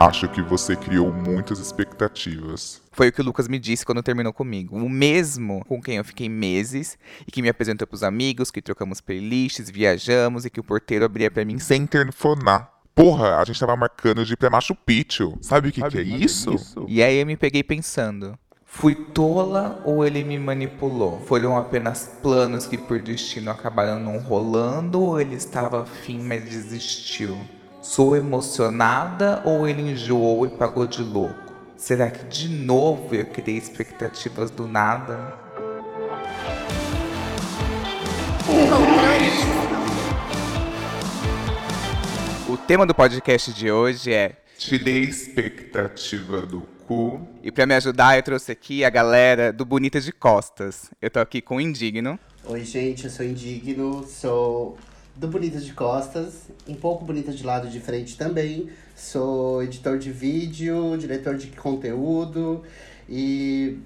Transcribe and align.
Acho 0.00 0.26
que 0.30 0.40
você 0.40 0.74
criou 0.74 1.12
muitas 1.12 1.58
expectativas. 1.58 2.80
Foi 2.90 3.08
o 3.08 3.12
que 3.12 3.20
o 3.20 3.24
Lucas 3.24 3.46
me 3.48 3.58
disse 3.58 3.84
quando 3.84 4.02
terminou 4.02 4.32
comigo. 4.32 4.74
O 4.78 4.88
mesmo 4.88 5.62
com 5.66 5.78
quem 5.78 5.98
eu 5.98 6.04
fiquei 6.06 6.26
meses 6.26 6.98
e 7.28 7.30
que 7.30 7.42
me 7.42 7.50
apresentou 7.50 7.86
pros 7.86 8.02
amigos, 8.02 8.50
que 8.50 8.62
trocamos 8.62 9.02
playlists, 9.02 9.68
viajamos 9.68 10.46
e 10.46 10.50
que 10.50 10.58
o 10.58 10.64
porteiro 10.64 11.04
abria 11.04 11.30
para 11.30 11.44
mim 11.44 11.58
sem 11.58 11.86
telefonar. 11.86 12.72
Porra, 12.94 13.36
a 13.36 13.44
gente 13.44 13.60
tava 13.60 13.76
marcando 13.76 14.24
de 14.24 14.32
ir 14.32 14.36
pra 14.38 14.48
Machu 14.48 14.74
Picchu. 14.74 15.36
Sabe 15.42 15.68
o 15.68 15.72
que, 15.72 15.80
Sabe 15.80 15.92
que 15.92 15.98
é 15.98 16.02
isso? 16.02 16.54
isso? 16.54 16.86
E 16.88 17.02
aí 17.02 17.20
eu 17.20 17.26
me 17.26 17.36
peguei 17.36 17.62
pensando. 17.62 18.38
Fui 18.64 18.94
tola 18.94 19.82
ou 19.84 20.06
ele 20.06 20.24
me 20.24 20.38
manipulou? 20.38 21.20
Foram 21.26 21.58
apenas 21.58 22.10
planos 22.22 22.66
que 22.66 22.78
por 22.78 23.02
destino 23.02 23.50
acabaram 23.50 24.00
não 24.00 24.18
rolando 24.18 25.02
ou 25.02 25.20
ele 25.20 25.34
estava 25.34 25.82
afim, 25.82 26.22
mas 26.22 26.42
desistiu? 26.44 27.36
Sou 27.82 28.14
emocionada 28.14 29.42
ou 29.42 29.66
ele 29.66 29.80
enjoou 29.80 30.44
e 30.44 30.50
pagou 30.50 30.86
de 30.86 31.02
louco? 31.02 31.54
Será 31.78 32.10
que 32.10 32.26
de 32.26 32.46
novo 32.46 33.14
eu 33.14 33.24
criei 33.24 33.56
expectativas 33.56 34.50
do 34.50 34.68
nada? 34.68 35.32
O 42.46 42.56
tema 42.58 42.84
do 42.84 42.94
podcast 42.94 43.50
de 43.54 43.72
hoje 43.72 44.12
é 44.12 44.36
Tirei 44.58 45.00
expectativa 45.04 46.42
do 46.42 46.60
cu. 46.86 47.26
E 47.42 47.50
para 47.50 47.64
me 47.64 47.74
ajudar, 47.76 48.18
eu 48.18 48.22
trouxe 48.22 48.52
aqui 48.52 48.84
a 48.84 48.90
galera 48.90 49.54
do 49.54 49.64
Bonita 49.64 49.98
de 49.98 50.12
Costas. 50.12 50.90
Eu 51.00 51.10
tô 51.10 51.18
aqui 51.18 51.40
com 51.40 51.56
o 51.56 51.60
Indigno. 51.62 52.18
Oi, 52.44 52.62
gente, 52.62 53.04
eu 53.04 53.10
sou 53.10 53.24
Indigno, 53.24 54.04
sou 54.06 54.76
do 55.20 55.28
Bonita 55.28 55.60
de 55.60 55.74
Costas, 55.74 56.48
um 56.66 56.74
pouco 56.74 57.04
bonita 57.04 57.30
de 57.30 57.44
lado 57.44 57.68
de 57.68 57.78
frente 57.78 58.16
também. 58.16 58.70
Sou 58.96 59.62
editor 59.62 59.98
de 59.98 60.10
vídeo, 60.10 60.96
diretor 60.96 61.36
de 61.36 61.48
conteúdo 61.48 62.64
e 63.06 63.78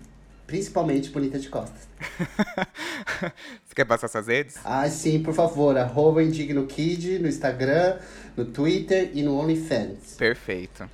principalmente 0.46 1.10
bonita 1.10 1.36
de 1.36 1.48
costas. 1.48 1.88
Você 3.66 3.74
quer 3.74 3.84
passar 3.84 4.06
suas 4.06 4.28
redes? 4.28 4.60
Ah, 4.64 4.88
sim, 4.88 5.24
por 5.24 5.34
favor. 5.34 5.76
Arroba 5.76 6.22
Indigno 6.22 6.66
Kid 6.66 7.18
no 7.18 7.26
Instagram, 7.26 7.98
no 8.36 8.44
Twitter 8.44 9.10
e 9.12 9.24
no 9.24 9.36
OnlyFans. 9.36 10.14
Perfeito. 10.16 10.88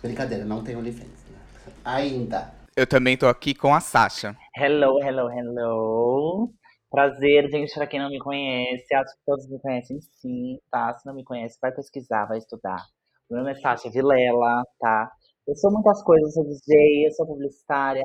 Brincadeira, 0.00 0.44
não 0.44 0.62
tem 0.62 0.76
OnlyFans. 0.76 1.08
Né? 1.08 1.72
Ainda. 1.84 2.54
Eu 2.76 2.86
também 2.86 3.16
tô 3.16 3.26
aqui 3.26 3.54
com 3.54 3.74
a 3.74 3.80
Sasha. 3.80 4.36
Hello, 4.56 5.02
hello, 5.02 5.28
hello. 5.32 6.59
Prazer, 6.90 7.48
gente, 7.48 7.72
pra 7.72 7.86
quem 7.86 8.00
não 8.00 8.10
me 8.10 8.18
conhece. 8.18 8.92
Acho 8.92 9.14
que 9.14 9.24
todos 9.24 9.48
me 9.48 9.60
conhecem 9.60 10.00
sim, 10.00 10.58
tá? 10.72 10.92
Se 10.96 11.06
não 11.06 11.14
me 11.14 11.22
conhece, 11.22 11.56
vai 11.62 11.70
pesquisar, 11.70 12.26
vai 12.26 12.38
estudar. 12.38 12.84
Meu 13.30 13.38
nome 13.38 13.52
é 13.52 13.54
Sasha 13.54 13.88
Vilela, 13.88 14.64
tá? 14.80 15.08
Eu 15.46 15.54
sou 15.54 15.70
muitas 15.70 16.02
coisas, 16.02 16.36
eu 16.36 16.42
sou 16.42 16.52
DJ, 16.52 17.06
eu 17.06 17.12
sou 17.12 17.26
publicitária, 17.28 18.02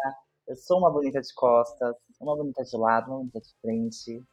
eu 0.47 0.55
sou 0.55 0.77
uma 0.77 0.91
bonita 0.91 1.19
de 1.19 1.33
costas, 1.33 1.95
uma 2.21 2.35
bonita 2.37 2.63
de 2.63 2.77
lado, 2.77 3.09
uma 3.09 3.17
bonita 3.17 3.39
de 3.39 3.49
frente. 3.59 4.23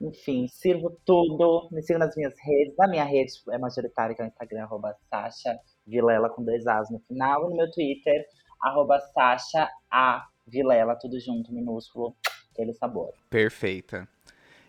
Enfim, 0.00 0.48
sirvo 0.48 0.90
tudo. 1.06 1.68
Me 1.70 1.80
siga 1.80 2.00
nas 2.00 2.16
minhas 2.16 2.34
redes. 2.42 2.74
Na 2.76 2.88
minha 2.88 3.04
rede 3.04 3.32
é 3.50 3.58
majoritária, 3.58 4.16
que 4.16 4.22
é 4.22 4.24
o 4.24 4.28
Instagram, 4.28 4.64
arroba 4.64 4.96
Sasha 5.08 5.56
Vilela 5.86 6.28
com 6.30 6.42
dois 6.42 6.66
As 6.66 6.90
no 6.90 6.98
final. 7.06 7.46
E 7.46 7.50
no 7.50 7.56
meu 7.56 7.70
Twitter, 7.70 8.24
arroba 8.60 8.98
Sasha 9.14 9.68
A 9.88 10.26
Vilela, 10.48 10.96
tudo 10.96 11.20
junto, 11.20 11.52
minúsculo 11.52 12.16
sabor. 12.74 13.10
Perfeita. 13.28 14.08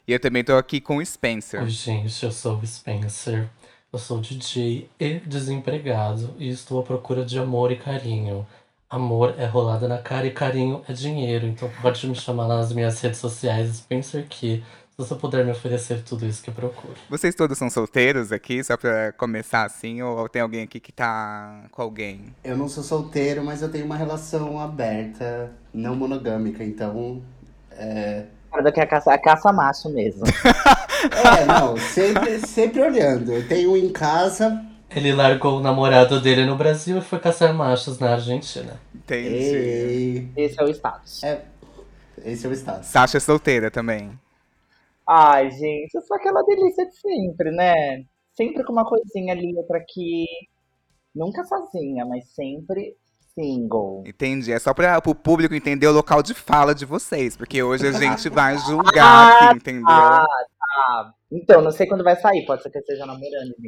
E 0.07 0.13
eu 0.13 0.19
também 0.19 0.43
tô 0.43 0.55
aqui 0.55 0.81
com 0.81 0.97
o 0.97 1.05
Spencer. 1.05 1.61
Oi, 1.61 1.69
gente, 1.69 2.25
eu 2.25 2.31
sou 2.31 2.57
o 2.57 2.65
Spencer. 2.65 3.47
Eu 3.93 3.99
sou 3.99 4.21
DJ 4.21 4.89
e 4.97 5.19
desempregado 5.19 6.33
e 6.39 6.49
estou 6.49 6.79
à 6.79 6.83
procura 6.83 7.25
de 7.25 7.37
amor 7.37 7.71
e 7.71 7.75
carinho. 7.75 8.47
Amor 8.89 9.35
é 9.37 9.45
rolada 9.45 9.87
na 9.87 9.97
cara 9.97 10.25
e 10.25 10.31
carinho 10.31 10.81
é 10.87 10.93
dinheiro. 10.93 11.45
Então 11.45 11.69
pode 11.81 12.07
me 12.07 12.15
chamar 12.15 12.47
nas 12.47 12.71
minhas 12.71 12.99
redes 13.01 13.19
sociais, 13.19 13.77
Spencer 13.77 14.25
Key. 14.29 14.63
Se 14.91 14.97
você 14.97 15.15
puder 15.15 15.43
me 15.43 15.51
oferecer 15.51 16.03
tudo 16.03 16.25
isso 16.25 16.41
que 16.41 16.49
eu 16.49 16.53
procuro. 16.53 16.93
Vocês 17.09 17.35
todos 17.35 17.57
são 17.57 17.69
solteiros 17.69 18.31
aqui, 18.31 18.63
só 18.63 18.77
pra 18.77 19.11
começar 19.13 19.63
assim? 19.63 20.01
Ou 20.01 20.27
tem 20.29 20.41
alguém 20.41 20.63
aqui 20.63 20.79
que 20.79 20.91
tá 20.91 21.65
com 21.71 21.81
alguém? 21.81 22.33
Eu 22.43 22.55
não 22.55 22.69
sou 22.69 22.83
solteiro, 22.83 23.43
mas 23.43 23.61
eu 23.61 23.69
tenho 23.69 23.85
uma 23.85 23.95
relação 23.95 24.59
aberta, 24.59 25.51
não 25.73 25.95
monogâmica, 25.95 26.63
então 26.63 27.21
é... 27.77 28.25
Cara, 28.51 28.71
que 28.71 28.81
é 28.81 28.85
caça, 28.85 29.13
a 29.13 29.17
caça 29.17 29.51
macho 29.53 29.89
mesmo. 29.89 30.23
é, 30.27 31.45
não, 31.45 31.77
sempre, 31.77 32.39
sempre 32.39 32.81
olhando. 32.81 33.31
Eu 33.31 33.47
tenho 33.47 33.71
um 33.71 33.77
em 33.77 33.91
casa. 33.91 34.61
Ele 34.93 35.13
largou 35.13 35.57
o 35.57 35.61
namorado 35.61 36.19
dele 36.19 36.45
no 36.45 36.57
Brasil 36.57 36.97
e 36.97 37.01
foi 37.01 37.17
caçar 37.17 37.53
machos 37.53 37.97
na 37.97 38.11
Argentina. 38.11 38.77
Entendi. 38.93 39.29
Ei. 39.29 40.31
Esse 40.35 40.59
é 40.59 40.65
o 40.65 40.69
status. 40.69 41.23
É, 41.23 41.45
esse 42.25 42.45
é 42.45 42.49
o 42.49 42.53
status. 42.53 42.87
Sasha 42.87 43.17
é 43.17 43.19
solteira 43.21 43.71
também. 43.71 44.11
Ai, 45.07 45.49
gente, 45.51 45.95
eu 45.95 46.01
sou 46.01 46.17
aquela 46.17 46.43
delícia 46.43 46.85
de 46.85 46.95
sempre, 46.95 47.51
né? 47.51 48.03
Sempre 48.33 48.65
com 48.65 48.73
uma 48.73 48.85
coisinha 48.85 49.33
ali, 49.33 49.55
outra 49.55 49.77
aqui. 49.77 50.25
Nunca 51.15 51.43
sozinha, 51.45 52.05
mas 52.05 52.27
sempre 52.29 52.97
single. 53.33 54.03
Entendi. 54.05 54.51
É 54.51 54.59
só 54.59 54.73
para 54.73 55.01
o 55.05 55.15
público 55.15 55.53
entender 55.53 55.87
o 55.87 55.91
local 55.91 56.21
de 56.21 56.33
fala 56.33 56.75
de 56.75 56.85
vocês, 56.85 57.35
porque 57.35 57.61
hoje 57.63 57.87
a 57.87 57.91
gente 57.91 58.27
vai 58.29 58.57
julgar 58.57 59.49
aqui, 59.49 59.57
entendeu? 59.57 59.85
Ah, 59.87 60.25
tá. 60.59 61.13
Então, 61.31 61.61
não 61.61 61.71
sei 61.71 61.87
quando 61.87 62.03
vai 62.03 62.17
sair, 62.17 62.45
pode 62.45 62.61
ser 62.61 62.69
que 62.69 62.77
eu 62.77 62.81
esteja 62.81 63.05
namorando, 63.05 63.55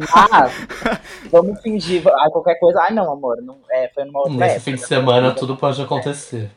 Mas, 0.00 0.52
vamos 1.30 1.60
fingir. 1.62 2.02
Ah, 2.08 2.28
qualquer 2.30 2.58
coisa. 2.58 2.80
Ai, 2.82 2.92
não, 2.92 3.12
amor. 3.12 3.36
Não, 3.40 3.60
é, 3.70 3.88
foi 3.94 4.04
numa 4.04 4.18
outra 4.18 4.34
Nesse 4.34 4.56
época, 4.56 4.64
fim 4.64 4.74
de 4.74 4.86
semana 4.86 5.32
tudo 5.32 5.56
pode 5.56 5.80
acontecer. 5.80 6.50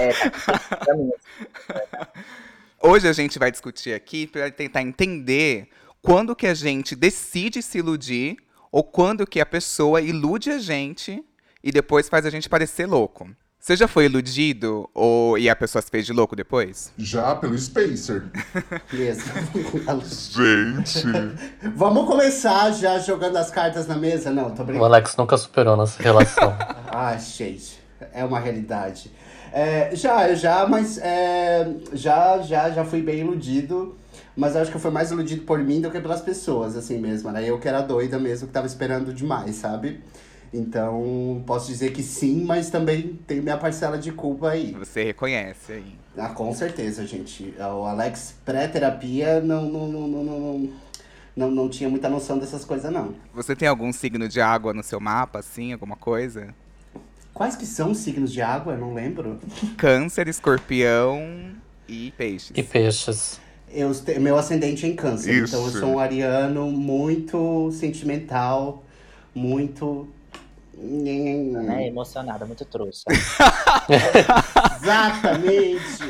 É, 0.00 0.12
tá, 0.12 0.76
pra 0.76 0.94
mim. 0.94 1.10
Hoje 2.80 3.08
a 3.08 3.12
gente 3.12 3.38
vai 3.38 3.50
discutir 3.50 3.94
aqui 3.94 4.26
para 4.26 4.50
tentar 4.50 4.82
entender 4.82 5.68
quando 6.00 6.34
que 6.34 6.46
a 6.46 6.54
gente 6.54 6.96
decide 6.96 7.62
se 7.62 7.78
iludir 7.78 8.36
ou 8.72 8.82
quando 8.82 9.26
que 9.26 9.38
a 9.40 9.46
pessoa 9.46 10.00
ilude 10.00 10.50
a 10.50 10.58
gente 10.58 11.22
e 11.62 11.70
depois 11.70 12.08
faz 12.08 12.24
a 12.26 12.30
gente 12.30 12.48
parecer 12.48 12.86
louco. 12.86 13.28
Você 13.60 13.76
já 13.76 13.86
foi 13.86 14.06
iludido 14.06 14.90
ou 14.92 15.38
e 15.38 15.48
a 15.48 15.54
pessoa 15.54 15.80
se 15.80 15.88
fez 15.88 16.04
de 16.04 16.12
louco 16.12 16.34
depois? 16.34 16.92
Já, 16.98 17.36
pelo 17.36 17.56
Spacer. 17.56 18.24
Beleza. 18.90 19.22
gente. 20.32 21.04
Vamos 21.76 22.06
começar 22.06 22.72
já 22.72 22.98
jogando 22.98 23.36
as 23.36 23.50
cartas 23.50 23.86
na 23.86 23.94
mesa? 23.94 24.30
Não, 24.32 24.50
tô 24.50 24.62
O 24.62 24.64
brincando. 24.64 24.84
Alex 24.86 25.14
nunca 25.16 25.36
superou 25.36 25.76
nossa 25.76 26.02
relação. 26.02 26.56
Ah, 26.94 27.16
gente, 27.16 27.80
é 28.12 28.22
uma 28.22 28.38
realidade. 28.38 29.10
É, 29.50 29.96
já, 29.96 30.34
já, 30.34 30.66
mas 30.66 30.98
é, 30.98 31.66
já, 31.94 32.38
já, 32.42 32.70
já 32.70 32.84
fui 32.84 33.00
bem 33.00 33.20
iludido. 33.20 33.96
Mas 34.36 34.54
eu 34.54 34.62
acho 34.62 34.72
que 34.72 34.78
fui 34.78 34.90
mais 34.90 35.10
iludido 35.10 35.42
por 35.42 35.58
mim 35.58 35.80
do 35.80 35.90
que 35.90 36.00
pelas 36.00 36.20
pessoas, 36.20 36.76
assim 36.76 36.98
mesmo. 36.98 37.28
Era 37.28 37.42
eu 37.42 37.58
que 37.58 37.68
era 37.68 37.80
doida 37.80 38.18
mesmo, 38.18 38.46
que 38.48 38.52
tava 38.52 38.66
esperando 38.66 39.12
demais, 39.12 39.56
sabe? 39.56 40.00
Então, 40.54 41.42
posso 41.46 41.68
dizer 41.68 41.92
que 41.92 42.02
sim, 42.02 42.44
mas 42.44 42.68
também 42.68 43.18
tem 43.26 43.40
minha 43.40 43.56
parcela 43.56 43.96
de 43.96 44.12
culpa 44.12 44.50
aí. 44.50 44.72
Você 44.72 45.02
reconhece 45.02 45.72
aí. 45.72 45.98
Ah, 46.16 46.28
com 46.28 46.52
certeza, 46.52 47.06
gente. 47.06 47.54
O 47.58 47.86
Alex 47.86 48.34
pré-terapia 48.44 49.40
não, 49.40 49.64
não, 49.64 49.88
não, 49.88 50.08
não, 50.08 50.24
não, 50.24 50.70
não, 51.34 51.50
não 51.50 51.68
tinha 51.70 51.88
muita 51.88 52.08
noção 52.10 52.38
dessas 52.38 52.66
coisas, 52.66 52.92
não. 52.92 53.14
Você 53.32 53.56
tem 53.56 53.66
algum 53.66 53.90
signo 53.92 54.28
de 54.28 54.42
água 54.42 54.74
no 54.74 54.82
seu 54.82 55.00
mapa, 55.00 55.38
assim, 55.38 55.72
alguma 55.72 55.96
coisa? 55.96 56.54
Quais 57.32 57.56
que 57.56 57.64
são 57.64 57.92
os 57.92 57.98
signos 57.98 58.30
de 58.30 58.42
água? 58.42 58.74
Eu 58.74 58.78
não 58.78 58.92
lembro. 58.92 59.40
Câncer, 59.78 60.28
escorpião 60.28 61.52
e 61.88 62.12
peixes. 62.16 62.52
e 62.54 62.62
peixes. 62.62 63.40
Eu, 63.72 63.90
meu 64.20 64.36
ascendente 64.36 64.84
é 64.84 64.88
em 64.88 64.94
câncer, 64.94 65.32
Isso. 65.32 65.56
então 65.56 65.66
eu 65.66 65.72
sou 65.72 65.88
um 65.94 65.98
ariano 65.98 66.70
muito 66.70 67.70
sentimental, 67.72 68.84
muito. 69.34 70.08
Né? 70.74 71.86
Emocionada, 71.86 72.44
muito 72.44 72.64
trouxa. 72.64 73.04
Exatamente! 74.80 76.02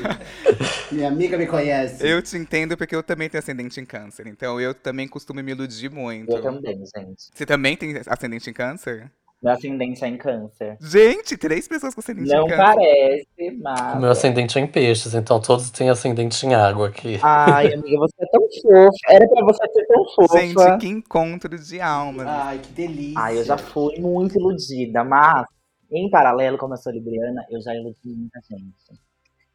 Minha 0.91 1.09
amiga 1.09 1.37
me 1.37 1.47
conhece. 1.47 2.06
Eu 2.06 2.23
te 2.23 2.37
entendo 2.37 2.76
porque 2.76 2.97
eu 2.97 3.03
também 3.03 3.29
tenho 3.29 3.41
ascendente 3.41 3.81
em 3.81 3.85
câncer, 3.85 4.26
então 4.26 4.61
eu 4.61 4.75
também 4.75 5.06
costumo 5.06 5.43
me 5.43 5.53
iludir 5.53 5.91
muito. 5.91 6.32
Eu 6.32 6.43
também, 6.43 6.79
gente. 6.97 7.31
Você 7.32 7.47
também 7.47 7.76
tem 7.76 7.94
ascendente 8.06 8.49
em 8.49 8.53
câncer? 8.53 9.11
Meu 9.43 9.53
ascendente 9.53 10.05
é 10.05 10.09
em 10.09 10.17
câncer. 10.17 10.77
Gente, 10.81 11.37
três 11.37 11.67
pessoas 11.67 11.94
com 11.94 12.00
ascendente 12.00 12.29
Não 12.29 12.44
em 12.47 12.49
câncer. 12.49 12.62
parece, 12.62 13.27
O 13.41 13.62
mas. 13.62 14.00
meu 14.00 14.11
ascendente 14.11 14.56
é 14.56 14.62
em 14.62 14.67
peixes, 14.69 15.15
então 15.15 15.41
todos 15.41 15.69
têm 15.71 15.91
ascendente 15.91 16.47
em 16.47 16.55
água 16.55 16.89
aqui. 16.89 17.19
Ai, 17.23 17.75
amiga, 17.75 17.99
você 17.99 18.15
é 18.21 18.27
tão 18.31 18.41
fofa. 18.62 18.99
Era 19.09 19.29
pra 19.29 19.44
você 19.44 19.65
ser 19.73 19.87
tão 19.87 20.05
fofa. 20.15 20.39
Gente, 20.39 20.79
que 20.79 20.87
encontro 20.87 21.59
de 21.59 21.81
alma. 21.81 22.25
Ai, 22.27 22.59
que 22.61 22.71
delícia. 22.73 23.19
Ai, 23.21 23.39
eu 23.39 23.44
já 23.44 23.59
fui 23.59 23.99
muito 23.99 24.39
iludida, 24.39 25.03
mas 25.03 25.45
em 25.91 26.09
paralelo, 26.09 26.56
como 26.56 26.75
eu 26.75 26.79
sou 26.79 26.93
libriana, 26.93 27.45
eu 27.50 27.61
já 27.61 27.75
iludi 27.75 27.99
muita 28.05 28.38
gente. 28.49 29.00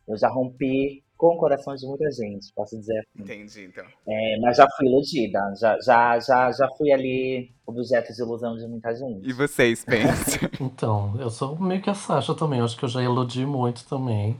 Eu 0.05 0.17
já 0.17 0.27
rompi 0.27 1.01
com 1.17 1.35
o 1.35 1.37
coração 1.37 1.75
de 1.75 1.85
muita 1.85 2.09
gente, 2.11 2.53
posso 2.53 2.77
dizer 2.77 2.99
assim. 2.99 3.23
Entendi, 3.23 3.65
então. 3.65 3.85
É, 4.07 4.39
mas 4.39 4.57
já 4.57 4.67
fui 4.77 4.85
iludida, 4.85 5.39
já, 5.59 5.77
já, 5.79 6.19
já, 6.19 6.51
já 6.51 6.69
fui 6.77 6.91
ali 6.91 7.49
objeto 7.65 8.13
de 8.13 8.21
ilusão 8.21 8.55
de 8.55 8.67
muita 8.67 8.95
gente. 8.95 9.27
E 9.27 9.33
você, 9.33 9.75
Spencer? 9.75 10.49
Então, 10.61 11.15
eu 11.19 11.29
sou 11.29 11.57
meio 11.59 11.81
que 11.81 11.89
a 11.89 11.93
Sasha 11.93 12.33
também. 12.33 12.59
Eu 12.59 12.65
acho 12.65 12.77
que 12.77 12.85
eu 12.85 12.89
já 12.89 13.01
iludi 13.01 13.45
muito 13.45 13.85
também. 13.85 14.37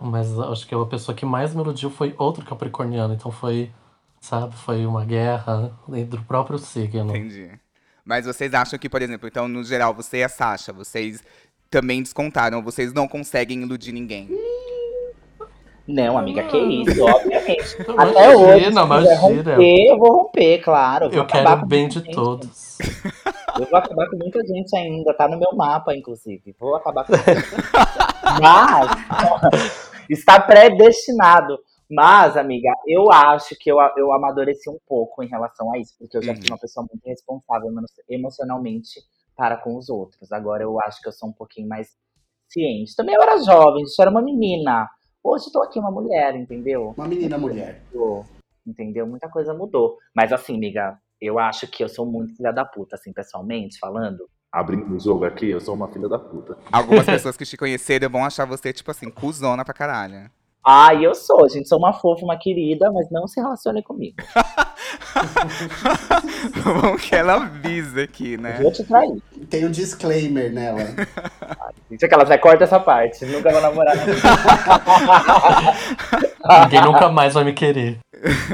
Mas 0.00 0.36
acho 0.38 0.66
que 0.66 0.74
a 0.74 0.86
pessoa 0.86 1.14
que 1.14 1.26
mais 1.26 1.54
me 1.54 1.60
iludiu 1.60 1.90
foi 1.90 2.14
outro 2.18 2.44
capricorniano. 2.44 3.14
Então 3.14 3.30
foi, 3.30 3.70
sabe, 4.20 4.54
foi 4.56 4.86
uma 4.86 5.04
guerra 5.04 5.72
dentro 5.88 6.18
do 6.18 6.24
próprio 6.24 6.58
signo. 6.58 7.10
Entendi. 7.10 7.50
Mas 8.04 8.26
vocês 8.26 8.52
acham 8.52 8.78
que, 8.78 8.88
por 8.88 9.00
exemplo, 9.00 9.28
então, 9.28 9.46
no 9.46 9.62
geral, 9.62 9.94
você 9.94 10.18
e 10.18 10.24
a 10.24 10.28
Sasha, 10.28 10.72
vocês 10.72 11.22
também 11.70 12.02
descontaram, 12.02 12.62
vocês 12.62 12.92
não 12.92 13.06
conseguem 13.06 13.62
iludir 13.62 13.92
ninguém. 13.92 14.28
Não, 15.86 16.16
amiga, 16.16 16.44
que 16.44 16.56
isso, 16.58 17.02
obviamente. 17.04 17.76
Imagina, 17.82 18.02
Até 18.02 18.36
hoje, 18.36 18.64
se 18.64 18.70
quiser 18.70 18.70
imagina. 18.84 19.16
romper, 19.16 19.86
eu 19.90 19.98
vou 19.98 20.12
romper, 20.12 20.58
claro. 20.62 21.08
vou 21.08 21.18
Eu 21.18 21.22
acabar 21.22 21.44
quero 21.50 21.60
com 21.62 21.66
bem 21.66 21.80
muita 21.82 21.98
de 22.00 22.06
gente. 22.06 22.14
todos. 22.14 22.78
Eu 23.58 23.66
vou 23.66 23.78
acabar 23.78 24.08
com 24.08 24.16
muita 24.16 24.40
gente 24.46 24.76
ainda, 24.76 25.12
tá 25.14 25.26
no 25.28 25.38
meu 25.38 25.52
mapa, 25.54 25.94
inclusive. 25.94 26.54
Vou 26.58 26.74
acabar 26.76 27.04
com 27.04 27.12
Mas 28.40 28.90
está 30.08 30.40
predestinado. 30.40 31.58
Mas, 31.90 32.36
amiga, 32.38 32.70
eu 32.86 33.12
acho 33.12 33.54
que 33.60 33.70
eu, 33.70 33.76
eu 33.98 34.12
amadureci 34.12 34.70
um 34.70 34.78
pouco 34.88 35.22
em 35.22 35.28
relação 35.28 35.70
a 35.74 35.78
isso, 35.78 35.94
porque 35.98 36.16
eu 36.16 36.22
já 36.22 36.32
fui 36.34 36.42
Uhum. 36.44 36.52
uma 36.52 36.58
pessoa 36.58 36.86
muito 36.90 37.04
responsável 37.06 37.68
emo- 37.68 37.84
emocionalmente 38.08 39.00
para 39.36 39.56
com 39.58 39.76
os 39.76 39.90
outros. 39.90 40.32
Agora 40.32 40.62
eu 40.62 40.78
acho 40.86 41.02
que 41.02 41.08
eu 41.08 41.12
sou 41.12 41.28
um 41.28 41.32
pouquinho 41.32 41.68
mais 41.68 41.88
ciente. 42.48 42.96
Também 42.96 43.14
eu 43.14 43.20
era 43.22 43.36
jovem, 43.42 43.82
eu 43.82 43.88
era 44.02 44.10
uma 44.10 44.22
menina. 44.22 44.88
Hoje 45.24 45.46
eu 45.46 45.52
tô 45.52 45.62
aqui 45.62 45.78
uma 45.78 45.90
mulher, 45.90 46.34
entendeu? 46.34 46.94
Uma 46.96 47.06
menina 47.06 47.38
mulher. 47.38 47.80
mudou, 47.92 48.26
entendeu? 48.66 49.06
Muita 49.06 49.28
coisa 49.28 49.54
mudou. 49.54 49.98
Mas 50.14 50.32
assim, 50.32 50.56
amiga, 50.56 50.98
eu 51.20 51.38
acho 51.38 51.68
que 51.68 51.84
eu 51.84 51.88
sou 51.88 52.04
muito 52.04 52.36
filha 52.36 52.52
da 52.52 52.64
puta, 52.64 52.96
assim, 52.96 53.12
pessoalmente 53.12 53.78
falando. 53.78 54.28
Abrindo 54.50 54.94
o 54.94 54.98
jogo 54.98 55.24
aqui, 55.24 55.48
eu 55.48 55.60
sou 55.60 55.74
uma 55.74 55.86
filha 55.88 56.08
da 56.08 56.18
puta. 56.18 56.58
Algumas 56.72 57.06
pessoas 57.06 57.36
que 57.36 57.44
te 57.44 57.56
conheceram 57.56 58.10
vão 58.10 58.24
achar 58.24 58.44
você, 58.44 58.72
tipo 58.72 58.90
assim, 58.90 59.10
cuzona 59.10 59.64
pra 59.64 59.72
caralho. 59.72 60.28
Ah, 60.64 60.94
eu 60.94 61.12
sou, 61.12 61.48
gente, 61.48 61.68
sou 61.68 61.76
uma 61.76 61.92
fofa, 61.92 62.24
uma 62.24 62.38
querida, 62.38 62.88
mas 62.92 63.10
não 63.10 63.26
se 63.26 63.40
relacione 63.40 63.82
comigo. 63.82 64.14
Bom 66.62 66.96
que 66.96 67.16
ela 67.16 67.34
avisa 67.34 68.02
aqui, 68.02 68.36
né? 68.36 68.60
Vou 68.62 68.70
te 68.70 68.84
trair. 68.84 69.20
Tem 69.50 69.66
um 69.66 69.70
disclaimer 69.72 70.52
nela. 70.52 70.84
Gente, 71.90 72.04
aquela 72.04 72.22
vai 72.24 72.38
corta 72.38 72.62
essa 72.62 72.78
parte, 72.78 73.26
nunca 73.26 73.50
vou 73.50 73.60
namorar. 73.60 73.96
Ninguém 76.62 76.80
nunca 76.82 77.08
mais 77.08 77.34
vai 77.34 77.42
me 77.42 77.52
querer. 77.52 77.98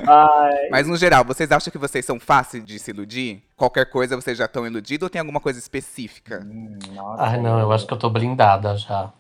Ai, 0.07 0.69
Mas 0.71 0.89
no 0.89 0.97
geral, 0.97 1.23
vocês 1.25 1.53
acham 1.53 1.71
que 1.71 1.77
vocês 1.77 2.07
são 2.07 2.19
fáceis 2.19 2.65
de 2.65 2.79
se 2.79 2.91
iludir? 2.91 3.43
Qualquer 3.55 3.85
coisa 3.91 4.17
vocês 4.17 4.39
já 4.39 4.47
estão 4.47 4.67
iludidos 4.67 5.03
ou 5.05 5.11
tem 5.11 5.21
alguma 5.21 5.41
coisa 5.41 5.59
específica? 5.59 6.41
hum, 6.43 6.79
nossa, 6.95 7.23
Ai, 7.23 7.39
não, 7.41 7.61
eu 7.61 7.71
acho 7.71 7.87
que 7.87 7.93
eu 7.93 7.99
tô 7.99 8.09
blindada 8.09 8.75
já. 8.79 9.13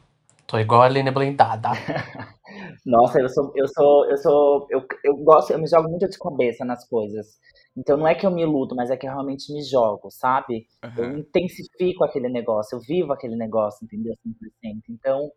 Tô 0.49 0.59
igual 0.59 0.81
a 0.81 0.87
Aline 0.87 1.11
blindada. 1.11 1.69
Nossa, 2.87 3.21
eu 3.21 3.29
sou, 3.29 3.53
eu 3.55 3.69
sou, 3.69 4.07
eu 4.07 4.17
sou, 4.17 4.67
eu, 4.71 4.87
eu 5.05 5.17
gosto, 5.19 5.53
eu 5.53 5.59
me 5.59 5.69
jogo 5.69 5.91
muito 5.91 6.09
de 6.09 6.19
cabeça 6.19 6.65
nas 6.65 6.89
coisas. 6.89 7.39
Então 7.77 7.99
não 7.99 8.09
é 8.09 8.15
que 8.15 8.25
eu 8.25 8.31
me 8.31 8.41
iludo, 8.41 8.75
mas 8.75 8.91
é 8.91 8.97
que 8.97 9.07
eu 9.07 9.11
realmente 9.11 9.53
me 9.53 9.63
jogo, 9.63 10.11
sabe? 10.11 10.67
Eu 10.97 11.05
Aham. 11.05 11.19
intensifico 11.19 12.03
aquele 12.03 12.31
negócio, 12.31 12.77
eu 12.77 12.81
vivo 12.81 13.13
aquele 13.13 13.37
negócio, 13.37 13.85
entendeu? 13.85 14.15
100%. 14.23 14.85
Então, 14.89 15.31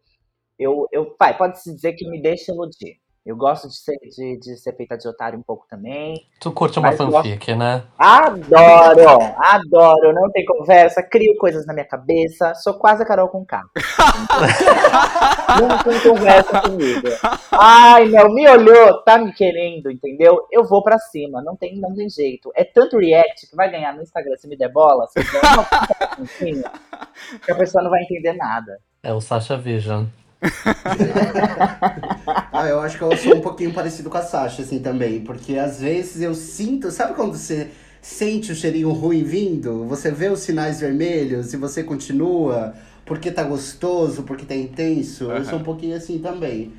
eu, 0.58 0.88
eu 0.94 1.14
vai, 1.20 1.38
pode-se 1.38 1.76
dizer 1.76 1.92
que 1.94 2.10
me 2.10 2.22
deixa 2.22 2.54
iludir. 2.54 2.98
Eu 3.24 3.38
gosto 3.38 3.68
de 3.68 3.78
ser, 3.78 3.98
de, 4.00 4.40
de 4.40 4.58
ser 4.58 4.76
feita 4.76 4.98
de 4.98 5.08
otário 5.08 5.38
um 5.38 5.44
pouco 5.44 5.68
também. 5.70 6.26
Tu 6.40 6.52
curte 6.52 6.80
uma 6.80 6.92
fanfic, 6.92 7.54
né? 7.54 7.84
Adoro, 7.96 9.22
adoro, 9.38 10.12
não 10.12 10.32
tem 10.32 10.44
conversa, 10.44 11.04
crio 11.04 11.38
coisas 11.38 11.68
na 11.68 11.74
minha 11.74 11.86
cabeça, 11.86 12.56
sou 12.56 12.74
quase 12.74 13.04
a 13.04 13.06
Carol 13.06 13.30
com 13.30 13.46
K. 13.46 13.62
não 15.62 15.78
tem 15.84 16.00
conversa 16.02 16.62
comigo. 16.62 17.08
Ai, 17.52 18.06
meu, 18.06 18.34
me 18.34 18.50
olhou, 18.50 19.04
tá 19.04 19.20
me 19.20 19.32
querendo, 19.32 19.92
entendeu? 19.92 20.48
Eu 20.52 20.64
vou 20.64 20.84
pra 20.84 20.98
cima, 20.98 21.44
não 21.44 21.56
tem, 21.56 21.80
não 21.80 21.94
tem 21.94 22.10
jeito. 22.10 22.52
É 22.56 22.64
tanto 22.64 22.98
react 22.98 23.52
que 23.52 23.56
vai 23.56 23.70
ganhar 23.70 23.94
no 23.94 24.02
Instagram 24.02 24.36
se 24.36 24.48
me 24.48 24.58
der 24.58 24.72
bola, 24.72 25.06
se 25.08 25.20
der 25.20 25.42
uma 25.44 25.68
que 27.46 27.52
a 27.52 27.56
pessoa 27.56 27.84
não 27.84 27.92
vai 27.92 28.02
entender 28.02 28.34
nada. 28.34 28.80
É 29.04 29.14
o 29.14 29.22
Sasha 29.22 29.58
Vision. 29.58 30.06
Ah, 32.54 32.68
eu 32.68 32.80
acho 32.80 32.98
que 32.98 33.04
eu 33.04 33.16
sou 33.18 33.38
um 33.38 33.42
pouquinho 33.42 33.74
parecido 33.74 34.10
com 34.10 34.18
a 34.18 34.22
Sasha, 34.22 34.62
assim, 34.62 34.80
também. 34.80 35.22
Porque 35.22 35.56
às 35.56 35.80
vezes 35.80 36.22
eu 36.22 36.36
sinto. 36.36 36.92
Sabe 36.92 37.16
quando 37.16 37.36
você 37.36 37.70
sente 38.02 38.52
o 38.52 38.56
cheirinho 38.56 38.92
ruim 38.92 39.24
vindo? 39.24 39.86
Você 39.86 40.12
vê 40.12 40.30
os 40.30 40.42
sinais 40.42 40.80
vermelhos 40.80 41.54
e 41.54 41.58
você 41.58 41.84
continua 41.84 42.74
porque 43.06 43.32
tá 43.32 43.44
gostoso, 43.44 44.24
porque 44.24 44.46
tá 44.46 44.56
intenso. 44.56 45.32
Eu 45.32 45.44
sou 45.46 45.60
um 45.60 45.64
pouquinho 45.64 45.96
assim 45.96 46.20
também. 46.20 46.74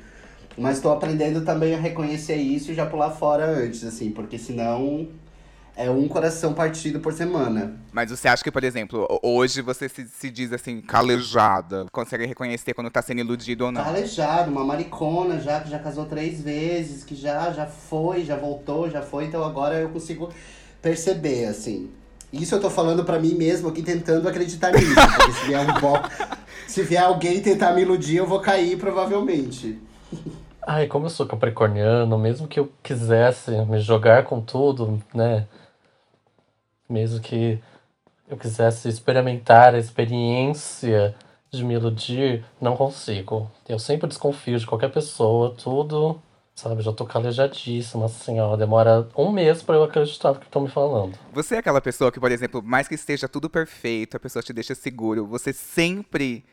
Mas 0.57 0.79
tô 0.79 0.91
aprendendo 0.91 1.43
também 1.43 1.73
a 1.73 1.77
reconhecer 1.77 2.35
isso 2.35 2.71
e 2.71 2.75
já 2.75 2.85
pular 2.85 3.11
fora 3.11 3.45
antes, 3.45 3.83
assim, 3.83 4.11
porque 4.11 4.37
senão 4.37 5.07
é 5.75 5.89
um 5.89 6.07
coração 6.07 6.53
partido 6.53 6.99
por 6.99 7.13
semana. 7.13 7.75
Mas 7.91 8.09
você 8.11 8.27
acha 8.27 8.43
que, 8.43 8.51
por 8.51 8.63
exemplo, 8.63 9.07
ho- 9.09 9.19
hoje 9.37 9.61
você 9.61 9.87
se, 9.89 10.07
se 10.07 10.29
diz 10.29 10.51
assim, 10.53 10.81
calejada? 10.81 11.85
Consegue 11.91 12.25
reconhecer 12.25 12.73
quando 12.73 12.89
tá 12.89 13.01
sendo 13.01 13.19
iludido 13.19 13.65
ou 13.65 13.71
não? 13.71 13.83
Calejado, 13.83 14.51
uma 14.51 14.63
maricona 14.63 15.39
já, 15.39 15.59
que 15.61 15.69
já 15.69 15.79
casou 15.79 16.05
três 16.05 16.41
vezes, 16.41 17.03
que 17.03 17.15
já, 17.15 17.51
já 17.51 17.65
foi, 17.65 18.23
já 18.23 18.35
voltou, 18.35 18.89
já 18.89 19.01
foi, 19.01 19.25
então 19.25 19.43
agora 19.43 19.75
eu 19.75 19.89
consigo 19.89 20.29
perceber, 20.81 21.45
assim. 21.45 21.89
Isso 22.31 22.55
eu 22.55 22.59
tô 22.59 22.69
falando 22.69 23.03
pra 23.03 23.19
mim 23.19 23.35
mesmo 23.35 23.69
aqui, 23.69 23.81
tentando 23.83 24.27
acreditar 24.27 24.71
nisso, 24.71 24.93
porque 25.15 25.31
se 25.31 25.45
vier 25.47 25.59
um 25.61 25.79
bo... 25.79 25.99
se 26.67 26.81
vier 26.83 27.03
alguém 27.03 27.41
tentar 27.41 27.73
me 27.73 27.81
iludir, 27.83 28.17
eu 28.17 28.25
vou 28.27 28.39
cair, 28.39 28.77
provavelmente. 28.77 29.79
Ai, 30.65 30.87
como 30.87 31.05
eu 31.05 31.09
sou 31.09 31.25
capricorniano, 31.27 32.17
mesmo 32.17 32.47
que 32.47 32.59
eu 32.59 32.71
quisesse 32.81 33.51
me 33.65 33.79
jogar 33.79 34.23
com 34.23 34.39
tudo, 34.41 35.01
né? 35.13 35.45
Mesmo 36.89 37.19
que 37.19 37.59
eu 38.29 38.37
quisesse 38.37 38.87
experimentar 38.89 39.75
a 39.75 39.79
experiência 39.79 41.15
de 41.51 41.63
me 41.63 41.75
iludir, 41.75 42.43
não 42.59 42.75
consigo. 42.75 43.49
Eu 43.67 43.77
sempre 43.77 44.07
desconfio 44.07 44.57
de 44.57 44.65
qualquer 44.65 44.91
pessoa, 44.91 45.53
tudo, 45.55 46.19
sabe? 46.55 46.81
Já 46.81 46.91
tô 46.91 47.05
calejadíssima, 47.05 48.05
assim, 48.05 48.39
ó. 48.39 48.55
Demora 48.55 49.07
um 49.15 49.31
mês 49.31 49.61
pra 49.61 49.75
eu 49.75 49.83
acreditar 49.83 50.33
no 50.33 50.39
que 50.39 50.45
estão 50.45 50.63
me 50.63 50.69
falando. 50.69 51.17
Você 51.31 51.55
é 51.55 51.57
aquela 51.59 51.81
pessoa 51.81 52.11
que, 52.11 52.19
por 52.19 52.31
exemplo, 52.31 52.61
mais 52.63 52.87
que 52.87 52.95
esteja 52.95 53.27
tudo 53.27 53.49
perfeito, 53.49 54.17
a 54.17 54.19
pessoa 54.19 54.41
te 54.41 54.51
deixa 54.51 54.73
seguro, 54.73 55.27
você 55.27 55.53
sempre 55.53 56.43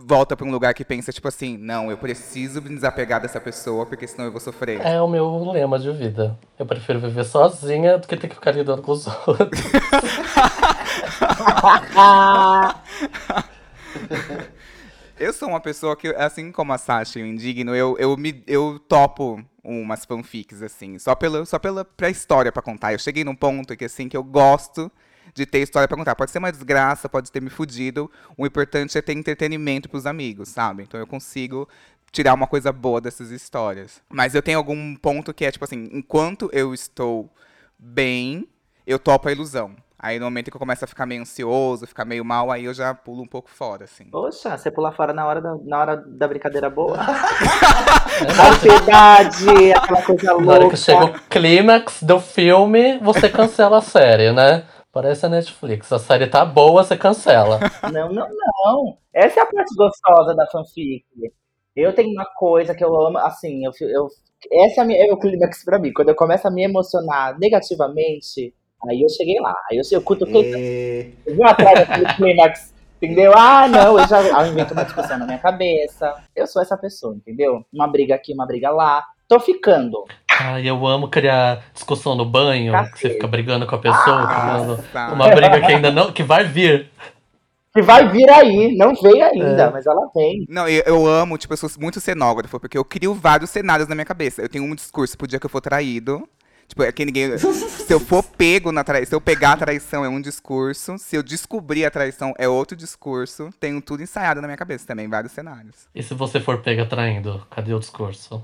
volta 0.00 0.36
pra 0.36 0.46
um 0.46 0.50
lugar 0.50 0.72
que 0.74 0.84
pensa, 0.84 1.12
tipo 1.12 1.26
assim, 1.26 1.56
não, 1.56 1.90
eu 1.90 1.98
preciso 1.98 2.62
me 2.62 2.68
desapegar 2.68 3.20
dessa 3.20 3.40
pessoa, 3.40 3.84
porque 3.84 4.06
senão 4.06 4.26
eu 4.26 4.30
vou 4.30 4.40
sofrer. 4.40 4.80
É 4.80 5.02
o 5.02 5.08
meu 5.08 5.50
lema 5.50 5.78
de 5.78 5.90
vida. 5.92 6.38
Eu 6.58 6.64
prefiro 6.64 7.00
viver 7.00 7.24
sozinha 7.24 7.98
do 7.98 8.06
que 8.06 8.16
ter 8.16 8.28
que 8.28 8.34
ficar 8.34 8.52
lidando 8.52 8.82
com 8.82 8.92
os 8.92 9.06
outros. 9.26 9.60
Eu 15.18 15.32
sou 15.32 15.48
uma 15.48 15.60
pessoa 15.60 15.96
que, 15.96 16.08
assim 16.14 16.52
como 16.52 16.72
a 16.72 16.78
Sasha 16.78 17.18
e 17.18 17.24
o 17.24 17.26
Indigno, 17.26 17.74
eu, 17.74 17.96
eu, 17.98 18.16
me, 18.16 18.40
eu 18.46 18.78
topo 18.78 19.44
umas 19.64 20.04
fanfics, 20.04 20.62
assim, 20.62 20.96
só 20.96 21.16
pela, 21.16 21.44
só 21.44 21.58
pela 21.58 21.84
pra 21.84 22.08
história 22.08 22.52
pra 22.52 22.62
contar. 22.62 22.92
Eu 22.92 23.00
cheguei 23.00 23.24
num 23.24 23.34
ponto 23.34 23.76
que, 23.76 23.84
assim, 23.84 24.08
que 24.08 24.16
eu 24.16 24.22
gosto 24.22 24.88
de 25.38 25.46
ter 25.46 25.60
história 25.60 25.88
pra 25.88 25.96
contar. 25.96 26.14
Pode 26.14 26.30
ser 26.30 26.38
uma 26.38 26.52
desgraça, 26.52 27.08
pode 27.08 27.30
ter 27.30 27.40
me 27.40 27.48
fudido. 27.48 28.10
O 28.36 28.44
importante 28.44 28.98
é 28.98 29.02
ter 29.02 29.12
entretenimento 29.12 29.88
pros 29.88 30.04
amigos, 30.04 30.48
sabe? 30.48 30.82
Então 30.82 30.98
eu 30.98 31.06
consigo 31.06 31.68
tirar 32.10 32.34
uma 32.34 32.46
coisa 32.46 32.72
boa 32.72 33.00
dessas 33.00 33.30
histórias. 33.30 34.02
Mas 34.08 34.34
eu 34.34 34.42
tenho 34.42 34.58
algum 34.58 34.94
ponto 34.96 35.32
que 35.32 35.44
é, 35.44 35.50
tipo 35.50 35.64
assim, 35.64 35.88
enquanto 35.92 36.50
eu 36.52 36.74
estou 36.74 37.30
bem, 37.78 38.48
eu 38.86 38.98
topo 38.98 39.28
a 39.28 39.32
ilusão. 39.32 39.74
Aí 40.00 40.18
no 40.18 40.26
momento 40.26 40.50
que 40.50 40.56
eu 40.56 40.60
começo 40.60 40.84
a 40.84 40.88
ficar 40.88 41.06
meio 41.06 41.22
ansioso, 41.22 41.86
ficar 41.86 42.04
meio 42.04 42.24
mal, 42.24 42.52
aí 42.52 42.66
eu 42.66 42.74
já 42.74 42.94
pulo 42.94 43.22
um 43.22 43.26
pouco 43.26 43.50
fora, 43.50 43.84
assim. 43.84 44.04
Poxa, 44.04 44.56
você 44.56 44.70
pular 44.70 44.92
fora 44.92 45.12
na 45.12 45.26
hora 45.26 45.40
da, 45.40 45.56
na 45.64 45.78
hora 45.78 45.96
da 45.96 46.28
brincadeira 46.28 46.70
boa. 46.70 46.96
Ansiedade, 48.48 49.72
aquela 49.72 50.02
coisa 50.02 50.24
Na 50.24 50.32
hora 50.34 50.60
louca. 50.60 50.70
que 50.70 50.76
chega 50.76 51.04
o 51.04 51.20
clímax 51.28 52.02
do 52.02 52.20
filme, 52.20 52.98
você 52.98 53.28
cancela 53.28 53.78
a 53.78 53.82
série, 53.82 54.32
né? 54.32 54.64
Parece 54.92 55.26
a 55.26 55.28
Netflix. 55.28 55.92
A 55.92 55.98
série 55.98 56.26
tá 56.26 56.44
boa, 56.44 56.82
você 56.82 56.96
cancela. 56.96 57.60
Não, 57.92 58.12
não, 58.12 58.26
não. 58.28 58.98
Essa 59.12 59.40
é 59.40 59.42
a 59.42 59.46
parte 59.46 59.74
gostosa 59.74 60.34
da 60.34 60.46
fanfic. 60.46 61.04
Eu 61.76 61.94
tenho 61.94 62.10
uma 62.10 62.24
coisa 62.36 62.74
que 62.74 62.82
eu 62.82 62.94
amo, 63.06 63.18
assim, 63.18 63.64
eu, 63.64 63.72
eu 63.80 64.08
essa 64.52 64.80
é, 64.80 64.84
a 64.84 64.86
minha, 64.86 65.06
é 65.06 65.12
o 65.12 65.16
clímax 65.16 65.64
pra 65.64 65.78
mim. 65.78 65.92
Quando 65.92 66.10
eu 66.10 66.14
começo 66.14 66.46
a 66.46 66.50
me 66.50 66.64
emocionar 66.64 67.38
negativamente, 67.38 68.54
aí 68.88 69.02
eu 69.02 69.08
cheguei 69.08 69.40
lá. 69.40 69.54
Aí 69.70 69.78
eu, 69.78 69.82
eu 69.90 70.02
cutuquei, 70.02 70.54
E... 70.54 71.14
eu 71.26 71.34
vim 71.34 71.42
atrás 71.42 71.80
daquele 71.80 72.06
clímax, 72.14 72.72
entendeu? 72.96 73.32
Ah, 73.36 73.66
não, 73.66 73.98
eu 73.98 74.06
já 74.06 74.22
eu 74.22 74.46
invento 74.46 74.74
uma 74.74 74.84
discussão 74.84 75.18
na 75.18 75.26
minha 75.26 75.38
cabeça. 75.38 76.14
Eu 76.36 76.46
sou 76.46 76.62
essa 76.62 76.76
pessoa, 76.76 77.14
entendeu? 77.14 77.64
Uma 77.72 77.88
briga 77.88 78.14
aqui, 78.14 78.32
uma 78.32 78.46
briga 78.46 78.70
lá. 78.70 79.04
Tô 79.26 79.40
ficando. 79.40 80.04
Ai, 80.40 80.68
eu 80.68 80.86
amo 80.86 81.08
criar 81.08 81.64
discussão 81.74 82.14
no 82.14 82.24
banho, 82.24 82.72
que 82.72 82.78
você 82.78 82.90
Cacete. 82.90 83.14
fica 83.14 83.26
brigando 83.26 83.66
com 83.66 83.74
a 83.74 83.78
pessoa, 83.78 84.26
criando 84.26 84.76
Nossa. 84.92 85.12
uma 85.14 85.28
briga 85.28 85.60
que 85.60 85.72
ainda 85.72 85.90
não, 85.90 86.12
que 86.12 86.22
vai 86.22 86.44
vir. 86.44 86.90
Que 87.74 87.82
vai 87.82 88.08
vir 88.08 88.28
aí, 88.30 88.76
não 88.76 88.94
veio 88.94 89.24
ainda, 89.24 89.64
É. 89.64 89.70
mas 89.70 89.86
ela 89.86 90.08
vem. 90.14 90.46
Não, 90.48 90.68
eu, 90.68 90.82
eu 90.86 91.06
amo, 91.06 91.36
tipo, 91.36 91.52
eu 91.52 91.56
sou 91.56 91.70
muito 91.78 92.00
cenógrafo, 92.00 92.58
porque 92.58 92.78
eu 92.78 92.84
crio 92.84 93.14
vários 93.14 93.50
cenários 93.50 93.88
na 93.88 93.94
minha 93.94 94.04
cabeça. 94.04 94.40
Eu 94.42 94.48
tenho 94.48 94.64
um 94.64 94.74
discurso 94.74 95.16
pro 95.18 95.26
dia 95.26 95.38
que 95.38 95.46
eu 95.46 95.50
for 95.50 95.60
traído. 95.60 96.28
Tipo, 96.66 96.82
é 96.82 96.92
que 96.92 97.04
ninguém. 97.04 97.36
se 97.38 97.92
eu 97.92 97.98
for 97.98 98.22
pego 98.22 98.70
na 98.70 98.84
traição, 98.84 99.08
se 99.08 99.14
eu 99.14 99.20
pegar 99.20 99.52
a 99.52 99.56
traição 99.56 100.04
é 100.04 100.08
um 100.08 100.20
discurso. 100.20 100.98
Se 100.98 101.16
eu 101.16 101.22
descobrir 101.22 101.84
a 101.84 101.90
traição 101.90 102.34
é 102.38 102.46
outro 102.48 102.76
discurso. 102.76 103.50
Tenho 103.58 103.80
tudo 103.80 104.02
ensaiado 104.02 104.40
na 104.40 104.46
minha 104.46 104.56
cabeça 104.56 104.86
também, 104.86 105.08
vários 105.08 105.32
cenários. 105.32 105.88
E 105.94 106.02
se 106.02 106.14
você 106.14 106.40
for 106.40 106.58
pega 106.62 106.84
traindo, 106.84 107.46
cadê 107.50 107.72
o 107.72 107.78
discurso? 107.78 108.42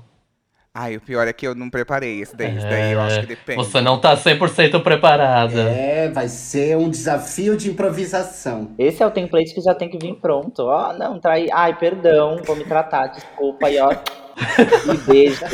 Ai, 0.77 0.97
o 0.97 0.99
pior 1.01 1.25
é 1.25 1.31
que 1.31 1.47
eu 1.47 1.55
não 1.55 1.69
preparei 1.69 2.19
esse 2.19 2.35
daí. 2.35 2.57
Esse 2.57 2.67
daí 2.67 2.91
eu 2.91 2.99
acho 2.99 3.21
que 3.21 3.27
depende. 3.27 3.63
Você 3.63 3.79
não 3.79 3.97
tá 3.97 4.17
100% 4.17 4.83
preparada. 4.83 5.61
É, 5.61 6.09
vai 6.09 6.27
ser 6.27 6.75
um 6.75 6.89
desafio 6.89 7.55
de 7.55 7.69
improvisação. 7.69 8.71
Esse 8.77 9.01
é 9.01 9.07
o 9.07 9.11
template 9.11 9.55
que 9.55 9.61
já 9.61 9.73
tem 9.73 9.89
que 9.89 9.97
vir 9.97 10.15
pronto. 10.15 10.63
Ó, 10.63 10.91
não, 10.91 11.17
trai. 11.17 11.47
Ai, 11.53 11.77
perdão, 11.79 12.41
vou 12.45 12.57
me 12.57 12.65
tratar, 12.65 13.07
desculpa 13.07 13.67
aí, 13.67 13.79
ó. 13.79 13.89
E 14.93 14.97
beijo, 15.09 15.45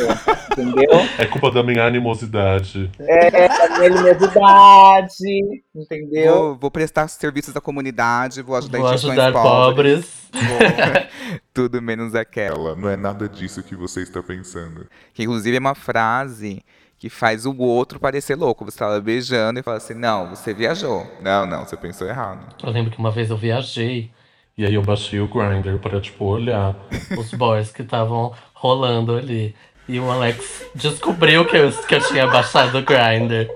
entendeu? 0.52 0.90
É 1.20 1.26
culpa 1.28 1.52
da 1.52 1.62
minha 1.62 1.86
animosidade. 1.86 2.90
É, 3.00 3.46
a 3.46 3.78
minha 3.78 3.90
luminosidade, 3.92 5.62
entendeu? 5.76 6.34
Vou, 6.34 6.56
vou 6.58 6.72
prestar 6.72 7.08
serviços 7.08 7.56
à 7.56 7.62
comunidade, 7.62 8.42
vou 8.42 8.56
ajudar 8.56 8.80
Vou 8.80 8.88
instituições 8.92 9.20
ajudar 9.20 9.40
pobres. 9.44 10.00
Vou- 10.00 10.21
Tudo 11.54 11.82
menos 11.82 12.16
aquela. 12.16 12.70
Ela 12.72 12.76
não 12.76 12.90
é 12.90 12.96
nada 12.96 13.28
disso 13.28 13.64
que 13.64 13.76
você 13.76 14.02
está 14.02 14.22
pensando. 14.24 14.88
Que 15.14 15.24
inclusive 15.24 15.58
é 15.58 15.60
uma 15.60 15.76
frase 15.76 16.64
que 16.98 17.10
faz 17.10 17.46
o 17.46 17.58
outro 17.58 18.00
parecer 18.00 18.36
louco. 18.36 18.64
Você 18.66 18.78
tava 18.78 19.00
beijando 19.02 19.60
e 19.60 19.64
fala 19.64 19.78
assim: 19.78 19.94
Não, 19.94 20.30
você 20.30 20.54
viajou. 20.54 21.06
Não, 21.22 21.46
não, 21.46 21.66
você 21.66 21.76
pensou 21.76 22.08
errado. 22.08 22.56
Eu 22.64 22.70
lembro 22.72 22.92
que 22.92 23.00
uma 23.00 23.12
vez 23.12 23.30
eu 23.30 23.38
viajei, 23.38 24.12
E 24.58 24.66
aí 24.66 24.74
eu 24.74 24.82
baixei 24.82 25.20
o 25.20 25.28
Grindr 25.28 25.78
pra, 25.80 26.00
tipo, 26.00 26.26
olhar. 26.26 26.76
os 27.18 27.32
boys 27.34 27.72
que 27.72 27.82
estavam 27.82 28.34
rolando 28.54 29.16
ali. 29.16 29.56
E 29.88 30.00
o 30.00 30.10
Alex 30.10 30.66
descobriu 30.76 31.46
que 31.46 31.58
eu, 31.58 31.72
que 31.72 31.96
eu 31.96 32.08
tinha 32.08 32.28
baixado 32.28 32.78
o 32.78 32.84
Grindr. 32.84 33.50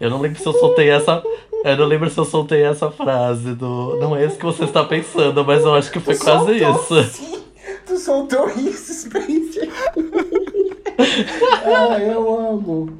Eu 0.00 0.08
não 0.08 0.18
lembro 0.20 0.40
se 0.40 0.46
eu 0.46 0.54
soltei 0.54 0.88
essa. 0.90 1.22
Eu 1.66 1.76
não 1.76 1.86
lembro 1.86 2.08
se 2.08 2.16
eu 2.16 2.24
soltei 2.24 2.62
essa 2.62 2.92
frase 2.92 3.52
do. 3.54 3.98
Não 3.98 4.16
é 4.16 4.24
isso 4.24 4.38
que 4.38 4.44
você 4.44 4.62
está 4.62 4.84
pensando, 4.84 5.44
mas 5.44 5.64
eu 5.64 5.74
acho 5.74 5.90
que 5.90 5.98
foi 5.98 6.16
quase 6.16 6.60
Soltou 6.60 7.00
isso. 7.00 7.10
sim. 7.10 7.42
Tu 7.84 7.98
soltou 7.98 8.48
isso, 8.50 8.94
Spencer. 8.94 9.68
ah, 11.64 11.98
eu 11.98 12.50
amo. 12.52 12.96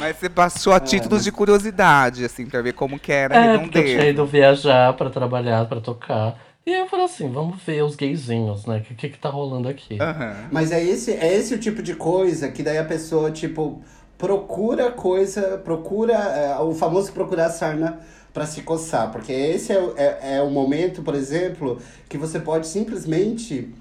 Mas 0.00 0.16
você 0.16 0.28
passou 0.28 0.72
a 0.72 0.80
título 0.80 1.20
de 1.20 1.30
curiosidade, 1.30 2.24
assim, 2.24 2.44
pra 2.44 2.60
ver 2.60 2.72
como 2.72 2.98
que 2.98 3.12
era 3.12 3.36
É, 3.36 3.58
porque 3.58 3.78
eu 3.78 3.84
tinha 3.84 4.08
ido 4.08 4.26
viajar 4.26 4.92
pra 4.94 5.08
trabalhar, 5.08 5.66
pra 5.66 5.80
tocar. 5.80 6.36
E 6.66 6.72
aí 6.74 6.80
eu 6.80 6.88
falei 6.88 7.04
assim, 7.04 7.30
vamos 7.30 7.62
ver 7.62 7.82
os 7.84 7.94
gayzinhos, 7.94 8.66
né? 8.66 8.78
O 8.78 8.80
que, 8.82 8.94
que 8.94 9.08
que 9.10 9.18
tá 9.18 9.28
rolando 9.28 9.68
aqui? 9.68 9.98
Aham. 10.00 10.48
Mas 10.50 10.72
é 10.72 10.82
esse, 10.82 11.12
é 11.12 11.34
esse 11.34 11.54
o 11.54 11.58
tipo 11.58 11.82
de 11.82 11.94
coisa 11.94 12.50
que 12.50 12.62
daí 12.62 12.78
a 12.78 12.84
pessoa, 12.84 13.30
tipo, 13.30 13.80
procura 14.22 14.92
coisa, 14.92 15.58
procura 15.64 16.12
é, 16.14 16.56
o 16.60 16.72
famoso 16.72 17.10
procurar 17.12 17.50
sarna 17.50 17.98
pra 18.32 18.46
se 18.46 18.62
coçar. 18.62 19.10
Porque 19.10 19.32
esse 19.32 19.72
é, 19.72 19.80
o- 19.82 19.94
é, 19.98 20.36
é 20.36 20.42
o 20.42 20.48
momento, 20.48 21.02
por 21.02 21.16
exemplo, 21.16 21.80
que 22.08 22.16
você 22.16 22.38
pode 22.38 22.68
simplesmente 22.68 23.74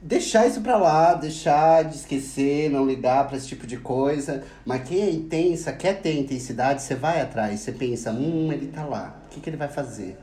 deixar 0.00 0.46
isso 0.46 0.62
pra 0.62 0.78
lá, 0.78 1.12
deixar 1.12 1.84
de 1.84 1.96
esquecer, 1.96 2.70
não 2.70 2.86
ligar 2.86 3.26
pra 3.28 3.36
esse 3.36 3.46
tipo 3.48 3.66
de 3.66 3.76
coisa. 3.76 4.44
Mas 4.64 4.88
quem 4.88 5.02
é 5.02 5.10
intensa, 5.10 5.74
quer 5.74 6.00
ter 6.00 6.18
intensidade, 6.18 6.80
você 6.80 6.94
vai 6.94 7.20
atrás, 7.20 7.60
você 7.60 7.72
pensa, 7.72 8.10
hum, 8.10 8.50
ele 8.50 8.68
tá 8.68 8.86
lá, 8.86 9.14
o 9.26 9.28
que, 9.28 9.40
que 9.40 9.50
ele 9.50 9.58
vai 9.58 9.68
fazer? 9.68 10.16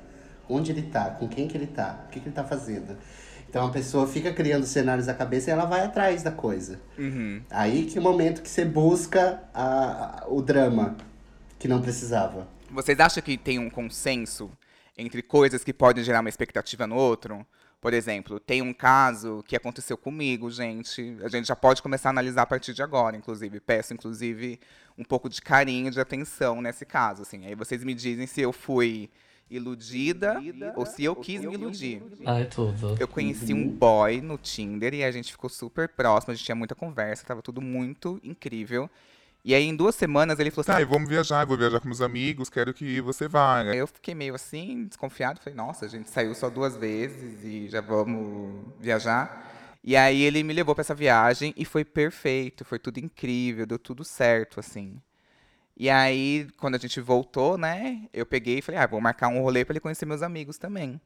Onde 0.49 0.71
ele 0.71 0.81
tá? 0.81 1.11
Com 1.11 1.27
quem 1.27 1.47
que 1.47 1.55
ele 1.55 1.67
tá? 1.67 2.05
O 2.07 2.09
que, 2.09 2.19
que 2.19 2.27
ele 2.27 2.35
tá 2.35 2.43
fazendo? 2.43 2.97
Então 3.49 3.65
a 3.67 3.71
pessoa 3.71 4.05
fica 4.07 4.33
criando 4.33 4.65
cenários 4.65 5.07
na 5.07 5.13
cabeça 5.13 5.49
e 5.49 5.53
ela 5.53 5.65
vai 5.65 5.81
atrás 5.85 6.21
da 6.23 6.31
coisa. 6.31 6.79
Uhum. 6.97 7.41
Aí 7.49 7.85
que 7.85 7.97
é 7.97 8.01
o 8.01 8.03
momento 8.03 8.41
que 8.41 8.49
você 8.49 8.65
busca 8.65 9.43
a, 9.53 10.23
a- 10.23 10.27
o 10.27 10.41
drama 10.41 10.95
que 11.57 11.67
não 11.67 11.81
precisava. 11.81 12.47
Vocês 12.69 12.99
acham 12.99 13.23
que 13.23 13.37
tem 13.37 13.57
um 13.59 13.69
consenso 13.69 14.51
entre 14.97 15.21
coisas 15.21 15.63
que 15.63 15.73
podem 15.73 16.03
gerar 16.03 16.19
uma 16.19 16.29
expectativa 16.29 16.85
no 16.85 16.95
outro? 16.95 17.45
Por 17.79 17.93
exemplo, 17.93 18.39
tem 18.39 18.61
um 18.63 18.73
caso 18.73 19.43
que 19.47 19.55
aconteceu 19.55 19.95
comigo, 19.95 20.49
gente. 20.49 21.15
A 21.23 21.27
gente 21.29 21.47
já 21.47 21.55
pode 21.55 21.81
começar 21.83 22.09
a 22.09 22.11
analisar 22.11 22.41
a 22.41 22.45
partir 22.45 22.73
de 22.73 22.81
agora, 22.81 23.15
inclusive. 23.15 23.59
Peço, 23.59 23.93
inclusive, 23.93 24.59
um 24.97 25.03
pouco 25.03 25.29
de 25.29 25.39
carinho, 25.41 25.91
de 25.91 25.99
atenção 25.99 26.61
nesse 26.61 26.83
caso. 26.83 27.21
Assim. 27.21 27.45
Aí 27.45 27.53
vocês 27.53 27.83
me 27.83 27.93
dizem 27.93 28.25
se 28.25 28.41
eu 28.41 28.51
fui 28.51 29.09
iludida 29.49 30.41
ou 30.75 30.85
se 30.85 31.03
eu 31.03 31.15
quis 31.15 31.41
me 31.41 31.53
iludir. 31.53 32.01
Ai, 32.25 32.45
tudo. 32.45 32.95
Eu 32.99 33.07
conheci 33.07 33.53
um 33.53 33.69
boy 33.69 34.21
no 34.21 34.37
Tinder 34.37 34.93
e 34.93 35.03
a 35.03 35.11
gente 35.11 35.31
ficou 35.31 35.49
super 35.49 35.87
próximo, 35.89 36.31
a 36.31 36.35
gente 36.35 36.45
tinha 36.45 36.55
muita 36.55 36.75
conversa, 36.75 37.25
tava 37.25 37.41
tudo 37.41 37.61
muito 37.61 38.19
incrível. 38.23 38.89
E 39.47 39.53
aí, 39.53 39.63
em 39.63 39.75
duas 39.75 39.93
semanas, 39.93 40.39
ele 40.39 40.49
falou 40.49 40.61
assim: 40.61 40.71
Tá, 40.71 40.81
eu 40.81 40.87
vamos 40.87 41.07
viajar, 41.07 41.43
eu 41.43 41.47
vou 41.47 41.55
viajar 41.55 41.79
com 41.79 41.87
meus 41.87 42.01
amigos, 42.01 42.49
quero 42.49 42.73
que 42.73 42.99
você 42.99 43.27
vá. 43.27 43.59
Aí 43.59 43.77
Eu 43.77 43.85
fiquei 43.85 44.15
meio 44.15 44.33
assim, 44.33 44.85
desconfiado. 44.85 45.39
Falei, 45.39 45.55
nossa, 45.55 45.85
a 45.85 45.87
gente 45.87 46.09
saiu 46.09 46.33
só 46.33 46.49
duas 46.49 46.75
vezes 46.75 47.43
e 47.43 47.69
já 47.69 47.79
vamos 47.79 48.65
viajar. 48.79 49.53
E 49.83 49.95
aí 49.95 50.23
ele 50.23 50.41
me 50.41 50.51
levou 50.51 50.73
pra 50.73 50.81
essa 50.81 50.95
viagem 50.95 51.53
e 51.55 51.63
foi 51.63 51.85
perfeito, 51.85 52.65
foi 52.65 52.79
tudo 52.79 52.97
incrível, 52.97 53.67
deu 53.67 53.77
tudo 53.77 54.03
certo, 54.03 54.59
assim. 54.59 54.99
E 55.77 55.89
aí, 55.89 56.47
quando 56.57 56.75
a 56.75 56.77
gente 56.77 57.01
voltou, 57.01 57.57
né, 57.57 58.01
eu 58.13 58.25
peguei 58.25 58.59
e 58.59 58.61
falei, 58.61 58.79
ah, 58.79 58.87
vou 58.87 59.01
marcar 59.01 59.27
um 59.27 59.41
rolê 59.41 59.65
pra 59.65 59.73
ele 59.73 59.79
conhecer 59.81 60.05
meus 60.05 60.21
amigos 60.21 60.57
também. 60.57 60.99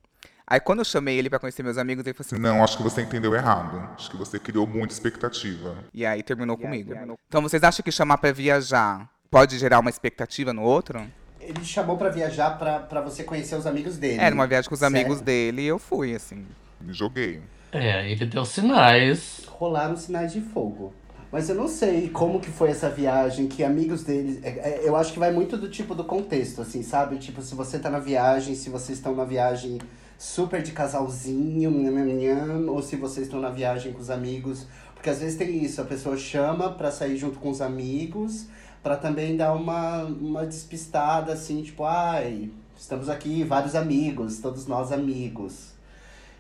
Aí 0.46 0.60
quando 0.60 0.80
eu 0.80 0.86
chamei 0.86 1.18
ele 1.18 1.30
pra 1.30 1.38
conhecer 1.40 1.62
meus 1.64 1.78
amigos, 1.78 2.06
ele 2.06 2.14
falou 2.14 2.26
assim, 2.28 2.42
Não, 2.42 2.64
acho 2.64 2.78
que 2.78 2.84
você 2.84 3.02
entendeu 3.02 3.34
errado. 3.36 3.78
Acho 3.96 4.10
que 4.10 4.18
você 4.18 4.40
criou 4.40 4.66
muita 4.66 4.94
expectativa. 4.94 5.78
e 5.94 6.06
aí 6.06 6.24
terminou 6.24 6.58
comigo. 6.58 6.94
Então 7.28 7.42
vocês 7.42 7.64
acham 7.64 7.84
que 7.84 7.92
chamar 7.92 8.18
pra 8.18 8.32
viajar 8.32 9.08
pode 9.30 9.60
gerar 9.60 9.80
uma 9.80 9.92
expectativa 9.92 10.52
no 10.52 10.64
outro? 10.64 11.06
Ele 11.40 11.64
chamou 11.64 11.98
pra 11.98 12.10
viajar 12.10 12.58
pra, 12.58 12.80
pra 12.80 13.02
você 13.02 13.24
conhecer 13.24 13.56
os 13.56 13.66
amigos 13.68 13.98
dele. 13.98 14.20
Era 14.20 14.34
uma 14.34 14.48
viagem 14.48 14.68
com 14.70 14.76
os 14.76 14.84
amigos 14.84 15.20
Sério? 15.20 15.26
dele 15.26 15.62
e 15.62 15.68
eu 15.68 15.78
fui, 15.80 16.16
assim. 16.16 16.46
Me 16.82 16.94
joguei. 16.94 17.42
É, 17.72 18.10
ele 18.12 18.26
deu 18.26 18.44
sinais. 18.44 19.42
Rolaram 19.48 19.96
sinais 19.96 20.34
de 20.34 20.42
fogo. 20.42 20.94
Mas 21.32 21.48
eu 21.48 21.56
não 21.56 21.68
sei 21.68 22.10
como 22.10 22.40
que 22.40 22.50
foi 22.50 22.70
essa 22.70 22.90
viagem, 22.90 23.48
que 23.48 23.64
amigos 23.64 24.04
dele. 24.04 24.40
é- 24.44 24.50
é- 24.50 24.82
eu 24.84 24.96
acho 24.96 25.14
que 25.14 25.20
vai 25.20 25.32
muito 25.32 25.58
do 25.58 25.70
tipo 25.70 25.94
do 25.94 26.04
contexto, 26.04 26.62
assim, 26.62 26.82
sabe? 26.82 27.18
Tipo, 27.18 27.42
se 27.42 27.54
você 27.54 27.78
tá 27.78 27.90
na 27.90 28.00
viagem, 28.00 28.56
se 28.56 28.70
vocês 28.70 28.98
estão 28.98 29.16
na 29.16 29.26
viagem 29.26 29.78
super 30.18 30.62
de 30.64 30.72
casalzinho, 30.72 31.70
nham, 31.70 32.06
nham, 32.06 32.68
ou 32.70 32.82
se 32.82 32.96
vocês 32.96 33.28
estão 33.28 33.40
na 33.40 33.50
viagem 33.50 33.94
com 33.94 34.00
os 34.00 34.10
amigos. 34.10 34.66
Porque 34.96 35.10
às 35.10 35.20
vezes 35.20 35.38
tem 35.38 35.64
isso, 35.64 35.80
a 35.82 35.86
pessoa 35.86 36.18
chama 36.18 36.72
pra 36.72 36.92
sair 36.92 37.16
junto 37.16 37.40
com 37.40 37.50
os 37.50 37.62
amigos, 37.62 38.48
pra 38.84 38.98
também 38.98 39.38
dar 39.38 39.54
uma, 39.54 40.04
uma 40.04 40.46
despistada, 40.46 41.32
assim, 41.32 41.62
tipo, 41.62 41.86
ai, 41.86 42.50
estamos 42.76 43.08
aqui, 43.08 43.44
vários 43.44 43.76
amigos, 43.76 44.40
todos 44.40 44.66
nós 44.68 44.92
amigos. 44.92 45.79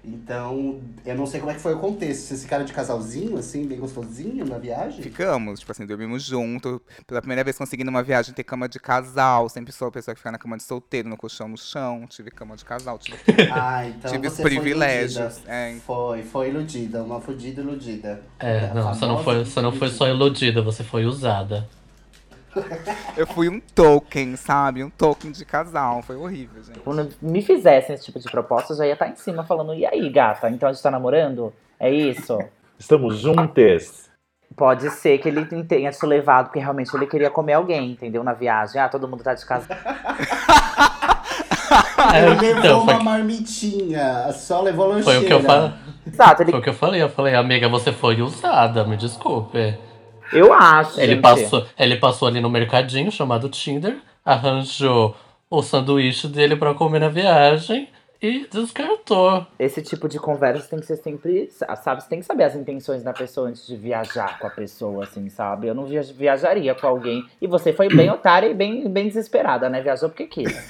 Então, 0.03 0.79
eu 1.05 1.15
não 1.15 1.25
sei 1.25 1.39
como 1.39 1.51
é 1.51 1.55
que 1.55 1.59
foi 1.61 1.73
o 1.73 1.79
contexto. 1.79 2.21
Se 2.27 2.33
esse 2.33 2.47
cara 2.47 2.63
de 2.63 2.71
casalzinho, 2.71 3.37
assim, 3.37 3.65
bem 3.67 3.77
gostosinho 3.79 4.45
na 4.45 4.57
viagem? 4.57 5.01
Ficamos, 5.01 5.59
tipo 5.59 5.71
assim, 5.71 5.85
dormimos 5.85 6.23
junto. 6.23 6.81
Pela 7.05 7.21
primeira 7.21 7.43
vez 7.43 7.57
consegui 7.57 7.83
numa 7.83 8.01
viagem 8.01 8.33
ter 8.33 8.43
cama 8.43 8.69
de 8.69 8.79
casal. 8.79 9.49
Sempre 9.49 9.71
sou 9.73 9.89
a 9.89 9.91
pessoa 9.91 10.15
que 10.15 10.19
fica 10.19 10.31
na 10.31 10.37
cama 10.37 10.55
de 10.57 10.63
solteiro, 10.63 11.09
no 11.09 11.17
colchão 11.17 11.47
no 11.47 11.57
chão. 11.57 12.05
Tive 12.07 12.31
cama 12.31 12.55
de 12.55 12.63
casal, 12.63 12.97
tive, 12.97 13.17
Ah, 13.51 13.85
então 13.87 14.11
tive 14.11 14.27
os 14.27 14.35
foi 14.35 14.45
privilégios. 14.45 15.15
iludida. 15.37 15.51
É, 15.51 15.75
Foi, 15.85 16.23
foi 16.23 16.49
iludida, 16.49 17.03
uma 17.03 17.19
fodida 17.19 17.61
iludida. 17.61 18.21
É, 18.39 18.69
a 18.69 18.73
não, 18.73 18.93
você 18.93 19.05
não 19.05 19.23
foi, 19.23 19.43
você 19.43 19.61
não 19.61 19.71
foi 19.71 19.89
só 19.89 20.07
iludida, 20.07 20.61
você 20.61 20.83
foi 20.83 21.05
usada. 21.05 21.67
Eu 23.17 23.27
fui 23.27 23.49
um 23.49 23.59
token, 23.59 24.35
sabe? 24.35 24.83
Um 24.83 24.89
token 24.89 25.31
de 25.31 25.45
casal. 25.45 26.01
Foi 26.01 26.15
horrível, 26.15 26.63
gente. 26.63 26.79
Quando 26.79 27.09
me 27.21 27.41
fizessem 27.41 27.95
esse 27.95 28.05
tipo 28.05 28.19
de 28.19 28.29
proposta, 28.29 28.73
eu 28.73 28.77
já 28.77 28.85
ia 28.85 28.93
estar 28.93 29.07
em 29.07 29.15
cima 29.15 29.43
falando, 29.43 29.73
e 29.73 29.85
aí, 29.85 30.09
gata? 30.09 30.49
Então 30.49 30.69
a 30.69 30.73
gente 30.73 30.81
tá 30.81 30.91
namorando? 30.91 31.53
É 31.79 31.91
isso? 31.91 32.37
Estamos 32.77 33.19
juntas. 33.19 34.09
Pode 34.55 34.89
ser 34.89 35.17
que 35.19 35.29
ele 35.29 35.45
tenha 35.63 35.91
te 35.91 36.05
levado, 36.05 36.45
porque 36.45 36.59
realmente 36.59 36.93
ele 36.95 37.05
queria 37.05 37.29
comer 37.29 37.53
alguém, 37.53 37.91
entendeu? 37.91 38.23
Na 38.23 38.33
viagem. 38.33 38.81
Ah, 38.81 38.89
todo 38.89 39.07
mundo 39.07 39.23
tá 39.23 39.33
de 39.33 39.45
casa. 39.45 39.67
É, 42.13 42.25
Ele 42.25 42.35
levou 42.39 42.59
então, 42.59 42.81
uma 42.81 42.95
foi, 42.95 43.03
marmitinha, 43.03 44.31
só 44.31 44.61
levou 44.61 44.87
lancheira. 44.87 45.19
foi 45.19 45.23
o 45.23 45.27
que 45.27 45.33
eu 45.33 45.41
falei. 45.43 45.71
Exato, 46.07 46.41
ele, 46.41 46.51
Foi 46.51 46.59
o 46.59 46.63
que 46.63 46.69
eu 46.69 46.73
falei. 46.73 47.01
Eu 47.03 47.09
falei, 47.09 47.35
amiga, 47.35 47.67
você 47.69 47.91
foi 47.91 48.21
usada, 48.21 48.83
me 48.85 48.97
desculpe. 48.97 49.77
Eu 50.33 50.51
acho. 50.53 50.99
Ele 50.99 51.13
gente. 51.13 51.21
passou, 51.21 51.65
ele 51.77 51.95
passou 51.97 52.27
ali 52.27 52.41
no 52.41 52.49
mercadinho 52.49 53.11
chamado 53.11 53.49
Tinder, 53.49 53.97
arranjou 54.25 55.15
o 55.49 55.61
sanduíche 55.61 56.27
dele 56.27 56.55
pra 56.55 56.73
comer 56.73 56.99
na 56.99 57.09
viagem 57.09 57.87
e 58.21 58.45
descartou. 58.51 59.47
Esse 59.57 59.81
tipo 59.81 60.09
de 60.09 60.19
conversa 60.19 60.67
tem 60.69 60.79
que 60.79 60.85
ser 60.85 60.97
sempre, 60.97 61.49
sabe? 61.81 62.03
Você 62.03 62.09
tem 62.09 62.19
que 62.19 62.25
saber 62.25 62.43
as 62.43 62.53
intenções 62.55 63.01
da 63.01 63.13
pessoa 63.13 63.47
antes 63.47 63.65
de 63.65 63.77
viajar 63.77 64.37
com 64.39 64.45
a 64.45 64.49
pessoa, 64.49 65.05
assim, 65.05 65.29
sabe? 65.29 65.67
Eu 65.67 65.73
não 65.73 65.85
via- 65.85 66.03
viajaria 66.03 66.75
com 66.75 66.85
alguém. 66.85 67.23
E 67.41 67.47
você 67.47 67.71
foi 67.71 67.87
bem 67.87 68.09
otária 68.11 68.47
e 68.47 68.53
bem, 68.53 68.89
bem 68.89 69.07
desesperada, 69.07 69.69
né? 69.69 69.81
Viajou 69.81 70.09
porque 70.09 70.27
quis. 70.27 70.53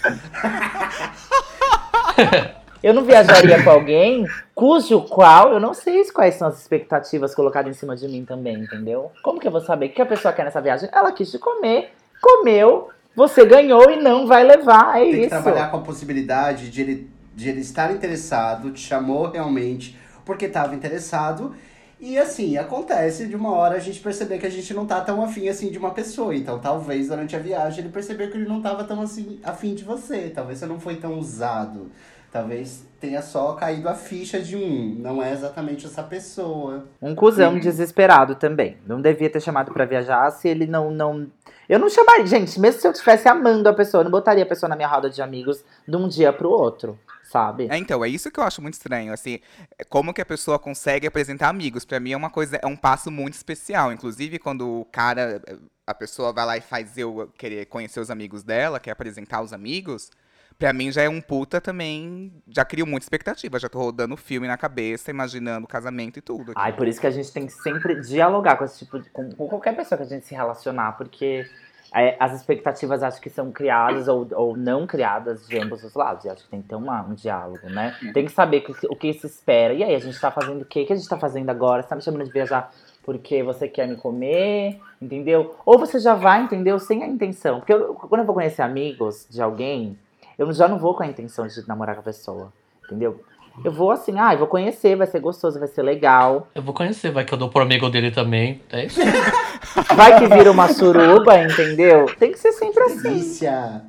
Eu 2.81 2.93
não 2.93 3.03
viajaria 3.03 3.61
com 3.61 3.69
alguém 3.69 4.25
cujo 4.55 5.01
qual 5.01 5.51
eu 5.51 5.59
não 5.59 5.73
sei 5.73 6.03
quais 6.11 6.35
são 6.35 6.47
as 6.47 6.59
expectativas 6.59 7.35
colocadas 7.35 7.75
em 7.75 7.77
cima 7.77 7.95
de 7.95 8.07
mim 8.07 8.23
também, 8.23 8.55
entendeu? 8.55 9.11
Como 9.21 9.39
que 9.39 9.47
eu 9.47 9.51
vou 9.51 9.61
saber 9.61 9.87
o 9.87 9.89
que 9.89 10.01
a 10.01 10.05
pessoa 10.05 10.33
quer 10.33 10.45
nessa 10.45 10.61
viagem? 10.61 10.89
Ela 10.91 11.11
quis 11.11 11.29
te 11.29 11.37
comer, 11.37 11.91
comeu, 12.21 12.89
você 13.13 13.45
ganhou 13.45 13.91
e 13.91 13.97
não 13.97 14.25
vai 14.25 14.45
levar, 14.45 14.97
é 14.97 15.03
Tem 15.03 15.11
que 15.11 15.19
isso. 15.21 15.29
trabalhar 15.29 15.69
com 15.69 15.77
a 15.77 15.81
possibilidade 15.81 16.69
de 16.69 16.81
ele, 16.81 17.09
de 17.35 17.49
ele 17.49 17.59
estar 17.59 17.91
interessado, 17.91 18.71
te 18.71 18.79
chamou 18.79 19.29
realmente 19.29 19.97
porque 20.23 20.45
estava 20.45 20.73
interessado. 20.73 21.53
E 21.99 22.17
assim, 22.17 22.55
acontece 22.55 23.27
de 23.27 23.35
uma 23.35 23.51
hora 23.51 23.75
a 23.75 23.79
gente 23.79 23.99
perceber 23.99 24.37
que 24.37 24.45
a 24.45 24.49
gente 24.49 24.73
não 24.73 24.85
tá 24.85 25.01
tão 25.01 25.21
afim 25.21 25.49
assim 25.49 25.69
de 25.69 25.77
uma 25.77 25.91
pessoa. 25.91 26.33
Então 26.33 26.59
talvez 26.59 27.09
durante 27.09 27.35
a 27.35 27.39
viagem 27.39 27.79
ele 27.79 27.89
percebeu 27.89 28.31
que 28.31 28.37
ele 28.37 28.47
não 28.47 28.61
tava 28.61 28.85
tão 28.85 29.01
assim 29.01 29.37
afim 29.43 29.75
de 29.75 29.83
você. 29.83 30.31
Talvez 30.33 30.59
você 30.59 30.65
não 30.65 30.79
foi 30.79 30.95
tão 30.95 31.19
usado. 31.19 31.91
Talvez 32.31 32.85
tenha 32.99 33.21
só 33.21 33.53
caído 33.53 33.89
a 33.89 33.95
ficha 33.95 34.39
de 34.39 34.55
um. 34.55 34.95
Não 34.99 35.23
é 35.23 35.31
exatamente 35.31 35.85
essa 35.85 36.03
pessoa. 36.03 36.87
Um 37.01 37.15
cuzão 37.15 37.57
desesperado 37.57 38.35
também. 38.35 38.77
Não 38.85 39.01
devia 39.01 39.29
ter 39.29 39.41
chamado 39.41 39.71
pra 39.71 39.85
viajar 39.85 40.29
se 40.31 40.47
ele 40.47 40.67
não, 40.67 40.91
não. 40.91 41.27
Eu 41.67 41.79
não 41.79 41.89
chamaria. 41.89 42.27
Gente, 42.27 42.59
mesmo 42.59 42.81
se 42.81 42.87
eu 42.87 42.91
estivesse 42.91 43.27
amando 43.27 43.67
a 43.67 43.73
pessoa, 43.73 44.01
eu 44.01 44.03
não 44.03 44.11
botaria 44.11 44.43
a 44.43 44.47
pessoa 44.47 44.69
na 44.69 44.75
minha 44.75 44.87
roda 44.87 45.09
de 45.09 45.21
amigos 45.21 45.63
de 45.87 45.95
um 45.95 46.07
dia 46.07 46.31
pro 46.31 46.49
outro, 46.49 46.99
sabe? 47.23 47.67
É, 47.69 47.77
então, 47.77 48.05
é 48.05 48.09
isso 48.09 48.29
que 48.29 48.39
eu 48.39 48.43
acho 48.43 48.61
muito 48.61 48.75
estranho, 48.75 49.11
assim, 49.11 49.39
é 49.77 49.83
como 49.83 50.13
que 50.13 50.21
a 50.21 50.25
pessoa 50.25 50.59
consegue 50.59 51.07
apresentar 51.07 51.49
amigos. 51.49 51.83
Pra 51.83 51.99
mim 51.99 52.11
é 52.11 52.17
uma 52.17 52.29
coisa, 52.29 52.59
é 52.61 52.67
um 52.67 52.75
passo 52.75 53.09
muito 53.09 53.33
especial. 53.33 53.91
Inclusive, 53.91 54.37
quando 54.37 54.81
o 54.81 54.85
cara, 54.85 55.41
a 55.87 55.95
pessoa 55.95 56.31
vai 56.31 56.45
lá 56.45 56.57
e 56.57 56.61
faz 56.61 56.95
eu 56.95 57.31
querer 57.37 57.65
conhecer 57.65 57.99
os 57.99 58.11
amigos 58.11 58.43
dela, 58.43 58.79
quer 58.79 58.91
apresentar 58.91 59.41
os 59.41 59.51
amigos, 59.51 60.11
pra 60.59 60.73
mim 60.73 60.91
já 60.91 61.01
é 61.01 61.09
um 61.09 61.21
puta 61.21 61.61
também, 61.61 62.31
já 62.49 62.65
crio 62.65 62.85
muita 62.85 63.05
expectativa, 63.05 63.57
já 63.57 63.69
tô 63.69 63.79
rodando 63.79 64.13
o 64.13 64.17
filme 64.17 64.45
na 64.45 64.57
cabeça, 64.57 65.09
imaginando 65.09 65.63
o 65.63 65.67
casamento 65.67 66.19
e 66.19 66.21
tudo. 66.21 66.51
Ai, 66.55 66.73
por 66.73 66.85
isso 66.87 66.99
que 66.99 67.07
a 67.07 67.11
gente 67.11 67.31
tem 67.31 67.45
que 67.45 67.53
sempre 67.53 67.95
dialogar 68.01 68.57
com 68.57 68.65
esse 68.65 68.79
tipo 68.79 68.99
de. 68.99 69.09
com, 69.09 69.31
com 69.31 69.47
qualquer 69.47 69.73
pessoa 69.75 69.97
que 69.97 70.03
a 70.03 70.07
gente 70.07 70.25
se 70.27 70.35
relacionar, 70.35 70.97
porque 70.97 71.47
é, 71.95 72.17
as 72.19 72.33
expectativas 72.33 73.01
acho 73.01 73.21
que 73.21 73.29
são 73.29 73.51
criadas 73.51 74.07
ou, 74.09 74.27
ou 74.33 74.57
não 74.57 74.85
criadas 74.85 75.47
de 75.47 75.57
ambos 75.57 75.81
os 75.83 75.93
lados. 75.95 76.25
E 76.25 76.29
acho 76.29 76.43
que 76.43 76.49
tem 76.49 76.61
que 76.61 76.67
ter 76.67 76.75
uma, 76.75 77.01
um 77.03 77.13
diálogo, 77.13 77.69
né? 77.69 77.95
Tem 78.13 78.25
que 78.25 78.31
saber 78.31 78.61
que- 78.61 78.85
o 78.87 78.95
que 78.95 79.13
se 79.13 79.25
espera. 79.25 79.73
E 79.73 79.81
aí, 79.81 79.95
a 79.95 79.99
gente 79.99 80.19
tá 80.19 80.29
fazendo 80.29 80.61
o 80.61 80.65
quê? 80.65 80.81
O 80.83 80.85
que 80.85 80.93
a 80.93 80.95
gente 80.95 81.07
tá 81.09 81.17
fazendo 81.17 81.49
agora? 81.49 81.81
Você 81.81 81.87
tá 81.89 81.95
me 81.95 82.01
chamando 82.01 82.25
de 82.25 82.31
viajar 82.31 82.71
porque 83.03 83.41
você 83.41 83.67
quer 83.67 83.87
me 83.87 83.95
comer, 83.95 84.79
entendeu? 85.01 85.55
Ou 85.65 85.79
você 85.79 85.99
já 85.99 86.13
vai, 86.13 86.43
entendeu? 86.43 86.77
Sem 86.77 87.01
a 87.01 87.07
intenção. 87.07 87.59
Porque 87.59 87.73
eu- 87.73 87.95
quando 87.95 88.19
eu 88.21 88.25
vou 88.25 88.35
conhecer 88.35 88.61
amigos 88.61 89.25
de 89.29 89.41
alguém, 89.41 89.97
eu 90.39 90.53
já 90.53 90.69
não 90.69 90.79
vou 90.79 90.95
com 90.95 91.03
a 91.03 91.07
intenção 91.07 91.45
de 91.45 91.67
namorar 91.67 91.95
com 91.95 92.01
a 92.01 92.05
pessoa, 92.05 92.53
entendeu? 92.85 93.21
Eu 93.63 93.73
vou 93.73 93.91
assim, 93.91 94.17
ah, 94.17 94.33
eu 94.33 94.37
vou 94.37 94.47
conhecer, 94.47 94.95
vai 94.95 95.05
ser 95.05 95.19
gostoso, 95.19 95.59
vai 95.59 95.67
ser 95.67 95.81
legal. 95.83 96.47
Eu 96.55 96.63
vou 96.63 96.73
conhecer, 96.73 97.11
vai 97.11 97.25
que 97.25 97.33
eu 97.33 97.37
dou 97.37 97.49
pro 97.49 97.61
amigo 97.61 97.89
dele 97.89 98.09
também. 98.09 98.61
É 98.71 98.85
isso. 98.85 99.01
Vai 99.93 100.17
que 100.17 100.27
vira 100.27 100.49
uma 100.49 100.69
suruba, 100.69 101.37
entendeu? 101.43 102.05
Tem 102.17 102.31
que 102.31 102.39
ser 102.39 102.53
sempre 102.53 102.81
assim. 102.83 103.01
Delícia! 103.01 103.83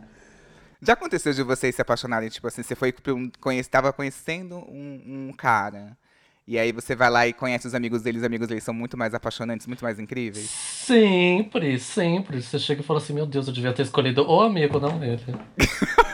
Já 0.82 0.94
aconteceu 0.94 1.32
de 1.32 1.42
vocês 1.42 1.74
se 1.74 1.80
apaixonarem, 1.80 2.28
tipo 2.28 2.46
assim, 2.48 2.62
você 2.62 2.74
foi 2.74 2.92
pra 2.92 3.14
um, 3.14 3.30
conhece, 3.40 3.70
tava 3.70 3.92
conhecendo 3.92 4.56
um, 4.56 5.28
um 5.28 5.32
cara. 5.32 5.96
E 6.46 6.58
aí 6.58 6.72
você 6.72 6.96
vai 6.96 7.08
lá 7.08 7.26
e 7.28 7.32
conhece 7.32 7.68
os 7.68 7.74
amigos 7.74 8.02
dele, 8.02 8.18
os 8.18 8.24
amigos 8.24 8.48
dele 8.48 8.60
são 8.60 8.74
muito 8.74 8.96
mais 8.96 9.14
apaixonantes, 9.14 9.68
muito 9.68 9.84
mais 9.84 10.00
incríveis. 10.00 10.50
Sempre, 10.50 11.78
sempre. 11.78 12.42
Você 12.42 12.58
chega 12.58 12.80
e 12.80 12.84
fala 12.84 12.98
assim, 12.98 13.12
meu 13.12 13.24
Deus, 13.24 13.46
eu 13.46 13.52
devia 13.52 13.72
ter 13.72 13.82
escolhido 13.82 14.28
o 14.28 14.40
amigo, 14.40 14.80
não 14.80 15.02
ele. 15.02 15.22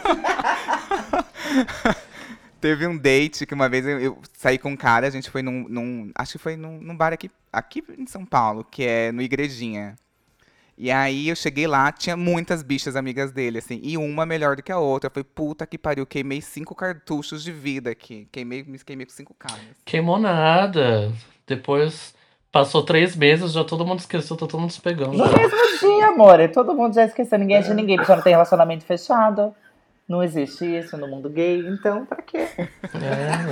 Teve 2.61 2.87
um 2.87 2.97
date 2.97 3.45
que 3.47 3.55
uma 3.55 3.69
vez 3.69 3.87
eu, 3.87 4.01
eu 4.01 4.19
saí 4.33 4.59
com 4.59 4.71
um 4.71 4.77
cara, 4.77 5.07
a 5.07 5.11
gente 5.11 5.31
foi 5.31 5.43
num. 5.43 5.67
num- 5.69 6.11
acho 6.15 6.33
que 6.33 6.39
foi 6.39 6.57
num, 6.57 6.81
num 6.81 6.97
bar 6.97 7.13
aqui, 7.13 7.31
aqui 7.53 7.85
em 7.99 8.07
São 8.07 8.25
Paulo, 8.25 8.65
que 8.65 8.83
é 8.85 9.13
no 9.13 9.21
Igrejinha. 9.23 9.95
E 10.79 10.91
aí 10.91 11.29
eu 11.29 11.37
cheguei 11.37 11.67
lá, 11.67 11.91
tinha 11.91 12.17
muitas 12.17 12.63
bichas 12.63 12.97
amigas 12.97 13.33
dele, 13.33 13.59
assim, 13.59 13.81
e 13.83 13.97
uma 13.97 14.27
melhor 14.27 14.57
do 14.57 14.63
que 14.63 14.71
a 14.71 14.79
outra. 14.79 15.09
Eu 15.09 15.11
falei, 15.13 15.25
puta 15.35 15.67
que 15.67 15.79
pariu, 15.79 16.05
queimei 16.05 16.43
cinco 16.43 16.75
cartuchos 16.75 17.43
de 17.43 17.51
vida 17.51 17.91
aqui. 17.91 18.29
Queimei, 18.31 18.63
me 18.63 18.79
queimei 18.79 19.07
com 19.07 19.13
cinco 19.13 19.35
caras. 19.39 19.59
Queimou 19.85 20.19
nada. 20.19 21.11
Depois 21.47 22.15
passou 22.53 22.83
três 22.83 23.17
meses, 23.17 23.53
já 23.53 23.65
todo 23.65 23.87
mundo 23.87 24.01
esqueceu, 24.01 24.37
tá 24.37 24.47
todo 24.47 24.61
mundo 24.61 24.71
se 24.73 24.81
pegando. 24.81 25.13
No 25.17 25.25
mesmo 25.25 25.79
dia, 25.81 26.09
amor. 26.09 26.47
Todo 26.53 26.75
mundo 26.75 26.95
já 26.95 27.05
esqueceu. 27.05 27.39
Ninguém 27.39 27.57
é 27.57 27.61
de 27.61 27.73
ninguém, 27.73 27.97
porque 27.97 28.09
já 28.09 28.17
não 28.17 28.23
tem 28.23 28.33
relacionamento 28.33 28.85
fechado. 28.85 29.55
Não 30.09 30.23
existe 30.23 30.65
isso 30.65 30.97
no 30.97 31.09
mundo 31.09 31.29
gay, 31.29 31.67
então 31.67 32.07
pra 32.07 32.23
quê? 32.23 32.47
É, 32.59 32.69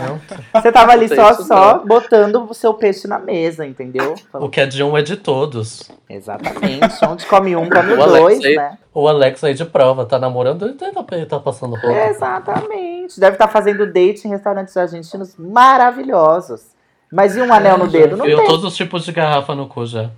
não. 0.06 0.20
Você 0.60 0.70
tava 0.70 0.92
ali 0.92 1.08
só, 1.08 1.32
isso 1.32 1.42
só 1.44 1.78
botando 1.78 2.46
o 2.48 2.54
seu 2.54 2.72
peixe 2.74 3.08
na 3.08 3.18
mesa, 3.18 3.66
entendeu? 3.66 4.14
O 4.32 4.48
que 4.48 4.60
é 4.60 4.66
de 4.66 4.80
um 4.80 4.96
é 4.96 5.02
de 5.02 5.16
todos. 5.16 5.90
Exatamente. 6.08 7.04
Onde 7.08 7.26
come 7.26 7.56
um, 7.56 7.68
come 7.68 7.94
O 7.94 8.02
Alex 8.02 8.20
dois, 8.20 8.44
aí- 8.44 8.54
né? 8.54 8.78
O 8.94 9.08
Alex 9.08 9.42
aí 9.42 9.52
de 9.54 9.64
prova, 9.64 10.06
tá 10.06 10.16
namorando 10.16 10.68
e 10.68 10.74
tá, 10.74 10.92
tá- 10.92 11.26
tá 11.28 11.40
passando 11.40 11.72
roupa. 11.74 11.90
Exatamente. 12.08 13.18
Deve 13.18 13.34
estar 13.34 13.48
fazendo 13.48 13.84
date 13.92 14.24
em 14.28 14.30
restaurantes 14.30 14.76
argentinos 14.76 15.34
maravilhosos. 15.36 16.66
Mas 17.12 17.36
e 17.36 17.40
um 17.42 17.52
anel 17.52 17.78
no 17.78 17.88
dedo? 17.88 18.16
Não 18.16 18.26
Viu 18.26 18.36
tem. 18.38 18.46
todos 18.46 18.64
os 18.64 18.76
tipos 18.76 19.04
de 19.04 19.10
garrafa 19.10 19.56
no 19.56 19.66
cu 19.66 19.86
já. 19.86 20.08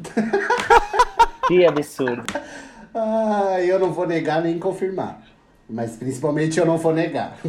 Que 1.48 1.64
absurdo. 1.64 2.24
Ah, 2.94 3.56
eu 3.60 3.78
não 3.78 3.90
vou 3.92 4.06
negar 4.06 4.42
nem 4.42 4.58
confirmar. 4.58 5.20
Mas 5.68 5.96
principalmente 5.96 6.58
eu 6.58 6.66
não 6.66 6.78
vou 6.78 6.94
negar. 6.94 7.38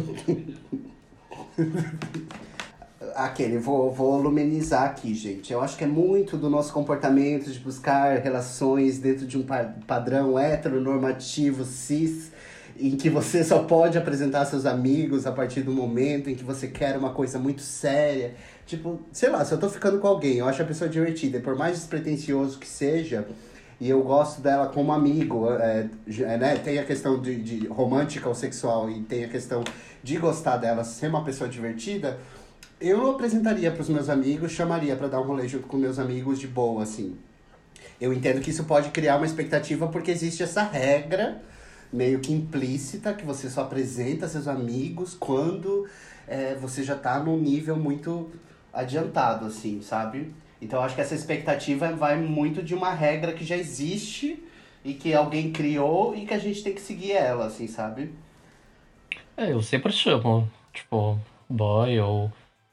Aquele, 3.14 3.58
vou, 3.58 3.92
vou 3.92 4.16
luminizar 4.20 4.84
aqui, 4.84 5.14
gente. 5.14 5.52
Eu 5.52 5.60
acho 5.60 5.76
que 5.76 5.84
é 5.84 5.86
muito 5.86 6.36
do 6.36 6.50
nosso 6.50 6.72
comportamento 6.72 7.50
de 7.50 7.58
buscar 7.60 8.18
relações 8.18 8.98
dentro 8.98 9.26
de 9.26 9.38
um 9.38 9.42
pa- 9.42 9.72
padrão 9.86 10.38
heteronormativo, 10.38 11.64
cis, 11.64 12.30
em 12.78 12.96
que 12.96 13.08
você 13.08 13.42
só 13.44 13.64
pode 13.64 13.96
apresentar 13.98 14.44
seus 14.46 14.66
amigos 14.66 15.26
a 15.26 15.32
partir 15.32 15.62
do 15.62 15.72
momento 15.72 16.28
em 16.30 16.34
que 16.34 16.44
você 16.44 16.66
quer 16.68 16.96
uma 16.96 17.10
coisa 17.10 17.38
muito 17.38 17.62
séria. 17.62 18.34
Tipo, 18.66 19.00
sei 19.12 19.30
lá, 19.30 19.44
se 19.44 19.52
eu 19.52 19.58
tô 19.58 19.68
ficando 19.68 19.98
com 19.98 20.06
alguém, 20.06 20.36
eu 20.36 20.48
acho 20.48 20.60
a 20.62 20.64
pessoa 20.64 20.88
divertida, 20.90 21.40
por 21.40 21.56
mais 21.56 21.76
despretensioso 21.76 22.58
que 22.58 22.66
seja, 22.68 23.26
e 23.80 23.88
eu 23.88 24.02
gosto 24.02 24.40
dela 24.40 24.66
como 24.66 24.92
amigo, 24.92 25.52
é, 25.52 25.88
é, 26.08 26.36
né? 26.36 26.56
Tem 26.56 26.78
a 26.78 26.84
questão 26.84 27.20
de, 27.20 27.36
de 27.36 27.66
romântica 27.68 28.28
ou 28.28 28.34
sexual 28.34 28.90
e 28.90 29.02
tem 29.02 29.24
a 29.24 29.28
questão 29.28 29.62
de 30.02 30.16
gostar 30.16 30.56
dela 30.56 30.82
ser 30.82 31.08
uma 31.08 31.24
pessoa 31.24 31.48
divertida. 31.48 32.18
Eu 32.80 33.10
apresentaria 33.10 33.70
para 33.70 33.82
os 33.82 33.88
meus 33.88 34.08
amigos, 34.08 34.50
chamaria 34.50 34.96
para 34.96 35.06
dar 35.06 35.20
um 35.20 35.24
rolê 35.24 35.46
junto 35.46 35.68
com 35.68 35.76
meus 35.76 35.98
amigos 35.98 36.40
de 36.40 36.48
boa, 36.48 36.82
assim. 36.82 37.16
Eu 38.00 38.12
entendo 38.12 38.40
que 38.40 38.50
isso 38.50 38.64
pode 38.64 38.90
criar 38.90 39.16
uma 39.16 39.26
expectativa 39.26 39.86
porque 39.88 40.10
existe 40.10 40.42
essa 40.42 40.62
regra 40.62 41.40
meio 41.92 42.18
que 42.20 42.32
implícita 42.32 43.14
que 43.14 43.24
você 43.24 43.48
só 43.48 43.62
apresenta 43.62 44.28
seus 44.28 44.46
amigos 44.46 45.14
quando 45.14 45.86
é, 46.26 46.54
você 46.54 46.82
já 46.82 46.96
tá 46.96 47.18
num 47.20 47.38
nível 47.38 47.76
muito 47.76 48.30
adiantado, 48.72 49.46
assim, 49.46 49.80
sabe? 49.82 50.32
Então 50.60 50.80
eu 50.80 50.84
acho 50.84 50.94
que 50.94 51.00
essa 51.00 51.14
expectativa 51.14 51.92
vai 51.92 52.16
muito 52.16 52.62
de 52.62 52.74
uma 52.74 52.92
regra 52.92 53.32
que 53.32 53.44
já 53.44 53.56
existe 53.56 54.42
e 54.84 54.94
que 54.94 55.14
alguém 55.14 55.52
criou 55.52 56.14
e 56.16 56.26
que 56.26 56.34
a 56.34 56.38
gente 56.38 56.62
tem 56.62 56.74
que 56.74 56.80
seguir 56.80 57.12
ela, 57.12 57.46
assim, 57.46 57.66
sabe? 57.66 58.10
É, 59.36 59.52
eu 59.52 59.62
sempre 59.62 59.92
chamo, 59.92 60.50
tipo, 60.72 61.18
boy 61.48 61.98
ou 62.00 62.32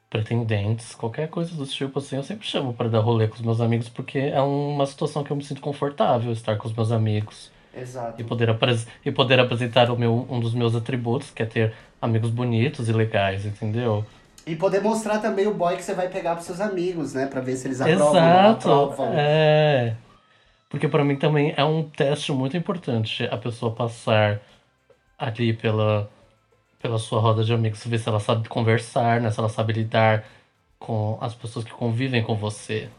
pretendentes, 0.09 0.95
qualquer 0.95 1.27
coisa 1.29 1.53
do 1.55 1.65
tipo 1.65 1.99
assim, 1.99 2.15
eu 2.15 2.23
sempre 2.23 2.47
chamo 2.47 2.73
pra 2.73 2.87
dar 2.87 2.99
rolê 2.99 3.27
com 3.27 3.35
os 3.35 3.41
meus 3.41 3.59
amigos, 3.59 3.89
porque 3.89 4.17
é 4.17 4.41
uma 4.41 4.85
situação 4.85 5.23
que 5.23 5.31
eu 5.31 5.35
me 5.35 5.43
sinto 5.43 5.61
confortável 5.61 6.31
estar 6.31 6.57
com 6.57 6.67
os 6.67 6.73
meus 6.73 6.91
amigos 6.91 7.51
Exato. 7.75 8.21
e 8.21 8.23
poder, 8.23 8.49
apres- 8.49 8.87
e 9.05 9.11
poder 9.11 9.39
apresentar 9.39 9.91
o 9.91 9.97
meu, 9.97 10.25
um 10.29 10.39
dos 10.39 10.53
meus 10.53 10.73
atributos, 10.75 11.31
que 11.31 11.43
é 11.43 11.45
ter 11.45 11.73
amigos 12.01 12.29
bonitos 12.29 12.87
e 12.87 12.93
legais, 12.93 13.45
entendeu? 13.45 14.05
E 14.45 14.55
poder 14.55 14.81
mostrar 14.81 15.19
também 15.19 15.47
o 15.47 15.53
boy 15.53 15.75
que 15.75 15.83
você 15.83 15.93
vai 15.93 16.07
pegar 16.07 16.35
pros 16.35 16.45
seus 16.45 16.61
amigos, 16.61 17.13
né? 17.13 17.25
Pra 17.25 17.41
ver 17.41 17.55
se 17.57 17.67
eles 17.67 17.81
aprovam 17.81 18.07
ou 18.07 18.13
não 18.13 18.19
Exato, 18.21 18.71
aprovam. 18.71 19.13
é. 19.17 19.95
Porque 20.69 20.87
pra 20.87 21.03
mim 21.03 21.15
também 21.15 21.53
é 21.57 21.63
um 21.63 21.83
teste 21.83 22.31
muito 22.31 22.55
importante 22.55 23.23
a 23.25 23.37
pessoa 23.37 23.73
passar 23.73 24.39
ali 25.17 25.53
pela, 25.53 26.09
pela 26.81 26.97
sua 26.99 27.19
roda 27.19 27.43
de 27.43 27.53
amigos, 27.53 27.83
ver 27.85 27.97
se 27.97 28.07
ela 28.09 28.19
sabe 28.19 28.47
conversar, 28.49 29.19
né? 29.21 29.31
Se 29.31 29.39
ela 29.39 29.49
sabe 29.49 29.73
lidar 29.73 30.25
com 30.77 31.17
as 31.21 31.33
pessoas 31.33 31.65
que 31.65 31.71
convivem 31.71 32.21
com 32.23 32.35
você. 32.35 32.89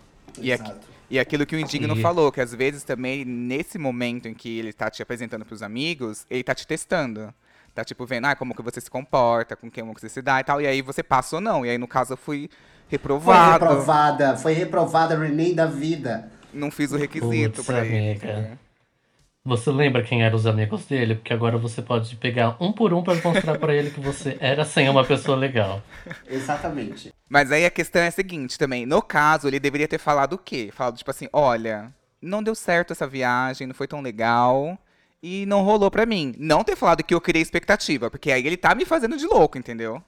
E 0.41 0.51
aqui- 0.53 0.65
Exato. 0.65 0.87
E 1.09 1.21
aquilo 1.21 1.47
que 1.47 1.55
o 1.55 1.59
Indigno 1.61 1.97
E- 1.97 2.03
falou, 2.03 2.33
que 2.33 2.41
às 2.41 2.53
vezes 2.53 2.83
também, 2.83 3.25
nesse 3.25 3.79
momento 3.79 4.27
em 4.27 4.35
que 4.35 4.59
ele 4.59 4.73
tá 4.73 4.91
te 4.91 5.01
apresentando 5.01 5.45
pros 5.45 5.63
amigos, 5.63 6.27
ele 6.29 6.43
tá 6.43 6.53
te 6.53 6.67
testando. 6.67 7.33
Tá, 7.77 7.85
tipo, 7.85 8.07
vendo, 8.07 8.25
ah, 8.25 8.35
como 8.35 8.55
que 8.55 8.63
você 8.63 8.81
se 8.81 8.91
comporta, 8.91 9.55
com 9.55 9.71
quem 9.71 9.85
você 9.93 10.09
se 10.09 10.23
dá 10.23 10.41
e 10.41 10.45
tal. 10.45 10.63
E 10.63 10.67
aí 10.67 10.81
você 10.81 11.03
passa 11.03 11.37
ou 11.37 11.43
não. 11.43 11.65
E 11.65 11.69
aí, 11.69 11.77
no 11.77 11.87
caso, 11.87 12.15
eu 12.15 12.17
fui 12.17 12.49
Foi 12.49 12.59
reprovado. 12.89 13.65
reprovada, 13.65 14.37
foi 14.39 14.55
reprovada 14.55 15.15
Renee 15.15 15.55
da 15.55 15.67
vida. 15.67 16.33
Não 16.55 16.71
fiz 16.71 16.91
o 16.93 16.97
requisito 16.97 17.57
Putz, 17.57 17.67
pra 17.67 17.83
amiga. 17.83 18.59
Você 19.45 19.71
lembra 19.71 20.03
quem 20.03 20.25
eram 20.25 20.37
os 20.37 20.47
amigos 20.47 20.87
dele? 20.87 21.17
Porque 21.17 21.35
agora 21.35 21.59
você 21.59 21.83
pode 21.83 22.17
pegar 22.17 22.57
um 22.59 22.73
por 22.73 22.95
um 22.95 23.03
pra 23.03 23.15
mostrar 23.23 23.59
pra 23.59 23.75
ele 23.75 23.91
que 23.91 24.01
você 24.01 24.39
era 24.41 24.65
sem 24.65 24.89
uma 24.89 25.05
pessoa 25.05 25.37
legal. 25.37 25.83
Exatamente. 26.27 27.13
Mas 27.29 27.53
aí 27.53 27.67
a 27.67 27.71
questão 27.71 28.01
é 28.01 28.07
a 28.07 28.11
seguinte 28.11 28.59
também. 28.59 28.87
No 28.87 29.03
caso, 29.03 29.47
ele 29.49 29.61
deveria 29.61 29.87
ter 29.87 29.99
falado 29.99 30.33
o 30.33 30.39
quê? 30.39 30.71
Falado, 30.73 30.97
tipo 30.97 31.11
assim, 31.11 31.29
olha, 31.31 31.93
não 32.23 32.43
deu 32.43 32.55
certo 32.55 32.95
essa 32.95 33.07
viagem, 33.07 33.67
não 33.67 33.75
foi 33.75 33.87
tão 33.87 34.01
legal. 34.01 34.79
E 35.23 35.47
não 35.47 35.63
rolou 35.63 35.91
pra 35.91 36.07
mim. 36.07 36.35
Não 36.39 36.65
ter 36.65 36.77
falado 36.77 37.03
que 37.03 37.15
eu 37.15 37.21
criei 37.21 37.43
expectativa, 37.43 38.11
porque 38.11 38.31
aí 38.31 38.47
ele 38.47 38.57
tá 38.57 38.75
me 38.75 38.85
fazendo 38.85 39.17
de 39.17 39.27
louco, 39.27 39.59
entendeu? 39.59 40.03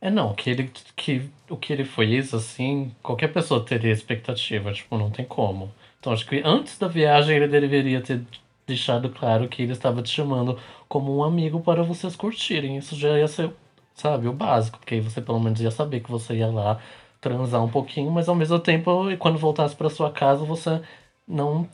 É 0.00 0.10
não, 0.10 0.34
que 0.34 0.48
ele, 0.50 0.70
que, 0.96 1.28
o 1.50 1.56
que 1.56 1.72
ele 1.72 1.84
fez, 1.84 2.32
assim, 2.32 2.94
qualquer 3.02 3.28
pessoa 3.32 3.64
teria 3.64 3.92
expectativa, 3.92 4.72
tipo, 4.72 4.96
não 4.96 5.10
tem 5.10 5.24
como. 5.24 5.74
Então 5.98 6.12
acho 6.12 6.26
que 6.26 6.40
antes 6.44 6.78
da 6.78 6.86
viagem 6.86 7.36
ele 7.36 7.48
deveria 7.48 8.00
ter 8.00 8.22
deixado 8.66 9.08
claro 9.10 9.48
que 9.48 9.62
ele 9.62 9.72
estava 9.72 10.02
te 10.02 10.10
chamando 10.10 10.58
como 10.88 11.16
um 11.16 11.24
amigo 11.24 11.60
para 11.60 11.82
vocês 11.82 12.14
curtirem. 12.14 12.76
Isso 12.76 12.94
já 12.94 13.18
ia 13.18 13.26
ser, 13.26 13.52
sabe, 13.94 14.28
o 14.28 14.32
básico, 14.32 14.78
porque 14.78 14.94
aí 14.94 15.00
você 15.00 15.20
pelo 15.20 15.40
menos 15.40 15.60
ia 15.60 15.70
saber 15.70 16.00
que 16.00 16.10
você 16.10 16.34
ia 16.36 16.48
lá 16.48 16.80
transar 17.20 17.64
um 17.64 17.70
pouquinho, 17.70 18.10
mas 18.12 18.28
ao 18.28 18.34
mesmo 18.36 18.58
tempo, 18.60 18.90
quando 19.18 19.38
voltasse 19.38 19.74
para 19.74 19.90
sua 19.90 20.12
casa, 20.12 20.44
você 20.44 20.80
não. 21.26 21.68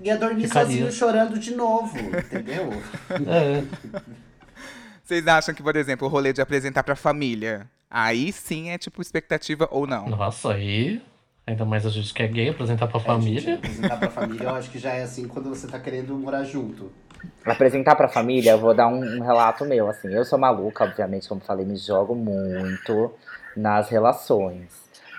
Ia 0.00 0.16
dormir 0.16 0.46
Ficaria. 0.46 0.66
sozinho 0.68 0.92
chorando 0.92 1.38
de 1.38 1.54
novo, 1.54 1.96
entendeu? 1.98 2.70
É, 3.26 3.64
Vocês 5.02 5.26
acham 5.26 5.54
que, 5.54 5.62
por 5.62 5.76
exemplo, 5.76 6.06
o 6.06 6.10
rolê 6.10 6.32
de 6.32 6.40
apresentar 6.40 6.82
pra 6.82 6.96
família, 6.96 7.66
aí 7.90 8.32
sim 8.32 8.70
é 8.70 8.78
tipo 8.78 9.00
expectativa 9.00 9.68
ou 9.70 9.86
não? 9.86 10.08
nossa, 10.08 10.52
aí. 10.52 11.00
Ainda 11.46 11.64
mais 11.64 11.86
a 11.86 11.90
gente 11.90 12.12
que 12.12 12.20
é 12.22 12.26
gay, 12.26 12.48
apresentar 12.48 12.88
pra 12.88 12.96
É, 12.98 13.00
gente, 13.00 13.06
família. 13.06 13.54
apresentar 13.54 13.96
pra 13.98 14.10
família, 14.10 14.42
eu 14.48 14.54
acho 14.56 14.68
que 14.68 14.80
já 14.80 14.92
é 14.94 15.04
assim 15.04 15.28
quando 15.28 15.48
você 15.48 15.68
tá 15.68 15.78
querendo 15.78 16.12
morar 16.16 16.42
junto. 16.42 16.90
Apresentar 17.44 17.94
pra 17.94 18.08
família, 18.08 18.50
eu 18.50 18.58
vou 18.58 18.74
dar 18.74 18.88
um, 18.88 19.18
um 19.18 19.20
relato 19.22 19.64
meu, 19.64 19.88
assim. 19.88 20.12
Eu 20.12 20.24
sou 20.24 20.38
maluca, 20.40 20.82
obviamente, 20.82 21.28
como 21.28 21.40
falei, 21.40 21.64
me 21.64 21.76
jogo 21.76 22.16
muito 22.16 23.12
nas 23.56 23.88
relações. 23.88 24.72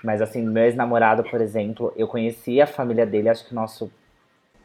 Mas, 0.04 0.22
assim, 0.22 0.42
meu 0.46 0.64
ex-namorado, 0.66 1.24
por 1.24 1.40
exemplo, 1.40 1.94
eu 1.96 2.08
conheci 2.10 2.60
a 2.62 2.68
família 2.68 3.06
dele, 3.06 3.30
acho 3.30 3.46
que 3.48 3.56
nosso 3.56 3.90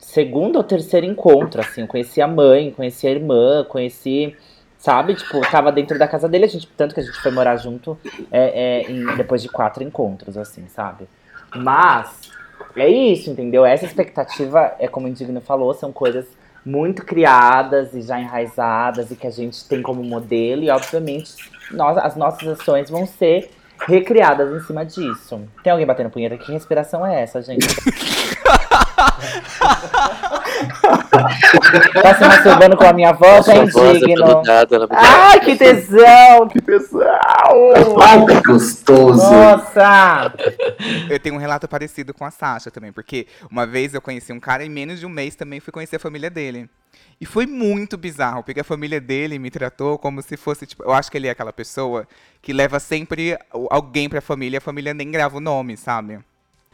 segundo 0.02 0.56
ou 0.56 0.64
terceiro 0.64 1.06
encontro, 1.06 1.60
assim. 1.60 1.82
Eu 1.82 1.86
conheci 1.86 2.20
a 2.20 2.26
mãe, 2.26 2.70
conheci 2.72 3.06
a 3.06 3.10
irmã, 3.10 3.64
conheci, 3.64 4.36
sabe? 4.76 5.14
Tipo, 5.14 5.40
tava 5.50 5.70
dentro 5.72 5.98
da 5.98 6.08
casa 6.08 6.28
dele, 6.28 6.44
a 6.44 6.48
gente, 6.48 6.66
tanto 6.76 6.92
que 6.94 7.00
a 7.00 7.04
gente 7.04 7.18
foi 7.22 7.30
morar 7.30 7.56
junto 7.56 7.96
é, 8.30 8.82
é, 8.82 8.90
em- 8.90 9.16
depois 9.16 9.40
de 9.40 9.48
quatro 9.48 9.82
encontros, 9.82 10.36
assim, 10.36 10.66
sabe? 10.68 11.08
Mas, 11.54 12.10
é 12.76 12.88
isso, 12.88 13.30
entendeu? 13.30 13.64
Essa 13.64 13.84
expectativa, 13.86 14.74
é 14.78 14.88
como 14.88 15.06
o 15.06 15.08
Indigno 15.08 15.40
falou, 15.40 15.72
são 15.72 15.92
coisas 15.92 16.26
muito 16.66 17.04
criadas 17.04 17.94
e 17.94 18.02
já 18.02 18.20
enraizadas 18.20 19.10
e 19.10 19.16
que 19.16 19.26
a 19.26 19.30
gente 19.30 19.64
tem 19.68 19.82
como 19.82 20.02
modelo, 20.02 20.62
e 20.62 20.70
obviamente 20.70 21.34
nós, 21.70 21.96
as 21.98 22.16
nossas 22.16 22.46
ações 22.48 22.90
vão 22.90 23.06
ser 23.06 23.50
recriadas 23.88 24.52
em 24.54 24.64
cima 24.66 24.84
disso. 24.84 25.40
Tem 25.62 25.72
alguém 25.72 25.86
batendo 25.86 26.10
punheta? 26.10 26.36
Que 26.36 26.52
respiração 26.52 27.04
é 27.06 27.22
essa, 27.22 27.40
gente? 27.42 27.66
tá 32.02 32.14
se 32.14 32.24
masturbando 32.24 32.76
com 32.76 32.84
a 32.84 32.92
minha 32.92 33.12
voz? 33.12 33.48
É 33.48 33.64
voz 33.66 33.76
é 33.76 33.98
indigno. 33.98 34.26
grudada 34.26 34.78
na 34.78 34.86
boca. 34.86 35.00
Ai, 35.00 35.40
que 35.40 35.56
tesão! 35.56 36.48
Que 36.48 36.60
tesão! 36.60 37.02
Ai, 38.02 38.26
que 38.26 38.42
gostoso! 38.42 39.22
Nossa! 39.22 40.34
Eu 41.08 41.18
tenho 41.20 41.34
um 41.34 41.38
relato 41.38 41.68
parecido 41.68 42.12
com 42.12 42.24
a 42.24 42.30
Sasha 42.30 42.70
também, 42.70 42.92
porque 42.92 43.26
uma 43.50 43.66
vez 43.66 43.94
eu 43.94 44.00
conheci 44.00 44.32
um 44.32 44.40
cara 44.40 44.64
e 44.64 44.66
em 44.66 44.70
menos 44.70 45.00
de 45.00 45.06
um 45.06 45.10
mês 45.10 45.34
também 45.34 45.60
fui 45.60 45.72
conhecer 45.72 45.96
a 45.96 46.00
família 46.00 46.30
dele. 46.30 46.68
E 47.20 47.26
foi 47.26 47.46
muito 47.46 47.96
bizarro, 47.96 48.42
porque 48.42 48.60
a 48.60 48.64
família 48.64 49.00
dele 49.00 49.38
me 49.38 49.50
tratou 49.50 49.96
como 49.96 50.20
se 50.22 50.36
fosse, 50.36 50.66
tipo, 50.66 50.82
eu 50.82 50.92
acho 50.92 51.10
que 51.10 51.16
ele 51.16 51.28
é 51.28 51.30
aquela 51.30 51.52
pessoa 51.52 52.06
que 52.40 52.52
leva 52.52 52.80
sempre 52.80 53.38
alguém 53.70 54.08
pra 54.08 54.20
família 54.20 54.56
e 54.56 54.58
a 54.58 54.60
família 54.60 54.92
nem 54.92 55.10
grava 55.10 55.36
o 55.36 55.40
nome, 55.40 55.76
sabe? 55.76 56.18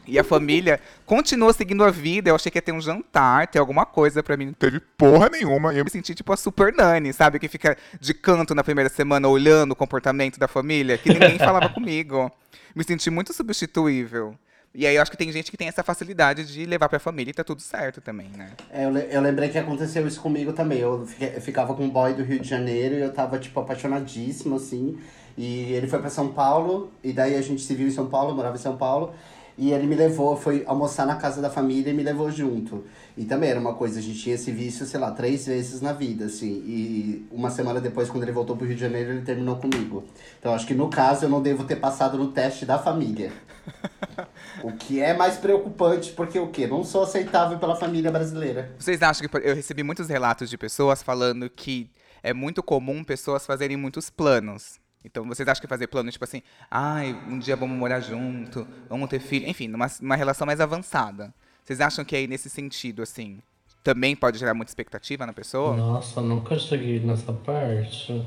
E 0.09 0.17
a 0.19 0.23
família 0.23 0.79
continuou 1.05 1.53
seguindo 1.53 1.83
a 1.83 1.91
vida, 1.91 2.29
eu 2.29 2.35
achei 2.35 2.51
que 2.51 2.57
ia 2.57 2.61
ter 2.61 2.71
um 2.71 2.81
jantar, 2.81 3.47
ter 3.47 3.59
alguma 3.59 3.85
coisa 3.85 4.23
pra 4.23 4.35
mim. 4.35 4.47
Não 4.47 4.53
teve 4.53 4.79
porra 4.79 5.29
nenhuma. 5.29 5.73
E 5.73 5.77
eu 5.77 5.83
me 5.85 5.89
senti 5.91 6.15
tipo 6.15 6.33
a 6.33 6.37
super 6.37 6.73
nani, 6.73 7.13
sabe? 7.13 7.37
Que 7.39 7.47
fica 7.47 7.77
de 7.99 8.13
canto 8.13 8.55
na 8.55 8.63
primeira 8.63 8.89
semana 8.89 9.27
olhando 9.27 9.71
o 9.71 9.75
comportamento 9.75 10.39
da 10.39 10.47
família, 10.47 10.97
que 10.97 11.09
ninguém 11.13 11.37
falava 11.39 11.69
comigo. 11.69 12.31
Me 12.75 12.83
senti 12.83 13.09
muito 13.09 13.33
substituível. 13.33 14.35
E 14.73 14.85
aí 14.85 14.95
eu 14.95 15.01
acho 15.01 15.09
que 15.09 15.17
tem 15.17 15.31
gente 15.31 15.49
que 15.49 15.57
tem 15.57 15.67
essa 15.67 15.83
facilidade 15.83 16.45
de 16.45 16.63
levar 16.65 16.87
pra 16.89 16.99
família 16.99 17.31
e 17.31 17.33
tá 17.33 17.43
tudo 17.43 17.59
certo 17.59 18.01
também, 18.01 18.29
né? 18.37 18.51
É, 18.71 18.85
eu, 18.85 18.91
le- 18.91 19.07
eu 19.09 19.19
lembrei 19.19 19.49
que 19.49 19.57
aconteceu 19.57 20.07
isso 20.07 20.21
comigo 20.21 20.53
também. 20.53 20.77
Eu, 20.79 21.07
fiquei- 21.07 21.33
eu 21.35 21.41
ficava 21.41 21.73
com 21.73 21.83
um 21.85 21.89
boy 21.89 22.13
do 22.13 22.23
Rio 22.23 22.39
de 22.39 22.47
Janeiro 22.47 22.93
e 22.95 23.01
eu 23.01 23.11
tava, 23.11 23.39
tipo, 23.39 23.59
apaixonadíssimo, 23.59 24.55
assim. 24.55 24.97
E 25.35 25.71
ele 25.73 25.87
foi 25.87 25.99
pra 25.99 26.09
São 26.09 26.27
Paulo, 26.33 26.91
e 27.03 27.11
daí 27.13 27.35
a 27.35 27.41
gente 27.41 27.61
se 27.63 27.73
viu 27.73 27.87
em 27.87 27.91
São 27.91 28.07
Paulo, 28.07 28.31
eu 28.31 28.35
morava 28.35 28.55
em 28.57 28.59
São 28.59 28.77
Paulo. 28.77 29.13
E 29.59 29.73
ele 29.73 29.85
me 29.85 29.95
levou, 29.95 30.37
foi 30.37 30.63
almoçar 30.65 31.05
na 31.05 31.17
casa 31.17 31.41
da 31.41 31.49
família 31.49 31.91
e 31.91 31.93
me 31.93 32.01
levou 32.01 32.31
junto. 32.31 32.85
E 33.17 33.25
também 33.25 33.49
era 33.49 33.59
uma 33.59 33.73
coisa, 33.73 33.99
a 33.99 34.01
gente 34.01 34.17
tinha 34.17 34.35
esse 34.35 34.51
vício, 34.51 34.85
sei 34.85 34.97
lá, 34.97 35.11
três 35.11 35.45
vezes 35.45 35.81
na 35.81 35.91
vida, 35.91 36.25
assim. 36.25 36.63
E 36.65 37.27
uma 37.29 37.49
semana 37.49 37.81
depois, 37.81 38.09
quando 38.09 38.23
ele 38.23 38.31
voltou 38.31 38.55
pro 38.55 38.65
Rio 38.65 38.75
de 38.75 38.81
Janeiro, 38.81 39.11
ele 39.11 39.21
terminou 39.21 39.57
comigo. 39.57 40.05
Então 40.39 40.53
acho 40.53 40.65
que 40.65 40.73
no 40.73 40.89
caso 40.89 41.25
eu 41.25 41.29
não 41.29 41.41
devo 41.41 41.65
ter 41.65 41.75
passado 41.75 42.17
no 42.17 42.31
teste 42.31 42.65
da 42.65 42.79
família. 42.79 43.33
O 44.63 44.73
que 44.73 44.99
é 44.99 45.13
mais 45.13 45.37
preocupante, 45.37 46.11
porque 46.11 46.37
o 46.37 46.47
quê? 46.47 46.67
Não 46.67 46.83
sou 46.83 47.03
aceitável 47.03 47.57
pela 47.59 47.75
família 47.75 48.11
brasileira. 48.11 48.75
Vocês 48.77 49.01
acham 49.01 49.27
que. 49.27 49.37
Eu 49.37 49.55
recebi 49.55 49.83
muitos 49.83 50.09
relatos 50.09 50.49
de 50.49 50.57
pessoas 50.57 51.01
falando 51.01 51.49
que 51.49 51.89
é 52.21 52.33
muito 52.33 52.61
comum 52.61 53.03
pessoas 53.03 53.45
fazerem 53.45 53.77
muitos 53.77 54.09
planos. 54.09 54.79
Então, 55.03 55.25
vocês 55.25 55.47
acham 55.47 55.61
que 55.61 55.67
fazer 55.67 55.87
plano, 55.87 56.11
tipo 56.11 56.23
assim, 56.23 56.41
ai, 56.69 57.13
um 57.27 57.39
dia 57.39 57.55
vamos 57.55 57.77
morar 57.77 58.01
junto, 58.01 58.67
vamos 58.89 59.09
ter 59.09 59.19
filho, 59.19 59.47
enfim, 59.47 59.67
numa, 59.67 59.87
numa 60.01 60.15
relação 60.15 60.45
mais 60.45 60.59
avançada. 60.59 61.33
Vocês 61.63 61.79
acham 61.79 62.03
que 62.03 62.15
aí, 62.15 62.27
nesse 62.27 62.49
sentido, 62.49 63.01
assim, 63.01 63.41
também 63.83 64.15
pode 64.15 64.37
gerar 64.37 64.53
muita 64.53 64.69
expectativa 64.71 65.25
na 65.25 65.33
pessoa? 65.33 65.75
Nossa, 65.75 66.21
nunca 66.21 66.57
cheguei 66.59 66.99
nessa 66.99 67.31
parte. 67.31 68.25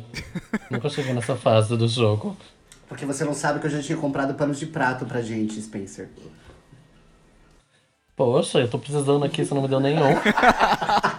nunca 0.71 0.89
cheguei 0.89 1.13
nessa 1.13 1.37
fase 1.37 1.77
do 1.77 1.87
jogo. 1.87 2.37
Porque 2.89 3.05
você 3.05 3.25
não 3.25 3.35
sabe 3.35 3.61
que 3.61 3.67
eu 3.67 3.71
já 3.71 3.83
tinha 3.83 3.99
comprado 3.99 4.35
panos 4.35 4.59
de 4.59 4.67
prato 4.67 5.05
pra 5.05 5.21
gente, 5.21 5.61
Spencer. 5.61 6.09
Poxa, 8.15 8.61
eu 8.61 8.69
tô 8.69 8.79
precisando 8.79 9.25
aqui, 9.25 9.45
você 9.45 9.55
não 9.55 9.63
me 9.63 9.69
deu 9.69 9.81
nenhum. 9.81 10.03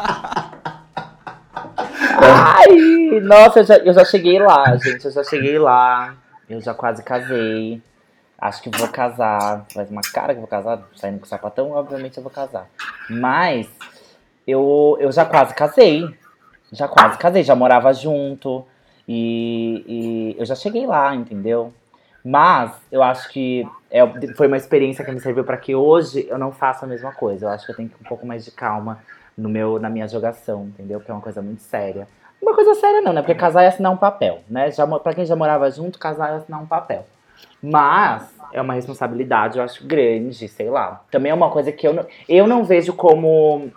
Nossa, 3.21 3.59
eu 3.59 3.63
já, 3.63 3.77
eu 3.77 3.93
já 3.93 4.05
cheguei 4.05 4.39
lá, 4.39 4.75
gente. 4.77 5.05
Eu 5.05 5.11
já 5.11 5.23
cheguei 5.23 5.57
lá. 5.59 6.15
Eu 6.49 6.61
já 6.61 6.73
quase 6.73 7.03
casei. 7.03 7.81
Acho 8.37 8.61
que 8.61 8.77
vou 8.77 8.87
casar. 8.87 9.65
Faz 9.73 9.89
uma 9.89 10.01
cara 10.01 10.33
que 10.33 10.39
vou 10.39 10.47
casar. 10.47 10.81
Saindo 10.95 11.19
com 11.19 11.25
sapatão, 11.25 11.71
obviamente 11.71 12.17
eu 12.17 12.23
vou 12.23 12.31
casar. 12.31 12.67
Mas 13.09 13.67
eu, 14.47 14.97
eu 14.99 15.11
já 15.11 15.25
quase 15.25 15.53
casei. 15.53 16.03
Já 16.71 16.87
quase 16.87 17.17
casei, 17.17 17.43
já 17.43 17.55
morava 17.55 17.93
junto. 17.93 18.65
E, 19.07 19.83
e 20.35 20.39
eu 20.39 20.45
já 20.45 20.55
cheguei 20.55 20.85
lá, 20.87 21.13
entendeu? 21.15 21.73
Mas 22.23 22.71
eu 22.91 23.03
acho 23.03 23.29
que 23.29 23.67
é, 23.91 24.01
foi 24.35 24.47
uma 24.47 24.57
experiência 24.57 25.03
que 25.03 25.11
me 25.11 25.19
serviu 25.19 25.43
para 25.43 25.57
que 25.57 25.75
hoje 25.75 26.25
eu 26.29 26.37
não 26.37 26.51
faça 26.51 26.85
a 26.85 26.87
mesma 26.87 27.11
coisa. 27.11 27.45
Eu 27.45 27.49
acho 27.49 27.65
que 27.65 27.71
eu 27.71 27.75
tenho 27.75 27.89
que 27.89 27.95
um 28.01 28.07
pouco 28.07 28.25
mais 28.25 28.45
de 28.45 28.51
calma 28.51 29.03
no 29.37 29.49
meu, 29.49 29.77
na 29.77 29.89
minha 29.89 30.07
jogação, 30.07 30.65
entendeu? 30.65 31.01
Que 31.01 31.11
é 31.11 31.13
uma 31.13 31.21
coisa 31.21 31.41
muito 31.41 31.61
séria. 31.61 32.07
Uma 32.43 32.53
coisa 32.53 32.75
séria 32.75 32.99
não, 32.99 33.13
né? 33.13 33.21
Porque 33.21 33.35
casar 33.35 33.63
é 33.63 33.67
assinar 33.67 33.89
um 33.89 33.95
papel, 33.95 34.41
né? 34.49 34.69
Já, 34.69 34.85
pra 34.85 35.13
quem 35.13 35.25
já 35.25 35.33
morava 35.33 35.71
junto, 35.71 35.97
casar 35.97 36.33
é 36.33 36.35
assinar 36.35 36.61
um 36.61 36.65
papel. 36.65 37.05
Mas 37.61 38.29
é 38.51 38.61
uma 38.61 38.73
responsabilidade, 38.73 39.57
eu 39.57 39.63
acho, 39.63 39.87
grande, 39.87 40.49
sei 40.49 40.69
lá. 40.69 41.01
Também 41.09 41.31
é 41.31 41.33
uma 41.33 41.49
coisa 41.49 41.71
que 41.71 41.87
eu 41.87 41.93
não, 41.93 42.05
eu 42.27 42.45
não 42.45 42.65
vejo 42.65 42.91
como 42.91 43.71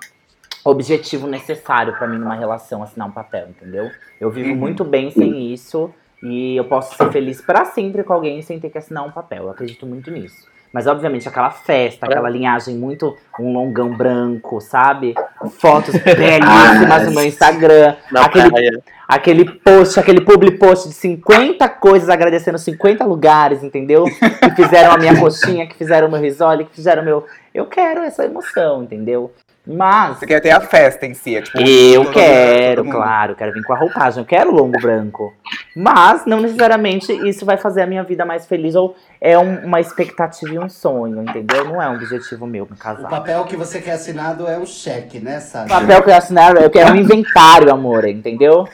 objetivo 0.64 1.28
necessário 1.28 1.96
pra 1.96 2.08
mim 2.08 2.18
numa 2.18 2.34
relação 2.34 2.82
assinar 2.82 3.06
um 3.06 3.12
papel, 3.12 3.50
entendeu? 3.50 3.88
Eu 4.20 4.30
vivo 4.30 4.56
muito 4.56 4.84
bem 4.84 5.12
sem 5.12 5.52
isso 5.52 5.94
e 6.20 6.56
eu 6.56 6.64
posso 6.64 6.96
ser 6.96 7.12
feliz 7.12 7.40
pra 7.40 7.66
sempre 7.66 8.02
com 8.02 8.12
alguém 8.12 8.42
sem 8.42 8.58
ter 8.58 8.70
que 8.70 8.78
assinar 8.78 9.06
um 9.06 9.12
papel. 9.12 9.44
Eu 9.44 9.50
acredito 9.50 9.86
muito 9.86 10.10
nisso. 10.10 10.44
Mas, 10.72 10.86
obviamente, 10.86 11.28
aquela 11.28 11.50
festa, 11.50 12.06
aquela 12.06 12.28
linhagem 12.28 12.76
muito. 12.76 13.16
um 13.38 13.52
longão 13.52 13.90
branco, 13.90 14.60
sabe? 14.60 15.14
Fotos 15.58 15.94
belíssimas 15.94 17.06
no 17.06 17.12
meu 17.12 17.24
Instagram. 17.24 17.96
Na 18.10 18.24
aquele, 18.24 18.50
praia. 18.50 18.82
aquele 19.08 19.44
post, 19.44 20.00
aquele 20.00 20.20
public 20.20 20.58
post 20.58 20.88
de 20.88 20.94
50 20.94 21.68
coisas 21.68 22.08
agradecendo 22.08 22.58
50 22.58 23.04
lugares, 23.04 23.62
entendeu? 23.62 24.04
Que 24.04 24.50
fizeram 24.56 24.92
a 24.92 24.98
minha 24.98 25.18
coxinha, 25.18 25.66
que 25.66 25.76
fizeram 25.76 26.08
o 26.08 26.10
meu 26.10 26.20
risole, 26.20 26.64
que 26.64 26.74
fizeram 26.74 27.02
o 27.02 27.04
meu. 27.04 27.26
Eu 27.54 27.66
quero 27.66 28.00
essa 28.02 28.24
emoção, 28.24 28.82
entendeu? 28.82 29.32
Mas 29.66 30.18
Você 30.18 30.26
quer 30.26 30.40
ter 30.40 30.50
a 30.52 30.60
festa 30.60 31.06
em 31.06 31.12
si, 31.14 31.34
é 31.36 31.42
tipo. 31.42 31.58
eu 31.60 32.04
todo- 32.04 32.12
quero, 32.14 32.84
mundo. 32.84 32.94
claro, 32.94 33.34
quero 33.34 33.52
vir 33.52 33.64
com 33.64 33.72
a 33.72 33.76
roupagem, 33.76 34.20
eu 34.20 34.24
quero 34.24 34.52
longo 34.54 34.80
branco. 34.80 35.34
Mas 35.74 36.24
não 36.24 36.40
necessariamente 36.40 37.12
isso 37.28 37.44
vai 37.44 37.56
fazer 37.56 37.82
a 37.82 37.86
minha 37.86 38.04
vida 38.04 38.24
mais 38.24 38.46
feliz 38.46 38.76
ou 38.76 38.94
é 39.20 39.36
um- 39.36 39.64
uma 39.66 39.80
expectativa 39.80 40.54
e 40.54 40.58
um 40.58 40.68
sonho, 40.68 41.20
entendeu? 41.20 41.64
Não 41.64 41.82
é 41.82 41.88
um 41.88 41.94
objetivo 41.96 42.46
meu 42.46 42.64
me 42.64 42.72
O 42.72 42.76
casar. 42.76 43.08
papel 43.08 43.44
que 43.44 43.56
você 43.56 43.80
quer 43.80 43.92
assinado 43.94 44.46
é 44.46 44.56
um 44.56 44.64
cheque, 44.66 45.18
né, 45.18 45.38
O 45.38 45.40
Sasha? 45.40 45.68
papel 45.68 46.02
que 46.02 46.10
eu 46.10 46.14
assinar, 46.16 46.56
eu 46.56 46.70
quero 46.70 46.92
um 46.92 46.96
inventário, 46.96 47.72
amor, 47.72 48.04
entendeu? 48.06 48.68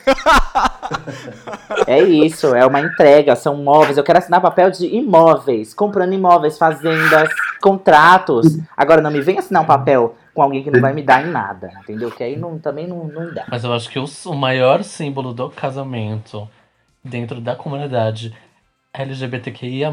É 1.87 2.01
isso, 2.01 2.55
é 2.55 2.67
uma 2.67 2.81
entrega, 2.81 3.35
são 3.35 3.57
móveis. 3.57 3.97
Eu 3.97 4.05
quero 4.05 4.19
assinar 4.19 4.41
papel 4.41 4.71
de 4.71 4.87
imóveis, 4.95 5.73
comprando 5.73 6.13
imóveis, 6.13 6.59
fazendas, 6.59 7.31
contratos. 7.63 8.59
Agora 8.77 9.01
não 9.01 9.11
me 9.11 9.21
vem 9.21 9.39
assinar 9.39 9.63
um 9.63 9.67
papel 9.67 10.17
com 10.35 10.43
alguém 10.43 10.63
que 10.63 10.71
não 10.71 10.81
vai 10.81 10.93
me 10.93 11.03
dar 11.03 11.27
em 11.27 11.31
nada, 11.31 11.71
entendeu? 11.81 12.11
Que 12.11 12.23
aí 12.25 12.37
não, 12.37 12.59
também 12.59 12.87
não, 12.87 13.05
não 13.05 13.33
dá. 13.33 13.45
Mas 13.49 13.65
eu 13.65 13.73
acho 13.73 13.89
que 13.91 13.99
o, 13.99 14.05
o 14.27 14.35
maior 14.35 14.83
símbolo 14.83 15.33
do 15.35 15.51
casamento 15.51 16.49
dentro 17.05 17.41
da 17.41 17.55
comunidade 17.57 18.35
LGBTQIA+, 18.95 19.91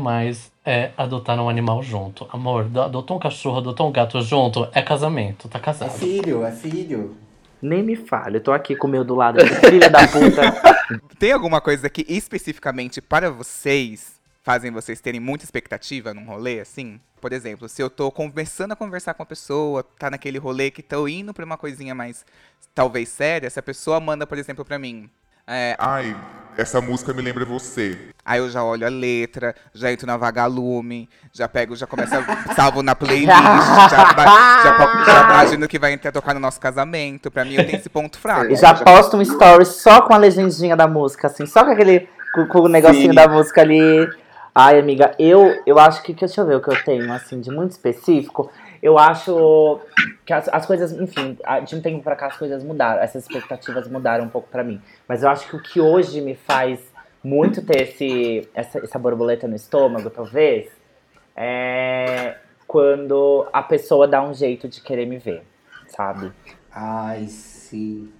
é 0.66 0.92
adotar 0.98 1.40
um 1.40 1.50
animal 1.50 1.82
junto. 1.82 2.28
Amor, 2.32 2.66
do- 2.66 2.82
adotou 2.82 3.18
um 3.18 3.20
cachorro, 3.20 3.58
adotou 3.60 3.88
um 3.88 3.92
gato 3.92 4.22
junto, 4.22 4.68
é 4.74 4.82
casamento, 4.82 5.48
tá 5.48 5.58
É 5.58 5.62
casado. 5.62 5.92
filho, 5.92 6.46
é 6.46 6.52
filho. 6.52 7.16
Nem 7.62 7.82
me 7.84 7.96
fale, 7.96 8.38
eu 8.38 8.44
tô 8.44 8.52
aqui 8.54 8.76
com 8.76 8.88
o 8.88 8.90
meu 8.90 9.04
do 9.04 9.16
lado, 9.16 9.40
aqui, 9.42 9.54
filha 9.70 9.90
da 9.90 10.00
puta. 10.08 10.80
Tem 11.20 11.32
alguma 11.34 11.60
coisa 11.60 11.90
que 11.90 12.06
especificamente 12.08 13.02
para 13.02 13.30
vocês 13.30 14.19
fazem 14.50 14.72
vocês 14.72 15.00
terem 15.00 15.20
muita 15.20 15.46
expectativa 15.46 16.12
num 16.12 16.26
rolê, 16.26 16.60
assim? 16.60 17.00
Por 17.22 17.32
exemplo, 17.32 17.70
se 17.70 17.84
eu 17.84 17.88
tô 17.88 18.10
começando 18.10 18.72
a 18.72 18.76
conversar 18.76 19.14
com 19.14 19.22
a 19.22 19.26
pessoa, 19.26 19.86
tá 20.00 20.10
naquele 20.10 20.40
rolê 20.40 20.72
que 20.72 20.82
tô 20.82 21.08
indo 21.08 21.32
pra 21.36 21.46
uma 21.46 21.56
coisinha 21.56 21.94
mais, 21.94 22.26
talvez, 22.74 23.10
séria, 23.10 23.48
se 23.48 23.60
a 23.60 23.62
pessoa 23.62 24.00
manda, 24.00 24.26
por 24.26 24.40
exemplo, 24.40 24.66
pra 24.66 24.80
mim. 24.80 25.08
é, 25.46 25.76
Ai, 25.78 26.18
essa 26.58 26.82
música 26.82 27.14
me 27.14 27.22
lembra 27.22 27.46
você. 27.46 28.10
aí 28.26 28.40
eu 28.40 28.50
já 28.50 28.64
olho 28.64 28.88
a 28.88 28.90
letra, 28.90 29.54
já 29.72 29.92
entro 29.92 30.08
na 30.08 30.18
Vagalume, 30.18 31.08
já 31.32 31.48
pego, 31.48 31.76
já 31.76 31.86
começo 31.86 32.16
a 32.16 32.24
salvo 32.56 32.82
na 32.82 32.96
playlist, 32.96 33.28
já, 33.28 34.14
já, 34.64 34.74
po- 34.74 35.06
já 35.06 35.24
imagino 35.26 35.68
que 35.68 35.78
vai 35.78 35.94
entrar 35.94 36.12
tocar 36.12 36.34
no 36.34 36.40
nosso 36.40 36.60
casamento. 36.60 37.30
Pra 37.30 37.46
mim, 37.46 37.54
eu 37.54 37.66
tenho 37.68 37.78
esse 37.78 37.88
ponto 37.90 38.18
fraco. 38.18 38.52
E 38.52 38.56
já 38.56 38.74
posto 38.74 39.16
um 39.16 39.22
story 39.22 39.64
só 39.68 40.02
com 40.02 40.12
a 40.16 40.18
legendinha 40.18 40.76
da 40.76 40.88
música, 40.88 41.28
assim, 41.28 41.46
só 41.46 41.64
com 41.64 41.70
aquele. 41.70 42.10
com, 42.34 42.48
com 42.48 42.60
o 42.62 42.68
negocinho 42.68 43.10
Sim. 43.10 43.14
da 43.16 43.28
música 43.28 43.62
ali. 43.62 44.10
Ai, 44.54 44.80
amiga, 44.80 45.16
eu, 45.20 45.62
eu 45.66 45.78
acho 45.80 46.04
que. 46.04 46.14
Deixa 46.14 46.42
eu 46.42 46.46
ver 46.46 46.56
o 46.56 46.62
que 46.62 46.70
eu 46.70 46.84
tenho, 46.84 47.12
assim, 47.12 47.40
de 47.40 47.52
muito 47.52 47.72
específico. 47.72 48.52
Eu 48.82 48.98
acho 48.98 49.82
que 50.26 50.34
as, 50.34 50.48
as 50.50 50.66
coisas, 50.66 50.92
enfim, 50.94 51.38
de 51.66 51.76
um 51.76 51.82
tempo 51.82 52.04
pra 52.04 52.16
cá 52.16 52.28
as 52.28 52.38
coisas 52.38 52.64
mudaram, 52.64 53.02
essas 53.02 53.24
expectativas 53.24 53.88
mudaram 53.88 54.26
um 54.26 54.30
pouco 54.30 54.48
pra 54.50 54.64
mim. 54.64 54.82
Mas 55.08 55.24
eu 55.24 55.30
acho 55.30 55.48
que 55.50 55.56
o 55.56 55.60
que 55.60 55.82
hoje 55.82 56.22
me 56.22 56.36
faz 56.36 56.80
muito 57.24 57.62
ter 57.66 57.82
esse, 57.84 58.48
essa, 58.54 58.80
essa 58.80 58.98
borboleta 58.98 59.48
no 59.48 59.56
estômago, 59.56 60.10
talvez, 60.10 60.70
é 61.36 62.36
quando 62.68 63.48
a 63.52 63.64
pessoa 63.64 64.08
dá 64.08 64.22
um 64.22 64.34
jeito 64.34 64.68
de 64.68 64.80
querer 64.80 65.08
me 65.08 65.18
ver, 65.18 65.44
sabe? 65.88 66.32
Ai, 66.72 67.26
sim. 67.28 67.59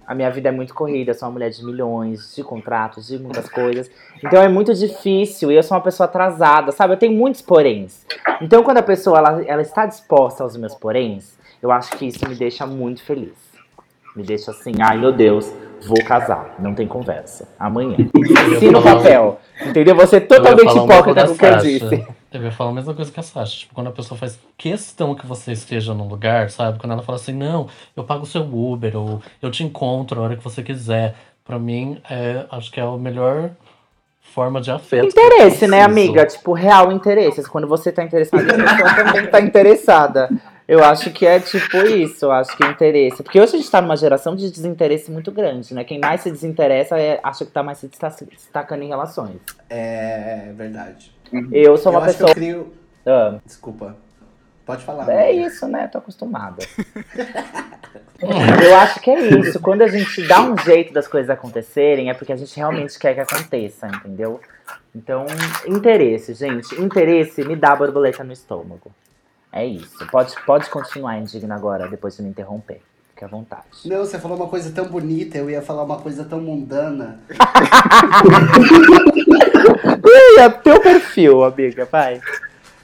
A 0.06 0.14
minha 0.14 0.30
vida 0.30 0.48
é 0.48 0.52
muito 0.52 0.74
corrida, 0.74 1.10
eu 1.10 1.14
sou 1.14 1.26
uma 1.28 1.32
mulher 1.32 1.50
de 1.50 1.64
milhões, 1.64 2.34
de 2.34 2.42
contratos, 2.42 3.06
de 3.06 3.18
muitas 3.18 3.48
coisas. 3.48 3.90
Então 4.24 4.42
é 4.42 4.48
muito 4.48 4.74
difícil 4.74 5.50
e 5.50 5.56
eu 5.56 5.62
sou 5.62 5.76
uma 5.76 5.82
pessoa 5.82 6.06
atrasada, 6.06 6.72
sabe? 6.72 6.94
Eu 6.94 6.98
tenho 6.98 7.12
muitos 7.12 7.42
poréns. 7.42 8.04
Então 8.40 8.62
quando 8.62 8.78
a 8.78 8.82
pessoa 8.82 9.18
ela, 9.18 9.42
ela 9.44 9.62
está 9.62 9.86
disposta 9.86 10.42
aos 10.42 10.56
meus 10.56 10.74
poréns, 10.74 11.38
eu 11.62 11.70
acho 11.70 11.90
que 11.96 12.06
isso 12.06 12.28
me 12.28 12.34
deixa 12.34 12.66
muito 12.66 13.02
feliz. 13.02 13.34
Me 14.16 14.22
deixa 14.24 14.50
assim, 14.50 14.72
ai 14.80 14.98
meu 14.98 15.12
Deus, 15.12 15.52
vou 15.86 16.02
casar, 16.04 16.56
não 16.58 16.74
tem 16.74 16.86
conversa. 16.86 17.48
Amanhã. 17.58 17.96
Assina 18.56 18.78
o 18.78 18.82
falar- 18.82 18.96
papel. 18.96 19.40
Entendeu? 19.66 19.94
Você 19.96 20.16
é 20.16 20.20
totalmente 20.20 20.76
hipócrita 20.76 21.26
com 21.26 21.32
o 21.32 21.38
que 21.38 21.44
eu 21.46 21.56
disse. 21.58 22.06
Eu 22.32 22.42
ia 22.42 22.52
falar 22.52 22.70
a 22.70 22.74
mesma 22.74 22.94
coisa 22.94 23.10
que 23.10 23.18
a 23.18 23.22
Sasha. 23.22 23.58
Tipo, 23.60 23.74
quando 23.74 23.88
a 23.88 23.92
pessoa 23.92 24.16
faz 24.18 24.38
questão 24.56 25.14
que 25.14 25.26
você 25.26 25.52
esteja 25.52 25.92
num 25.92 26.06
lugar, 26.06 26.48
sabe? 26.50 26.78
Quando 26.78 26.92
ela 26.92 27.02
fala 27.02 27.16
assim, 27.16 27.32
não, 27.32 27.68
eu 27.96 28.04
pago 28.04 28.22
o 28.22 28.26
seu 28.26 28.42
Uber, 28.42 28.96
ou 28.96 29.20
eu 29.42 29.50
te 29.50 29.64
encontro 29.64 30.20
a 30.20 30.24
hora 30.24 30.36
que 30.36 30.44
você 30.44 30.62
quiser. 30.62 31.14
Pra 31.44 31.58
mim, 31.58 32.00
é, 32.08 32.46
acho 32.50 32.70
que 32.70 32.78
é 32.78 32.82
a 32.84 32.90
melhor 32.96 33.50
forma 34.20 34.60
de 34.60 34.70
afeto. 34.70 35.06
Interesse, 35.08 35.66
né, 35.66 35.82
amiga? 35.82 36.24
Tipo, 36.24 36.52
real 36.52 36.92
interesse. 36.92 37.42
Quando 37.48 37.66
você 37.66 37.90
tá 37.90 38.04
interessado, 38.04 38.42
a 38.42 38.54
pessoa 38.54 38.94
também 39.04 39.26
tá 39.26 39.40
interessada. 39.40 40.28
Eu 40.68 40.84
acho 40.84 41.10
que 41.10 41.26
é 41.26 41.40
tipo 41.40 41.78
isso, 41.78 42.26
eu 42.26 42.30
acho 42.30 42.56
que 42.56 42.62
é 42.62 42.68
interesse. 42.68 43.24
Porque 43.24 43.40
hoje 43.40 43.56
a 43.56 43.58
gente 43.58 43.68
tá 43.68 43.82
numa 43.82 43.96
geração 43.96 44.36
de 44.36 44.48
desinteresse 44.48 45.10
muito 45.10 45.32
grande, 45.32 45.74
né? 45.74 45.82
Quem 45.82 45.98
mais 45.98 46.20
se 46.20 46.30
desinteressa 46.30 46.96
é, 46.96 47.18
acha 47.24 47.44
que 47.44 47.50
tá 47.50 47.60
mais 47.60 47.78
se 47.78 47.88
desta- 47.88 48.10
se 48.10 48.24
destacando 48.24 48.82
em 48.84 48.88
relações. 48.88 49.38
É 49.68 50.52
verdade. 50.54 51.10
Eu 51.52 51.76
sou 51.76 51.92
eu 51.92 51.98
uma 51.98 52.04
acho 52.06 52.12
pessoa. 52.18 52.34
que 52.34 52.40
eu 52.40 52.42
crio. 52.42 52.72
Ah, 53.06 53.38
Desculpa. 53.44 53.96
Pode 54.66 54.84
falar. 54.84 55.08
é 55.10 55.30
amiga. 55.30 55.46
isso, 55.48 55.66
né? 55.66 55.88
Tô 55.88 55.98
acostumada. 55.98 56.64
Eu 58.62 58.76
acho 58.76 59.00
que 59.00 59.10
é 59.10 59.18
isso. 59.38 59.58
Quando 59.60 59.82
a 59.82 59.88
gente 59.88 60.26
dá 60.28 60.42
um 60.42 60.56
jeito 60.58 60.92
das 60.92 61.08
coisas 61.08 61.30
acontecerem, 61.30 62.10
é 62.10 62.14
porque 62.14 62.32
a 62.32 62.36
gente 62.36 62.54
realmente 62.54 62.98
quer 62.98 63.14
que 63.14 63.20
aconteça, 63.20 63.88
entendeu? 63.88 64.40
Então, 64.94 65.24
interesse, 65.66 66.34
gente. 66.34 66.78
Interesse 66.80 67.42
me 67.44 67.56
dá 67.56 67.74
borboleta 67.74 68.22
no 68.22 68.32
estômago. 68.32 68.92
É 69.52 69.64
isso. 69.64 70.06
Pode, 70.10 70.34
pode 70.44 70.68
continuar 70.70 71.18
indigna 71.18 71.54
agora, 71.56 71.88
depois 71.88 72.16
de 72.16 72.22
me 72.22 72.28
interromper. 72.28 72.82
Fique 73.20 73.24
à 73.24 73.28
vontade. 73.28 73.64
Não, 73.84 73.98
você 73.98 74.18
falou 74.18 74.38
uma 74.38 74.48
coisa 74.48 74.70
tão 74.70 74.86
bonita, 74.86 75.36
eu 75.36 75.50
ia 75.50 75.60
falar 75.60 75.84
uma 75.84 75.98
coisa 75.98 76.24
tão 76.24 76.40
mundana. 76.40 77.20
É 80.38 80.48
teu 80.48 80.80
perfil, 80.80 81.44
amiga, 81.44 81.84
vai. 81.84 82.20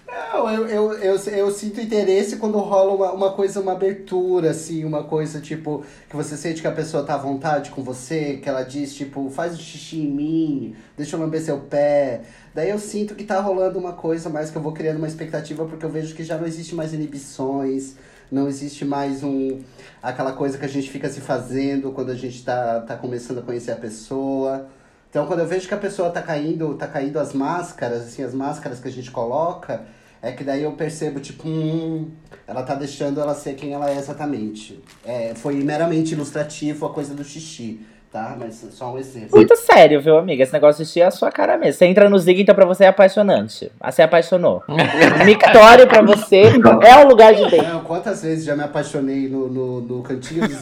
Não, 0.06 0.50
eu, 0.50 0.66
eu, 0.68 0.92
eu, 0.92 1.16
eu 1.16 1.50
sinto 1.50 1.80
interesse 1.80 2.36
quando 2.36 2.58
rola 2.58 2.92
uma, 2.92 3.12
uma 3.12 3.32
coisa, 3.32 3.60
uma 3.60 3.72
abertura, 3.72 4.50
assim, 4.50 4.84
uma 4.84 5.04
coisa 5.04 5.40
tipo, 5.40 5.82
que 6.08 6.14
você 6.14 6.36
sente 6.36 6.60
que 6.60 6.66
a 6.66 6.72
pessoa 6.72 7.02
tá 7.02 7.14
à 7.14 7.18
vontade 7.18 7.70
com 7.70 7.82
você, 7.82 8.36
que 8.36 8.48
ela 8.48 8.62
diz, 8.62 8.94
tipo, 8.94 9.30
faz 9.30 9.54
um 9.54 9.58
xixi 9.58 10.00
em 10.00 10.10
mim, 10.10 10.76
deixa 10.96 11.16
eu 11.16 11.20
lamber 11.20 11.40
seu 11.40 11.58
pé. 11.60 12.22
Daí 12.54 12.68
eu 12.68 12.78
sinto 12.78 13.14
que 13.14 13.24
tá 13.24 13.40
rolando 13.40 13.78
uma 13.78 13.94
coisa 13.94 14.28
mais 14.28 14.50
que 14.50 14.56
eu 14.56 14.62
vou 14.62 14.72
criando 14.72 14.98
uma 14.98 15.08
expectativa, 15.08 15.64
porque 15.64 15.84
eu 15.84 15.90
vejo 15.90 16.14
que 16.14 16.24
já 16.24 16.36
não 16.36 16.46
existe 16.46 16.74
mais 16.74 16.92
inibições, 16.92 17.94
não 18.30 18.48
existe 18.48 18.84
mais 18.84 19.22
um 19.22 19.60
aquela 20.02 20.32
coisa 20.32 20.58
que 20.58 20.64
a 20.64 20.68
gente 20.68 20.90
fica 20.90 21.08
se 21.08 21.20
fazendo 21.20 21.92
quando 21.92 22.10
a 22.10 22.14
gente 22.14 22.44
tá, 22.44 22.80
tá 22.80 22.96
começando 22.96 23.38
a 23.38 23.42
conhecer 23.42 23.72
a 23.72 23.76
pessoa. 23.76 24.68
Então, 25.08 25.26
quando 25.26 25.40
eu 25.40 25.46
vejo 25.46 25.66
que 25.66 25.74
a 25.74 25.78
pessoa 25.78 26.10
tá 26.10 26.20
caindo, 26.20 26.74
tá 26.74 26.86
caindo 26.86 27.18
as 27.18 27.32
máscaras, 27.32 28.02
assim, 28.02 28.22
as 28.22 28.34
máscaras 28.34 28.80
que 28.80 28.88
a 28.88 28.92
gente 28.92 29.10
coloca, 29.10 29.84
é 30.20 30.32
que 30.32 30.44
daí 30.44 30.62
eu 30.62 30.72
percebo, 30.72 31.20
tipo, 31.20 31.48
hum, 31.48 32.10
ela 32.46 32.62
tá 32.62 32.74
deixando 32.74 33.20
ela 33.20 33.34
ser 33.34 33.54
quem 33.54 33.72
ela 33.72 33.90
é 33.90 33.96
exatamente. 33.96 34.82
É, 35.04 35.34
foi 35.34 35.54
meramente 35.62 36.14
ilustrativo 36.14 36.86
a 36.86 36.92
coisa 36.92 37.14
do 37.14 37.24
xixi, 37.24 37.80
tá? 38.16 38.34
Mas 38.38 38.66
só 38.70 38.94
um 38.94 38.98
exemplo. 38.98 39.28
Muito 39.34 39.54
sério, 39.56 40.00
viu, 40.00 40.16
amiga? 40.16 40.42
Esse 40.42 40.52
negócio 40.52 40.82
de 40.84 41.00
é 41.00 41.04
a 41.04 41.10
sua 41.10 41.30
cara 41.30 41.58
mesmo. 41.58 41.74
Você 41.78 41.84
entra 41.84 42.08
no 42.08 42.18
Zig, 42.18 42.40
então 42.40 42.54
pra 42.54 42.64
você 42.64 42.84
é 42.84 42.88
apaixonante. 42.88 43.70
Ah, 43.78 43.92
Você 43.92 44.00
apaixonou. 44.00 44.62
Mictório 45.26 45.86
pra 45.86 46.00
você 46.00 46.42
é 46.82 47.04
o 47.04 47.08
lugar 47.08 47.34
de 47.34 47.50
dentro. 47.50 47.68
Não, 47.68 47.80
quantas 47.84 48.22
vezes 48.22 48.44
já 48.46 48.56
me 48.56 48.62
apaixonei 48.62 49.28
no, 49.28 49.48
no, 49.48 49.80
no 49.82 50.02
cantinho 50.02 50.42
do 50.42 50.48
Zig? 50.48 50.60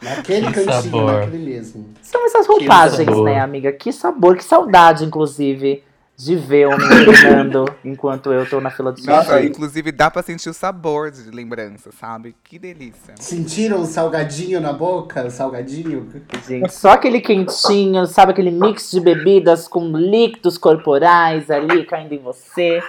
Naquele 0.00 0.46
Que 0.46 0.52
cantinho, 0.52 0.82
sabor. 0.82 1.12
naquele 1.12 1.38
mesmo. 1.54 1.88
São 2.00 2.24
essas 2.24 2.46
roupagens, 2.46 3.22
né, 3.24 3.40
amiga? 3.40 3.70
Que 3.72 3.92
sabor, 3.92 4.36
que 4.36 4.44
saudade, 4.44 5.04
inclusive, 5.04 5.82
de 6.18 6.34
ver 6.34 6.66
homem 6.66 6.88
urinando 7.06 7.64
enquanto 7.84 8.32
eu 8.32 8.44
tô 8.44 8.60
na 8.60 8.72
fila 8.72 8.90
do 8.90 9.00
Nossa, 9.04 9.36
xixi. 9.36 9.46
inclusive 9.46 9.92
dá 9.92 10.10
pra 10.10 10.20
sentir 10.20 10.48
o 10.50 10.52
sabor 10.52 11.12
de 11.12 11.30
lembrança, 11.30 11.90
sabe? 11.92 12.34
Que 12.42 12.58
delícia. 12.58 13.14
Sentiram 13.16 13.82
o 13.82 13.86
salgadinho 13.86 14.60
na 14.60 14.72
boca? 14.72 15.24
O 15.24 15.30
salgadinho? 15.30 16.08
Gente, 16.44 16.74
só 16.74 16.90
aquele 16.90 17.20
quentinho, 17.20 18.04
sabe? 18.04 18.32
Aquele 18.32 18.50
mix 18.50 18.90
de 18.90 18.98
bebidas 19.00 19.68
com 19.68 19.96
líquidos 19.96 20.58
corporais 20.58 21.48
ali 21.52 21.86
caindo 21.86 22.12
em 22.12 22.18
você. 22.18 22.82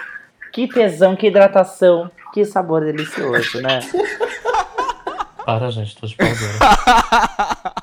Que 0.52 0.66
tesão, 0.66 1.14
que 1.14 1.28
hidratação, 1.28 2.10
que 2.34 2.44
sabor 2.44 2.84
delicioso, 2.84 3.62
né? 3.62 3.78
Para, 5.46 5.70
gente, 5.70 5.96
tô 5.96 6.04
de 6.04 6.16
pau. 6.16 6.26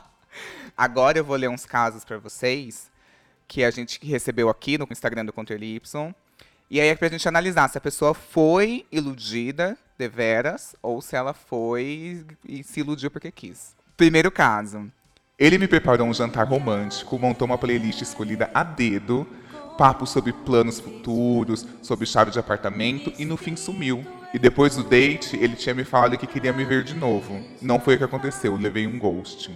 Agora 0.75 1.17
eu 1.17 1.23
vou 1.23 1.37
ler 1.37 1.49
uns 1.49 1.65
casos 1.65 2.03
pra 2.03 2.17
vocês 2.17 2.91
que 3.47 3.63
a 3.63 3.71
gente 3.71 3.99
recebeu 4.05 4.49
aqui 4.49 4.77
no 4.77 4.87
Instagram 4.91 5.25
do 5.25 5.33
Controle 5.33 5.75
Y. 5.75 6.13
E 6.69 6.81
aí 6.81 6.89
é 6.89 6.95
pra 6.95 7.07
gente 7.07 7.27
analisar 7.27 7.69
se 7.69 7.77
a 7.77 7.81
pessoa 7.81 8.13
foi 8.13 8.85
iludida 8.91 9.77
deveras 9.97 10.75
ou 10.81 11.01
se 11.01 11.15
ela 11.15 11.33
foi 11.33 12.25
e 12.45 12.63
se 12.63 12.81
iludiu 12.81 13.09
porque 13.09 13.31
quis. 13.31 13.75
Primeiro 13.95 14.29
caso. 14.29 14.91
Ele 15.39 15.57
me 15.57 15.67
preparou 15.67 16.07
um 16.07 16.13
jantar 16.13 16.47
romântico, 16.47 17.17
montou 17.17 17.45
uma 17.45 17.57
playlist 17.57 18.01
escolhida 18.01 18.49
a 18.53 18.63
dedo, 18.63 19.25
papo 19.77 20.05
sobre 20.05 20.33
planos 20.33 20.79
futuros, 20.79 21.65
sobre 21.81 22.05
chave 22.05 22.31
de 22.31 22.39
apartamento 22.39 23.13
e 23.17 23.23
no 23.23 23.37
fim 23.37 23.55
sumiu. 23.55 24.05
E 24.33 24.39
depois 24.39 24.75
do 24.75 24.83
date, 24.83 25.37
ele 25.37 25.55
tinha 25.55 25.73
me 25.73 25.85
falado 25.85 26.17
que 26.17 26.27
queria 26.27 26.51
me 26.51 26.65
ver 26.65 26.83
de 26.83 26.95
novo. 26.95 27.41
Não 27.61 27.79
foi 27.79 27.95
o 27.95 27.97
que 27.97 28.03
aconteceu, 28.03 28.55
levei 28.57 28.85
um 28.85 28.99
ghosting. 28.99 29.55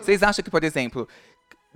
Vocês 0.00 0.22
acham 0.22 0.42
que, 0.42 0.50
por 0.50 0.62
exemplo, 0.62 1.08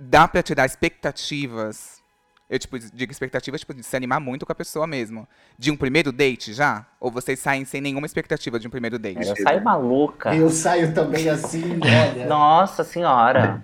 dá 0.01 0.27
pra 0.27 0.41
tirar 0.41 0.65
expectativas? 0.65 2.01
Eu, 2.49 2.59
tipo, 2.59 2.77
digo 2.77 3.11
expectativas, 3.11 3.61
tipo, 3.61 3.73
de 3.73 3.81
se 3.81 3.95
animar 3.95 4.19
muito 4.19 4.45
com 4.45 4.51
a 4.51 4.55
pessoa 4.55 4.85
mesmo. 4.85 5.25
De 5.57 5.71
um 5.71 5.77
primeiro 5.77 6.11
date 6.11 6.53
já? 6.53 6.85
Ou 6.99 7.09
vocês 7.09 7.39
saem 7.39 7.63
sem 7.63 7.79
nenhuma 7.79 8.05
expectativa 8.05 8.59
de 8.59 8.67
um 8.67 8.69
primeiro 8.69 8.99
date? 8.99 9.25
Eu 9.25 9.35
saio 9.37 9.63
maluca. 9.63 10.35
Eu 10.35 10.49
saio 10.49 10.93
também 10.93 11.29
assim, 11.29 11.79
olha. 11.81 12.25
Nossa 12.25 12.83
senhora. 12.83 13.63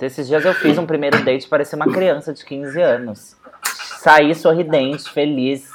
Esses 0.00 0.26
dias 0.26 0.44
eu 0.44 0.54
fiz 0.54 0.78
um 0.78 0.86
primeiro 0.86 1.22
date, 1.24 1.46
parecia 1.46 1.76
uma 1.76 1.86
criança 1.86 2.32
de 2.32 2.44
15 2.44 2.80
anos. 2.80 3.36
Saí 3.98 4.34
sorridente, 4.34 5.08
feliz. 5.10 5.70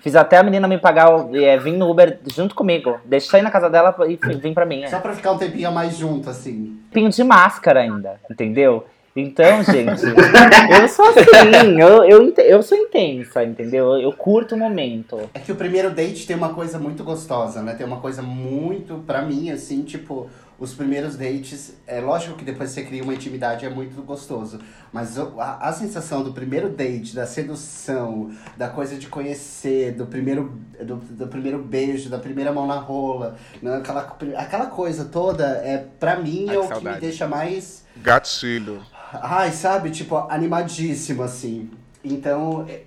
Fiz 0.00 0.14
até 0.14 0.36
a 0.36 0.42
menina 0.42 0.68
me 0.68 0.78
pagar, 0.78 1.08
é, 1.34 1.58
vir 1.58 1.72
no 1.72 1.90
Uber 1.90 2.20
junto 2.26 2.54
comigo. 2.54 3.00
Deixei 3.04 3.42
na 3.42 3.50
casa 3.50 3.68
dela 3.68 3.94
e 4.06 4.16
vim 4.36 4.54
pra 4.54 4.66
mim. 4.66 4.84
É. 4.84 4.88
Só 4.88 5.00
pra 5.00 5.14
ficar 5.14 5.32
um 5.32 5.38
tempinho 5.38 5.72
mais 5.72 5.96
junto, 5.96 6.30
assim. 6.30 6.78
Pinho 6.92 7.10
de 7.10 7.24
máscara 7.24 7.80
ainda, 7.80 8.20
entendeu? 8.30 8.86
Então, 9.16 9.62
gente, 9.62 10.02
eu 10.80 10.88
sou 10.88 11.06
assim, 11.06 11.80
eu, 11.80 12.04
eu, 12.04 12.34
eu 12.34 12.62
sou 12.64 12.76
intensa, 12.76 13.44
entendeu? 13.44 13.96
Eu, 13.96 14.12
curto 14.12 14.56
o 14.56 14.58
momento. 14.58 15.30
É 15.32 15.38
que 15.38 15.52
o 15.52 15.54
primeiro 15.54 15.90
date 15.90 16.26
tem 16.26 16.34
uma 16.34 16.52
coisa 16.52 16.80
muito 16.80 17.04
gostosa, 17.04 17.62
né? 17.62 17.74
Tem 17.74 17.86
uma 17.86 18.00
coisa 18.00 18.20
muito, 18.22 19.04
pra 19.06 19.22
mim, 19.22 19.50
assim, 19.50 19.82
tipo, 19.82 20.28
os 20.58 20.74
primeiros 20.74 21.16
dates, 21.16 21.74
é 21.86 22.00
lógico 22.00 22.36
que 22.36 22.44
depois 22.44 22.70
você 22.70 22.82
cria 22.82 23.04
uma 23.04 23.14
intimidade, 23.14 23.64
é 23.64 23.70
muito 23.70 24.02
gostoso. 24.02 24.58
Mas 24.92 25.16
a, 25.16 25.58
a 25.60 25.72
sensação 25.72 26.24
do 26.24 26.32
primeiro 26.32 26.68
date, 26.68 27.14
da 27.14 27.24
sedução, 27.24 28.32
da 28.56 28.68
coisa 28.68 28.96
de 28.96 29.06
conhecer, 29.06 29.92
do 29.92 30.06
primeiro, 30.06 30.58
do, 30.80 30.96
do 30.96 31.28
primeiro 31.28 31.58
beijo, 31.58 32.10
da 32.10 32.18
primeira 32.18 32.52
mão 32.52 32.66
na 32.66 32.78
rola, 32.78 33.36
né? 33.62 33.76
aquela, 33.76 34.16
aquela 34.36 34.66
coisa 34.66 35.04
toda, 35.04 35.44
é, 35.64 35.86
pra 36.00 36.16
mim, 36.18 36.46
Ai, 36.48 36.56
é 36.56 36.58
o 36.58 36.68
que 36.68 36.84
me 36.84 36.98
deixa 36.98 37.28
mais. 37.28 37.84
Gatilho. 37.96 38.82
Ai, 39.22 39.50
sabe? 39.52 39.90
Tipo, 39.90 40.16
animadíssimo, 40.28 41.22
assim. 41.22 41.70
Então, 42.04 42.66
é- 42.68 42.80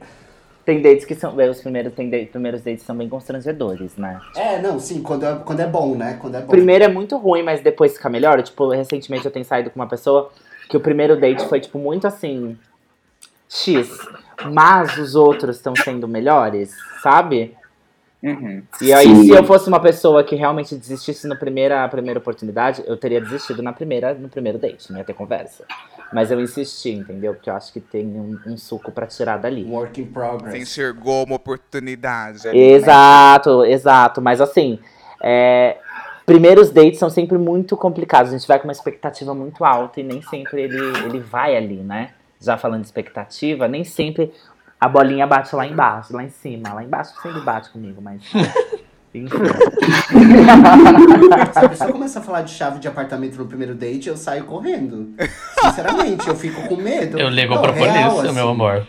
Tem 0.66 0.82
dates 0.82 1.06
que 1.06 1.16
são. 1.16 1.34
Os 1.36 1.62
primeiros, 1.62 1.94
tem 1.94 2.10
date- 2.10 2.30
primeiros 2.32 2.62
dates 2.62 2.84
são 2.84 2.96
bem 2.96 3.08
constrangedores, 3.08 3.96
né? 3.96 4.20
é, 4.36 4.62
não, 4.62 4.80
sim, 4.80 5.02
quando 5.02 5.26
é, 5.26 5.36
quando 5.36 5.60
é 5.62 5.68
bom, 5.68 5.96
né? 5.96 6.18
Quando 6.20 6.36
é 6.36 6.42
bom. 6.42 6.48
Primeiro 6.48 6.84
é 6.84 6.88
muito 6.90 7.16
ruim, 7.18 7.42
mas 7.42 7.62
depois 7.62 7.94
fica 7.94 8.10
melhor. 8.10 8.42
Tipo, 8.44 8.70
recentemente 8.70 9.26
eu 9.26 9.32
tenho 9.32 9.46
saído 9.46 9.70
com 9.70 9.80
uma 9.80 9.88
pessoa 9.88 10.30
que 10.70 10.76
o 10.76 10.80
primeiro 10.82 11.20
date 11.20 11.46
foi, 11.48 11.60
tipo, 11.62 11.80
muito 11.80 12.06
assim. 12.06 12.58
X. 13.50 13.90
Mas 14.54 14.98
os 14.98 15.16
outros 15.16 15.56
estão 15.56 15.74
sendo 15.76 16.08
melhores, 16.08 16.76
sabe? 17.02 17.56
Uhum. 18.22 18.62
E 18.82 18.92
aí, 18.92 19.16
se 19.24 19.30
eu 19.30 19.44
fosse 19.46 19.70
uma 19.70 19.80
pessoa 19.80 20.24
que 20.24 20.36
realmente 20.36 20.76
desistisse 20.76 21.28
na 21.28 21.36
primeira, 21.36 21.88
primeira 21.88 22.20
oportunidade, 22.20 22.84
eu 22.86 22.98
teria 22.98 23.22
desistido 23.22 23.62
na 23.64 23.72
primeira, 23.72 24.14
no 24.14 24.28
primeiro 24.28 24.58
date, 24.58 24.92
não 24.92 25.00
ia 25.00 25.06
ter 25.06 25.14
conversa. 25.14 25.64
Mas 26.14 26.32
eu 26.32 26.40
insisti, 26.40 26.92
entendeu? 26.92 27.34
Porque 27.34 27.50
eu 27.50 27.54
acho 27.56 27.72
que 27.74 27.80
tem 27.82 28.06
um, 28.06 28.40
um 28.48 28.58
suco 28.58 28.92
pra 28.92 29.06
tirar 29.06 29.38
dali. 29.38 29.66
Work 29.66 30.00
in 30.02 30.06
Você 30.06 30.12
progress. 30.12 30.56
enxergou 30.56 31.26
uma 31.26 31.36
oportunidade. 31.36 32.48
ali, 32.48 32.58
né? 32.58 32.66
Exato, 32.66 33.66
exato. 33.66 34.22
Mas 34.22 34.40
assim, 34.40 34.80
é, 35.22 35.78
primeiros 36.26 36.70
dates 36.70 37.00
são 37.00 37.10
sempre 37.10 37.38
muito 37.38 37.76
complicados. 37.76 38.32
A 38.34 38.38
gente 38.38 38.48
vai 38.48 38.58
com 38.58 38.68
uma 38.68 38.72
expectativa 38.74 39.34
muito 39.34 39.66
alta 39.66 40.00
e 40.00 40.04
nem 40.04 40.22
sempre 40.22 40.62
ele, 40.62 40.78
ele 41.06 41.20
vai 41.20 41.56
ali, 41.58 41.78
né? 41.78 42.12
Já 42.40 42.58
falando 42.58 42.82
de 42.82 42.88
expectativa, 42.88 43.68
nem 43.68 43.84
sempre 43.84 44.32
a 44.80 44.88
bolinha 44.88 45.26
bate 45.26 45.56
lá 45.56 45.66
embaixo, 45.66 46.16
lá 46.16 46.24
em 46.24 46.30
cima. 46.30 46.72
Lá 46.74 46.84
embaixo 46.84 47.14
sempre 47.22 47.42
bate 47.42 47.70
comigo, 47.72 48.02
mas. 48.02 48.22
Enfim. 49.26 49.38
Se 51.54 51.60
a 51.60 51.70
pessoa 51.70 51.92
começa 51.92 52.20
a 52.20 52.22
falar 52.22 52.42
de 52.44 52.52
chave 52.52 52.80
de 52.80 52.88
apartamento 52.88 53.38
no 53.38 53.46
primeiro 53.46 53.76
date, 53.76 54.10
eu 54.10 54.18
saio 54.18 54.46
correndo. 54.46 55.14
Sinceramente, 55.62 56.28
eu 56.28 56.36
fico 56.36 56.68
com 56.68 56.76
medo. 56.76 57.20
Eu 57.20 57.30
ligo 57.30 57.56
Não, 57.56 57.62
pra 57.62 57.72
real, 57.72 58.10
polícia, 58.12 58.26
assim. 58.30 58.36
meu 58.36 58.50
amor. 58.50 58.88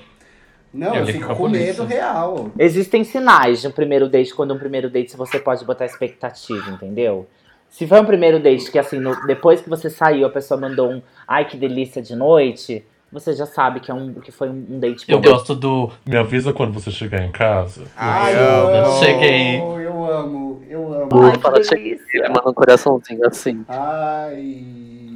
Não, 0.73 0.95
Eu 0.95 1.01
eu, 1.01 1.07
fico 1.07 1.35
com 1.35 1.49
medo 1.49 1.85
real. 1.85 2.51
Existem 2.59 3.03
sinais 3.03 3.61
de 3.63 3.69
um 3.69 3.71
primeiro 3.71 4.09
date, 4.09 4.35
quando 4.35 4.55
um 4.55 4.59
primeiro 4.59 4.91
date 4.91 5.17
você 5.17 5.39
pode 5.39 5.65
botar 5.65 5.87
expectativa, 5.87 6.71
entendeu? 6.71 7.27
Se 7.71 7.87
foi 7.87 8.01
um 8.01 8.05
primeiro 8.05 8.39
date 8.41 8.71
que, 8.71 8.79
assim, 8.79 8.99
no- 8.99 9.27
depois 9.27 9.61
que 9.61 9.69
você 9.69 9.91
saiu, 9.91 10.27
a 10.27 10.31
pessoa 10.31 10.59
mandou 10.61 10.91
um 10.91 11.03
ai 11.27 11.47
que 11.47 11.57
delícia 11.57 12.01
de 12.03 12.15
noite, 12.17 12.85
você 13.11 13.33
já 13.33 13.47
sabe 13.47 13.81
que, 13.81 13.91
é 13.91 13.95
um, 13.95 14.15
que 14.15 14.31
foi 14.31 14.51
um 14.51 14.79
date 14.79 15.11
Eu 15.11 15.21
gosto 15.21 15.55
do. 15.55 15.91
Me 16.07 16.17
avisa 16.17 16.53
quando 16.53 16.73
você 16.73 16.91
chegar 16.91 17.25
em 17.25 17.33
casa. 17.33 17.85
Ai, 17.97 18.35
eu 18.35 18.69
amo. 18.69 18.77
amo. 18.77 18.99
Cheguei. 18.99 19.61
Eu 19.61 20.13
amo, 20.13 20.63
eu 20.69 20.93
amo. 20.93 21.09
Vou 21.11 21.41
falar 21.41 21.63
cheguei, 21.65 21.99
ele 22.13 22.29
manda 22.29 22.51
um 22.51 22.55
coraçãozinho 22.55 23.27
assim. 23.27 23.65
Ai. 23.69 24.65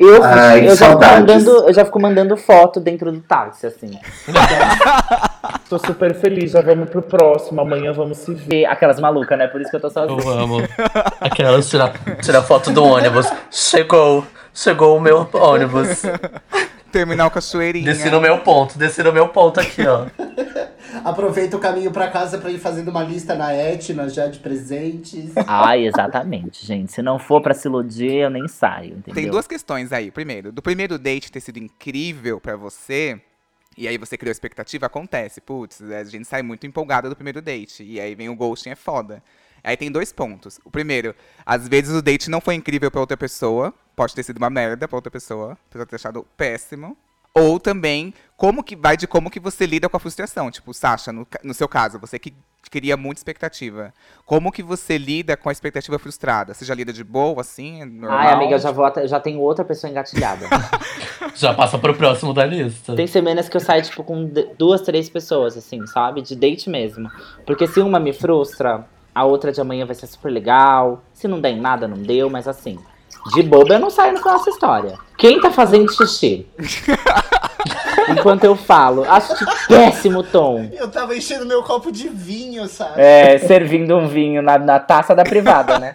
Eu, 0.00 0.24
Ai, 0.24 0.68
eu, 0.68 0.74
já 0.74 0.96
mandando, 0.96 1.50
eu 1.50 1.72
já 1.72 1.84
fico 1.84 2.00
mandando 2.00 2.36
foto 2.36 2.80
dentro 2.80 3.12
do 3.12 3.20
táxi, 3.20 3.66
assim. 3.66 3.90
Tô 5.68 5.78
super 5.78 6.14
feliz, 6.14 6.50
já 6.50 6.60
vamos 6.60 6.88
pro 6.90 7.02
próximo, 7.02 7.60
amanhã 7.60 7.92
vamos 7.92 8.18
se 8.18 8.34
ver. 8.34 8.64
Aquelas 8.64 8.98
malucas, 8.98 9.38
né? 9.38 9.46
Por 9.46 9.60
isso 9.60 9.70
que 9.70 9.76
eu 9.76 9.80
tô 9.80 9.90
sozinha. 9.90 10.20
Eu 10.20 10.30
amo. 10.30 10.56
Aquelas 11.20 11.68
tirar, 11.68 11.92
tirar 12.20 12.42
foto 12.42 12.70
do 12.72 12.82
ônibus. 12.82 13.30
Chegou. 13.50 14.24
Chegou 14.52 14.96
o 14.96 15.00
meu 15.00 15.28
ônibus. 15.32 16.02
Terminal 16.92 17.30
Cachoeirinha. 17.30 17.84
Desci 17.84 18.10
no 18.10 18.20
meu 18.20 18.38
ponto, 18.40 18.78
desci 18.78 19.02
no 19.02 19.12
meu 19.12 19.28
ponto 19.28 19.58
aqui, 19.58 19.86
ó. 19.86 20.06
Aproveita 21.02 21.56
o 21.56 21.60
caminho 21.60 21.90
pra 21.90 22.10
casa 22.10 22.36
pra 22.38 22.50
ir 22.50 22.58
fazendo 22.58 22.88
uma 22.88 23.02
lista 23.02 23.34
na 23.34 23.52
Etna 23.54 24.08
já 24.08 24.26
de 24.26 24.38
presentes. 24.38 25.32
Ai, 25.48 25.86
exatamente, 25.86 26.64
gente. 26.64 26.92
Se 26.92 27.00
não 27.00 27.18
for 27.18 27.40
pra 27.40 27.54
se 27.54 27.66
iludir, 27.66 28.12
eu 28.12 28.30
nem 28.30 28.46
saio, 28.46 28.98
entendeu? 28.98 29.14
Tem 29.14 29.30
duas 29.30 29.46
questões 29.46 29.90
aí. 29.90 30.10
Primeiro, 30.10 30.52
do 30.52 30.60
primeiro 30.60 30.98
date 30.98 31.32
ter 31.32 31.40
sido 31.40 31.58
incrível 31.58 32.38
pra 32.38 32.56
você, 32.56 33.20
e 33.76 33.88
aí 33.88 33.96
você 33.96 34.18
criou 34.18 34.30
expectativa, 34.30 34.86
acontece. 34.86 35.40
Putz, 35.40 35.80
a 35.80 36.04
gente 36.04 36.26
sai 36.26 36.42
muito 36.42 36.66
empolgada 36.66 37.08
do 37.08 37.16
primeiro 37.16 37.40
date. 37.40 37.82
E 37.82 37.98
aí 37.98 38.14
vem 38.14 38.28
o 38.28 38.36
ghosting, 38.36 38.70
é 38.70 38.76
foda. 38.76 39.22
Aí 39.64 39.76
tem 39.76 39.90
dois 39.90 40.12
pontos. 40.12 40.60
O 40.64 40.70
primeiro, 40.70 41.14
às 41.46 41.68
vezes 41.68 41.94
o 41.94 42.02
date 42.02 42.28
não 42.28 42.40
foi 42.40 42.54
incrível 42.54 42.90
pra 42.90 43.00
outra 43.00 43.16
pessoa. 43.16 43.72
Pode 43.94 44.14
ter 44.14 44.22
sido 44.22 44.38
uma 44.38 44.50
merda 44.50 44.88
pra 44.88 44.96
outra 44.96 45.10
pessoa. 45.10 45.56
Pode 45.70 45.86
ter 45.86 45.96
achado 45.96 46.26
péssimo. 46.36 46.96
Ou 47.34 47.58
também, 47.58 48.12
como 48.36 48.62
que 48.62 48.76
vai 48.76 48.96
de 48.96 49.06
como 49.06 49.30
que 49.30 49.40
você 49.40 49.64
lida 49.64 49.88
com 49.88 49.96
a 49.96 50.00
frustração. 50.00 50.50
Tipo, 50.50 50.74
Sasha, 50.74 51.12
no, 51.12 51.26
no 51.42 51.54
seu 51.54 51.66
caso, 51.66 51.98
você 51.98 52.18
que 52.18 52.34
cria 52.70 52.96
muita 52.96 53.18
expectativa. 53.18 53.92
Como 54.24 54.52
que 54.52 54.62
você 54.62 54.96
lida 54.96 55.36
com 55.36 55.48
a 55.48 55.52
expectativa 55.52 55.98
frustrada? 55.98 56.54
Você 56.54 56.64
já 56.64 56.74
lida 56.74 56.92
de 56.92 57.02
boa, 57.04 57.40
assim? 57.40 57.82
é 57.82 57.84
Normal? 57.84 58.18
Ai, 58.18 58.32
amiga, 58.32 58.54
eu 58.54 58.58
já, 58.58 58.70
vou 58.70 58.84
até- 58.84 59.02
eu 59.04 59.08
já 59.08 59.18
tenho 59.20 59.40
outra 59.40 59.64
pessoa 59.64 59.90
engatilhada. 59.90 60.46
Já 61.34 61.54
passa 61.54 61.78
pro 61.78 61.94
próximo 61.94 62.34
da 62.34 62.44
lista. 62.44 62.94
Tem 62.94 63.06
semanas 63.06 63.48
que 63.48 63.56
eu 63.56 63.60
saio, 63.60 63.82
tipo, 63.82 64.04
com 64.04 64.28
duas, 64.58 64.82
três 64.82 65.08
pessoas, 65.08 65.56
assim, 65.56 65.86
sabe? 65.86 66.20
De 66.20 66.36
date 66.36 66.68
mesmo. 66.68 67.10
Porque 67.46 67.66
se 67.66 67.80
uma 67.80 67.98
me 67.98 68.12
frustra, 68.12 68.84
a 69.14 69.24
outra 69.24 69.50
de 69.50 69.60
amanhã 69.60 69.86
vai 69.86 69.94
ser 69.94 70.06
super 70.08 70.30
legal. 70.30 71.02
Se 71.14 71.26
não 71.26 71.40
der 71.40 71.50
em 71.52 71.60
nada, 71.60 71.88
não 71.88 71.96
deu, 71.96 72.28
mas 72.28 72.46
assim. 72.46 72.78
De 73.34 73.42
boba 73.42 73.74
eu 73.74 73.78
não 73.78 73.90
saio 73.90 74.20
com 74.20 74.30
essa 74.30 74.50
história. 74.50 74.98
Quem 75.16 75.40
tá 75.40 75.50
fazendo 75.50 75.92
xixi? 75.92 76.46
Enquanto 78.10 78.44
eu 78.44 78.56
falo, 78.56 79.04
acho 79.08 79.36
que 79.36 79.44
péssimo 79.68 80.22
tom. 80.22 80.68
Eu 80.72 80.90
tava 80.90 81.16
enchendo 81.16 81.46
meu 81.46 81.62
copo 81.62 81.92
de 81.92 82.08
vinho, 82.08 82.66
sabe? 82.66 83.00
É, 83.00 83.38
servindo 83.38 83.96
um 83.96 84.08
vinho 84.08 84.42
na, 84.42 84.58
na 84.58 84.80
taça 84.80 85.14
da 85.14 85.22
privada, 85.22 85.78
né? 85.78 85.92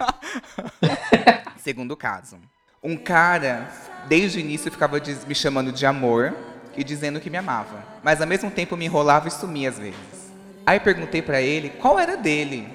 Segundo 1.58 1.94
caso. 1.96 2.36
Um 2.82 2.96
cara, 2.96 3.68
desde 4.06 4.38
o 4.38 4.40
início, 4.40 4.70
ficava 4.70 4.98
diz- 5.00 5.24
me 5.26 5.34
chamando 5.34 5.70
de 5.70 5.84
amor 5.84 6.32
e 6.76 6.82
dizendo 6.82 7.20
que 7.20 7.28
me 7.28 7.36
amava. 7.36 7.84
Mas 8.02 8.20
ao 8.20 8.26
mesmo 8.26 8.50
tempo 8.50 8.76
me 8.76 8.86
enrolava 8.86 9.28
e 9.28 9.30
sumia 9.30 9.68
às 9.68 9.78
vezes. 9.78 10.32
Aí 10.64 10.80
perguntei 10.80 11.20
pra 11.20 11.40
ele 11.42 11.70
qual 11.70 11.98
era 11.98 12.16
dele. 12.16 12.68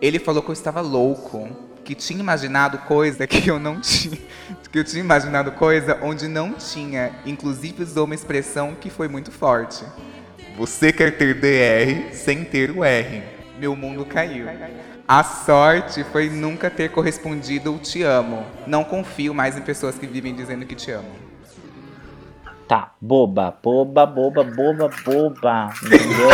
Ele 0.00 0.18
falou 0.18 0.42
que 0.42 0.48
eu 0.48 0.52
estava 0.54 0.80
louco, 0.80 1.48
que 1.84 1.94
tinha 1.94 2.18
imaginado 2.18 2.78
coisa 2.78 3.26
que 3.26 3.48
eu 3.48 3.58
não 3.58 3.80
tinha. 3.80 4.18
Que 4.72 4.78
eu 4.78 4.84
tinha 4.84 5.00
imaginado 5.02 5.52
coisa 5.52 5.98
onde 6.02 6.26
não 6.26 6.54
tinha. 6.54 7.12
Inclusive 7.24 7.82
usou 7.82 8.06
uma 8.06 8.14
expressão 8.14 8.74
que 8.74 8.90
foi 8.90 9.06
muito 9.06 9.30
forte. 9.30 9.84
Você 10.56 10.92
quer 10.92 11.16
ter 11.16 11.34
DR 11.34 12.12
sem 12.14 12.44
ter 12.44 12.70
o 12.70 12.82
R. 12.82 13.22
Meu 13.58 13.76
mundo 13.76 14.04
caiu. 14.04 14.46
A 15.06 15.22
sorte 15.22 16.02
foi 16.04 16.30
nunca 16.30 16.70
ter 16.70 16.90
correspondido 16.90 17.74
o 17.74 17.78
te 17.78 18.02
amo. 18.02 18.44
Não 18.66 18.82
confio 18.82 19.34
mais 19.34 19.56
em 19.56 19.60
pessoas 19.60 19.96
que 19.96 20.06
vivem 20.06 20.34
dizendo 20.34 20.66
que 20.66 20.74
te 20.74 20.90
amam. 20.90 21.23
Tá, 22.74 22.90
boba, 23.00 23.54
boba, 23.62 24.04
boba, 24.04 24.42
boba, 24.42 24.90
boba. 25.04 25.70
Entendeu? 25.80 26.28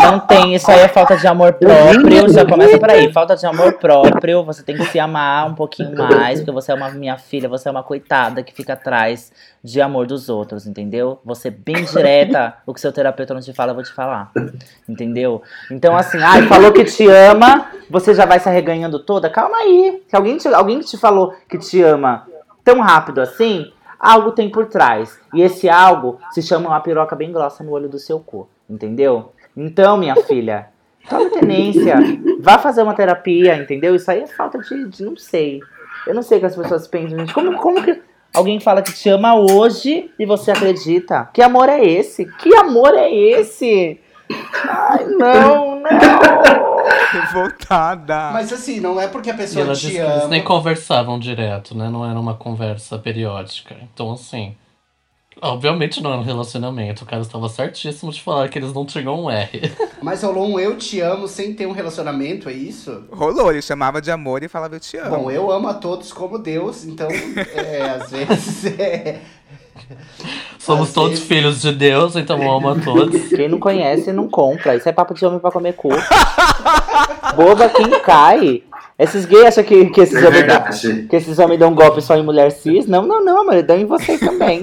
Não 0.00 0.20
tem, 0.20 0.54
isso 0.54 0.70
aí 0.70 0.78
é 0.78 0.86
falta 0.86 1.16
de 1.16 1.26
amor 1.26 1.54
próprio. 1.54 2.28
Já 2.28 2.46
começa 2.46 2.78
por 2.78 2.88
aí. 2.88 3.12
Falta 3.12 3.34
de 3.34 3.44
amor 3.46 3.72
próprio. 3.72 4.44
Você 4.44 4.62
tem 4.62 4.76
que 4.76 4.84
se 4.84 5.00
amar 5.00 5.50
um 5.50 5.56
pouquinho 5.56 5.90
mais, 5.98 6.38
porque 6.38 6.52
você 6.52 6.70
é 6.70 6.74
uma 6.76 6.90
minha 6.90 7.18
filha, 7.18 7.48
você 7.48 7.68
é 7.68 7.72
uma 7.72 7.82
coitada 7.82 8.44
que 8.44 8.54
fica 8.54 8.74
atrás 8.74 9.32
de 9.60 9.80
amor 9.80 10.06
dos 10.06 10.28
outros, 10.28 10.68
entendeu? 10.68 11.18
Você 11.24 11.50
bem 11.50 11.82
direta, 11.82 12.54
o 12.64 12.72
que 12.72 12.80
seu 12.80 12.92
terapeuta 12.92 13.34
não 13.34 13.40
te 13.40 13.52
fala, 13.52 13.72
eu 13.72 13.74
vou 13.74 13.82
te 13.82 13.92
falar. 13.92 14.30
Entendeu? 14.88 15.42
Então, 15.68 15.96
assim, 15.96 16.18
ai, 16.22 16.42
falou 16.42 16.70
que 16.70 16.84
te 16.84 17.08
ama, 17.08 17.72
você 17.90 18.14
já 18.14 18.24
vai 18.24 18.38
se 18.38 18.48
arreganhando 18.48 19.00
toda? 19.00 19.28
Calma 19.28 19.56
aí. 19.56 20.00
Se 20.06 20.14
alguém 20.14 20.36
te, 20.36 20.46
alguém 20.46 20.78
que 20.78 20.86
te 20.86 20.96
falou 20.96 21.34
que 21.48 21.58
te 21.58 21.82
ama 21.82 22.24
tão 22.62 22.80
rápido 22.80 23.20
assim, 23.20 23.72
algo 23.98 24.32
tem 24.32 24.50
por 24.50 24.66
trás. 24.66 25.20
E 25.34 25.42
esse 25.42 25.68
algo 25.68 26.18
se 26.30 26.42
chama 26.42 26.68
uma 26.68 26.80
piroca 26.80 27.16
bem 27.16 27.32
grossa 27.32 27.62
no 27.62 27.72
olho 27.72 27.88
do 27.88 27.98
seu 27.98 28.20
cu. 28.20 28.48
Entendeu? 28.68 29.32
Então, 29.56 29.96
minha 29.96 30.16
filha, 30.24 30.68
tome 31.08 31.30
tenência. 31.30 31.96
Vá 32.40 32.58
fazer 32.58 32.82
uma 32.82 32.94
terapia, 32.94 33.56
entendeu? 33.56 33.94
Isso 33.94 34.10
aí 34.10 34.22
é 34.22 34.26
falta 34.26 34.58
de, 34.58 34.88
de 34.88 35.04
não 35.04 35.16
sei. 35.16 35.60
Eu 36.06 36.14
não 36.14 36.22
sei 36.22 36.38
o 36.38 36.40
que 36.40 36.46
as 36.46 36.56
pessoas 36.56 36.86
pensam, 36.86 37.18
gente. 37.18 37.34
Como, 37.34 37.56
como 37.56 37.82
que 37.82 38.00
alguém 38.34 38.60
fala 38.60 38.82
que 38.82 38.92
te 38.92 39.08
ama 39.08 39.34
hoje 39.34 40.10
e 40.18 40.26
você 40.26 40.50
acredita? 40.50 41.28
Que 41.32 41.42
amor 41.42 41.68
é 41.68 41.84
esse? 41.84 42.26
Que 42.38 42.54
amor 42.54 42.94
é 42.94 43.12
esse? 43.12 44.00
Ai, 44.68 45.04
não, 45.06 45.80
não. 45.80 46.75
Revoltada. 47.12 48.30
Mas 48.32 48.52
assim, 48.52 48.80
não 48.80 49.00
é 49.00 49.08
porque 49.08 49.30
a 49.30 49.34
E 49.34 49.36
pessoa 49.36 49.64
ela 49.64 49.74
te 49.74 49.90
que 49.90 49.96
eles 49.96 50.22
ama. 50.22 50.28
nem 50.28 50.42
conversavam 50.42 51.18
direto, 51.18 51.76
né? 51.76 51.88
Não 51.88 52.08
era 52.08 52.18
uma 52.18 52.34
conversa 52.34 52.98
periódica. 52.98 53.76
Então, 53.92 54.12
assim. 54.12 54.54
Obviamente 55.42 56.02
não 56.02 56.10
era 56.12 56.20
um 56.20 56.24
relacionamento. 56.24 57.04
O 57.04 57.06
cara 57.06 57.20
estava 57.20 57.46
certíssimo 57.50 58.10
de 58.10 58.22
falar 58.22 58.48
que 58.48 58.58
eles 58.58 58.72
não 58.72 58.86
tinham 58.86 59.24
um 59.24 59.30
R. 59.30 59.60
Mas 60.02 60.22
rolou 60.22 60.48
um 60.48 60.58
eu 60.58 60.78
te 60.78 60.98
amo 61.00 61.28
sem 61.28 61.52
ter 61.52 61.66
um 61.66 61.72
relacionamento, 61.72 62.48
é 62.48 62.54
isso? 62.54 63.04
Rolou, 63.12 63.52
ele 63.52 63.60
chamava 63.60 64.00
de 64.00 64.10
amor 64.10 64.42
e 64.42 64.48
falava 64.48 64.76
eu 64.76 64.80
te 64.80 64.96
amo. 64.96 65.14
Bom, 65.14 65.30
eu 65.30 65.50
amo 65.52 65.68
a 65.68 65.74
todos 65.74 66.10
como 66.10 66.38
Deus, 66.38 66.84
então, 66.86 67.08
é, 67.10 67.82
às 67.82 68.08
vezes, 68.12 68.64
é... 68.80 69.20
Somos 70.58 70.92
todos 70.92 71.20
filhos 71.20 71.60
de 71.62 71.72
Deus, 71.72 72.16
então 72.16 72.42
eu 72.42 72.50
amo 72.50 72.70
a 72.70 72.74
todos. 72.76 73.28
Quem 73.30 73.48
não 73.48 73.58
conhece, 73.60 74.12
não 74.12 74.28
compra. 74.28 74.74
Isso 74.76 74.88
é 74.88 74.92
papo 74.92 75.14
de 75.14 75.24
homem 75.24 75.38
pra 75.38 75.50
comer 75.50 75.74
cu. 75.74 75.88
Boba 77.36 77.68
quem 77.68 78.00
cai. 78.00 78.62
Esses 78.98 79.26
gays 79.26 79.44
acham 79.48 79.62
que, 79.64 79.90
que, 79.90 80.00
esses 80.00 80.14
É 80.16 80.26
homens, 80.26 80.34
verdade. 80.38 81.06
que 81.08 81.16
esses 81.16 81.38
homens 81.38 81.60
dão 81.60 81.74
golpe 81.74 82.00
só 82.00 82.16
em 82.16 82.22
mulher 82.22 82.50
cis? 82.50 82.86
Não, 82.86 83.06
não, 83.06 83.22
não, 83.22 83.44
mas 83.44 83.62
dão 83.62 83.76
em 83.78 83.84
vocês 83.84 84.18
também. 84.18 84.62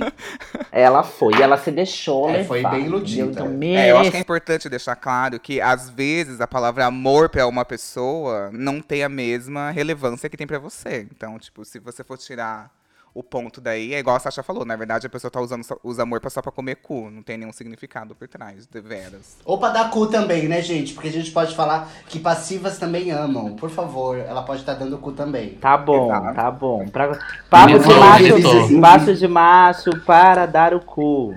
Ela 0.71 1.03
foi, 1.03 1.39
ela 1.39 1.55
se 1.55 1.69
deixou 1.69 2.27
É, 2.29 2.37
levar. 2.37 2.47
foi 2.47 2.63
bem 2.63 2.85
iludida. 2.87 3.29
Então, 3.29 3.59
É, 3.61 3.91
eu 3.91 3.97
acho 3.99 4.09
que 4.09 4.17
é 4.17 4.19
importante 4.19 4.67
deixar 4.67 4.95
claro 4.95 5.39
que, 5.39 5.61
às 5.61 5.87
vezes, 5.91 6.41
a 6.41 6.47
palavra 6.47 6.85
amor 6.87 7.29
pra 7.29 7.45
uma 7.45 7.63
pessoa 7.63 8.49
não 8.51 8.81
tem 8.81 9.03
a 9.03 9.09
mesma 9.09 9.69
relevância 9.69 10.27
que 10.27 10.35
tem 10.35 10.47
pra 10.47 10.57
você. 10.57 11.07
Então, 11.15 11.37
tipo, 11.37 11.63
se 11.63 11.77
você 11.77 12.03
for 12.03 12.17
tirar 12.17 12.71
o 13.13 13.21
ponto 13.21 13.61
daí, 13.61 13.93
é 13.93 13.99
igual 13.99 14.15
a 14.15 14.19
Sasha 14.19 14.41
falou, 14.41 14.65
na 14.65 14.75
verdade 14.75 15.05
a 15.05 15.09
pessoa 15.09 15.29
tá 15.29 15.39
usando 15.39 15.63
usa 15.83 16.01
amor 16.01 16.19
só 16.29 16.41
pra 16.41 16.51
comer 16.51 16.75
cu. 16.77 17.11
Não 17.11 17.21
tem 17.21 17.37
nenhum 17.37 17.53
significado 17.53 18.15
por 18.15 18.27
trás, 18.27 18.65
de 18.65 18.81
veras. 18.81 19.37
Ou 19.45 19.57
pra 19.59 19.69
dar 19.69 19.91
cu 19.91 20.07
também, 20.07 20.47
né, 20.47 20.61
gente? 20.61 20.93
Porque 20.93 21.09
a 21.09 21.11
gente 21.11 21.31
pode 21.31 21.55
falar 21.55 21.89
que 22.07 22.17
passivas 22.17 22.79
também 22.79 23.11
amam. 23.11 23.55
Por 23.55 23.69
favor, 23.69 24.17
ela 24.17 24.41
pode 24.41 24.61
estar 24.61 24.73
dando 24.73 24.97
cu 24.97 25.11
também. 25.11 25.51
Tá 25.55 25.77
bom, 25.77 26.07
Exato. 26.07 26.35
tá 26.35 26.51
bom. 26.51 26.87
Pra... 26.87 27.19
Papo 27.49 27.79
de 27.79 28.75
macho, 28.75 29.15
de 29.15 29.27
macho 29.27 29.99
para 30.05 30.47
dar 30.47 30.73
o 30.73 30.79
cu. 30.79 31.35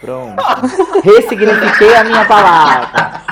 Pronto. 0.00 0.42
Ressignifiquei 1.04 1.94
a 1.94 2.04
minha 2.04 2.24
palavra. 2.24 3.22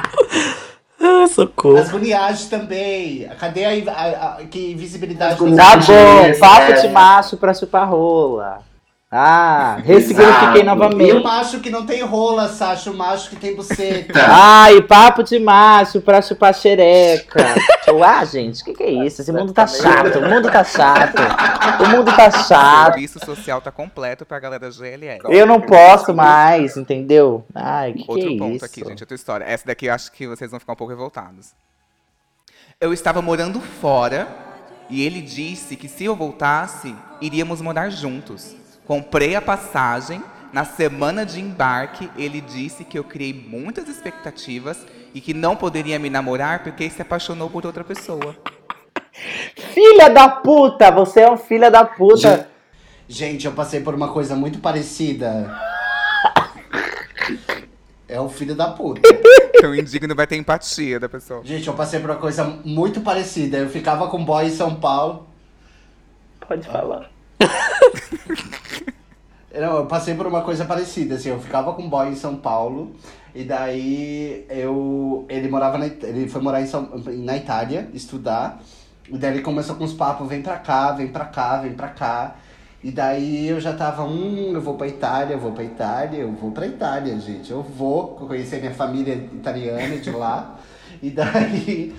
Ah, 1.04 1.26
socorro. 1.26 1.76
As 1.78 1.90
goniagens 1.90 2.46
também. 2.48 3.28
Cadê 3.40 3.64
a, 3.64 3.92
a- 3.92 4.36
a- 4.38 4.44
que 4.44 4.74
visibilidade 4.74 5.36
Tá 5.36 5.38
bom, 5.92 6.38
papo 6.38 6.72
é. 6.72 6.80
de 6.80 6.88
macho 6.88 7.36
pra 7.36 7.52
chupar 7.52 7.88
rola. 7.88 8.60
Ah, 9.14 9.76
ressignifiquei 9.84 10.24
Exato. 10.26 10.56
E 10.56 10.60
o 10.62 10.64
novamente. 10.64 11.22
macho 11.22 11.60
que 11.60 11.68
não 11.68 11.84
tem 11.84 12.00
rola, 12.02 12.48
Sasha, 12.48 12.90
o 12.90 12.94
macho 12.96 13.28
que 13.28 13.36
tem 13.36 13.54
buceta. 13.54 14.18
Ai, 14.26 14.80
papo 14.80 15.22
de 15.22 15.38
macho 15.38 16.00
pra 16.00 16.22
chupar 16.22 16.54
xereca. 16.54 17.44
Ah, 18.04 18.24
gente, 18.24 18.62
o 18.62 18.64
que, 18.64 18.72
que 18.72 18.82
é 18.84 18.90
isso? 19.06 19.20
Esse 19.20 19.30
mundo 19.32 19.52
tá 19.52 19.66
chato, 19.66 20.18
o 20.18 20.22
mundo 20.22 20.50
tá 20.50 20.64
chato. 20.64 21.18
O 21.84 21.88
mundo 21.88 22.10
tá 22.16 22.28
O 22.28 22.32
chato. 22.44 22.92
serviço 22.92 23.18
social 23.22 23.60
tá 23.60 23.70
completo 23.70 24.24
pra 24.24 24.38
galera 24.40 24.70
GLS. 24.70 25.20
Eu 25.28 25.44
não 25.46 25.60
posso 25.60 26.14
mais, 26.14 26.76
entendeu? 26.78 27.44
Ai, 27.54 27.92
que 27.92 28.04
que 28.04 28.10
Outro 28.10 28.32
é 28.34 28.38
ponto 28.38 28.56
isso? 28.56 28.64
aqui, 28.64 28.80
gente, 28.84 29.02
outra 29.02 29.14
história. 29.14 29.44
Essa 29.44 29.66
daqui 29.66 29.86
eu 29.86 29.92
acho 29.94 30.10
que 30.10 30.26
vocês 30.26 30.50
vão 30.50 30.58
ficar 30.58 30.72
um 30.72 30.76
pouco 30.76 30.90
revoltados. 30.92 31.48
Eu 32.80 32.92
estava 32.94 33.20
morando 33.20 33.60
fora 33.60 34.26
e 34.88 35.04
ele 35.04 35.20
disse 35.20 35.76
que 35.76 35.88
se 35.88 36.04
eu 36.04 36.16
voltasse, 36.16 36.94
iríamos 37.20 37.60
morar 37.60 37.90
juntos. 37.90 38.56
Comprei 38.86 39.34
a 39.36 39.42
passagem. 39.42 40.22
Na 40.52 40.64
semana 40.66 41.24
de 41.24 41.40
embarque, 41.40 42.10
ele 42.14 42.40
disse 42.40 42.84
que 42.84 42.98
eu 42.98 43.04
criei 43.04 43.32
muitas 43.32 43.88
expectativas 43.88 44.86
e 45.14 45.20
que 45.20 45.32
não 45.32 45.56
poderia 45.56 45.98
me 45.98 46.10
namorar 46.10 46.62
porque 46.62 46.90
se 46.90 47.00
apaixonou 47.00 47.48
por 47.48 47.64
outra 47.64 47.82
pessoa. 47.82 48.36
Filha 49.72 50.10
da 50.10 50.28
puta! 50.28 50.90
Você 50.90 51.20
é 51.20 51.30
um 51.30 51.36
filha 51.36 51.70
da 51.70 51.84
puta. 51.84 52.48
Gente, 53.08 53.46
eu 53.46 53.52
passei 53.52 53.80
por 53.80 53.94
uma 53.94 54.08
coisa 54.08 54.34
muito 54.34 54.58
parecida. 54.58 55.58
É 58.08 58.20
o 58.20 58.28
filho 58.28 58.54
da 58.54 58.68
puta. 58.68 59.00
Então, 59.54 59.74
indigno 59.74 60.14
vai 60.14 60.26
ter 60.26 60.36
empatia 60.36 60.98
da 60.98 61.08
pessoa. 61.08 61.42
Gente, 61.44 61.68
eu 61.68 61.74
passei 61.74 62.00
por 62.00 62.10
uma 62.10 62.18
coisa 62.18 62.44
muito 62.64 63.00
parecida. 63.00 63.58
Eu 63.58 63.68
ficava 63.68 64.08
com 64.08 64.24
boy 64.24 64.46
em 64.46 64.50
São 64.50 64.74
Paulo. 64.74 65.28
Pode 66.46 66.66
falar. 66.66 67.11
Não, 69.54 69.76
eu 69.76 69.86
passei 69.86 70.14
por 70.14 70.26
uma 70.26 70.40
coisa 70.40 70.64
parecida, 70.64 71.16
assim, 71.16 71.28
eu 71.28 71.38
ficava 71.38 71.74
com 71.74 71.82
um 71.82 71.88
boy 71.88 72.08
em 72.08 72.16
São 72.16 72.36
Paulo, 72.36 72.92
e 73.34 73.44
daí 73.44 74.46
eu. 74.48 75.26
Ele 75.28 75.48
morava 75.48 75.78
na, 75.78 75.86
Ele 75.86 76.28
foi 76.28 76.40
morar 76.40 76.62
em 76.62 76.66
São, 76.66 76.88
na 77.06 77.36
Itália, 77.36 77.88
estudar. 77.92 78.60
E 79.08 79.18
daí 79.18 79.34
ele 79.34 79.42
começou 79.42 79.76
com 79.76 79.84
uns 79.84 79.92
papos, 79.92 80.26
vem 80.28 80.42
pra 80.42 80.56
cá, 80.56 80.92
vem 80.92 81.08
pra 81.08 81.26
cá, 81.26 81.58
vem 81.58 81.74
pra 81.74 81.88
cá. 81.88 82.36
E 82.82 82.90
daí 82.90 83.46
eu 83.46 83.60
já 83.60 83.72
tava, 83.74 84.04
hum, 84.04 84.52
eu 84.54 84.60
vou 84.60 84.74
pra 84.74 84.88
Itália, 84.88 85.34
eu 85.34 85.38
vou 85.38 85.52
pra 85.52 85.64
Itália, 85.64 86.18
eu 86.20 86.32
vou 86.32 86.50
pra 86.50 86.66
Itália, 86.66 87.18
gente. 87.20 87.50
Eu 87.50 87.62
vou 87.62 88.08
conhecer 88.16 88.58
minha 88.58 88.74
família 88.74 89.14
italiana 89.14 89.96
de 89.98 90.10
lá. 90.10 90.58
E 91.00 91.10
daí 91.10 91.94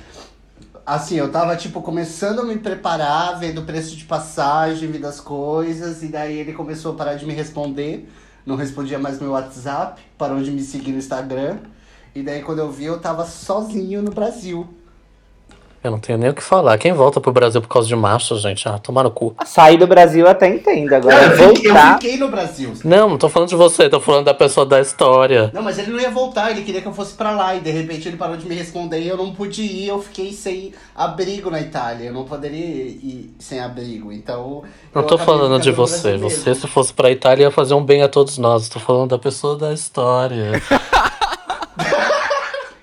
assim, 0.86 1.16
eu 1.16 1.32
tava, 1.32 1.56
tipo, 1.56 1.82
começando 1.82 2.42
a 2.42 2.44
me 2.44 2.58
preparar, 2.58 3.40
vendo 3.40 3.62
o 3.62 3.66
preço 3.66 3.96
de 3.96 4.06
passagem, 4.06 4.92
vendo 4.92 5.08
as 5.08 5.20
coisas, 5.20 6.04
e 6.04 6.08
daí 6.08 6.38
ele 6.38 6.54
começou 6.54 6.94
a 6.94 6.96
parar 6.96 7.16
de 7.16 7.26
me 7.26 7.34
responder, 7.34 8.10
não 8.46 8.56
respondia 8.56 9.00
mais 9.00 9.18
no 9.18 9.24
meu 9.24 9.34
WhatsApp, 9.34 10.02
parou 10.18 10.42
de 10.42 10.52
me 10.52 10.62
seguir 10.62 10.92
no 10.92 10.98
Instagram, 10.98 11.58
e 12.14 12.22
daí 12.22 12.42
quando 12.42 12.60
eu 12.60 12.72
vi, 12.72 12.86
eu 12.86 13.00
tava 13.00 13.26
sozinho 13.26 14.02
no 14.02 14.12
Brasil. 14.12 14.68
Eu 15.84 15.92
não 15.92 16.00
tenho 16.00 16.18
nem 16.18 16.30
o 16.30 16.34
que 16.34 16.42
falar. 16.42 16.78
Quem 16.78 16.94
volta 16.94 17.20
pro 17.20 17.34
Brasil 17.34 17.62
por 17.62 17.68
causa 17.68 17.88
de 17.88 17.96
macho, 17.96 18.38
gente? 18.38 18.68
Ah, 18.70 18.78
tomar 18.78 19.04
no 19.04 19.12
cu. 19.12 19.36
Sair 19.46 19.78
do 19.78 19.86
Brasil 19.86 20.26
eu 20.26 20.32
até 20.32 20.48
entendo. 20.48 20.90
Não, 20.90 20.98
Agora 20.98 21.16
eu, 21.16 21.32
fiquei, 21.32 21.70
eu 21.70 21.74
voltar. 21.74 21.94
fiquei 21.96 22.18
no 22.18 22.30
Brasil. 22.30 22.74
Não, 22.86 23.10
não 23.10 23.18
tô 23.18 23.28
falando 23.28 23.50
de 23.50 23.56
você, 23.56 23.90
tô 23.90 24.00
falando 24.00 24.26
da 24.26 24.34
pessoa 24.34 24.66
da 24.66 24.80
história. 24.80 25.52
Não, 25.54 25.62
mas 25.62 25.78
ele 25.78 25.92
não 25.92 26.00
ia 26.00 26.10
voltar, 26.10 26.52
ele 26.52 26.62
queria 26.62 26.82
que 26.82 26.88
eu 26.88 26.94
fosse 26.94 27.14
pra 27.16 27.32
lá, 27.32 27.54
e 27.56 27.60
de 27.60 27.70
repente 27.70 28.08
ele 28.08 28.16
parou 28.16 28.38
de 28.38 28.48
me 28.48 28.56
responder, 28.56 29.02
e 29.02 29.10
eu 29.10 29.18
não 29.18 29.34
pude 29.34 29.62
ir, 29.62 29.90
eu 29.90 30.02
fiquei 30.02 30.32
sem 30.32 30.74
abrigo 30.96 31.52
na 31.52 31.60
Itália, 31.60 32.06
eu 32.06 32.14
não 32.14 32.24
poderia 32.24 32.66
ir 32.66 33.36
sem 33.38 33.60
abrigo, 33.60 34.12
então... 34.12 34.64
Não 34.94 35.02
eu 35.02 35.08
tô 35.08 35.18
falando 35.18 35.60
de 35.62 35.72
você. 35.72 36.16
Você, 36.18 36.56
se 36.56 36.68
fosse 36.68 36.94
pra 36.94 37.12
Itália, 37.12 37.44
ia 37.44 37.52
fazer 37.52 37.74
um 37.74 37.84
bem 37.84 38.04
a 38.04 38.08
todos 38.08 38.38
nós. 38.38 38.70
Tô 38.70 38.80
falando 38.80 39.10
da 39.10 39.18
pessoa 39.20 39.58
da 39.58 39.74
história. 39.74 40.52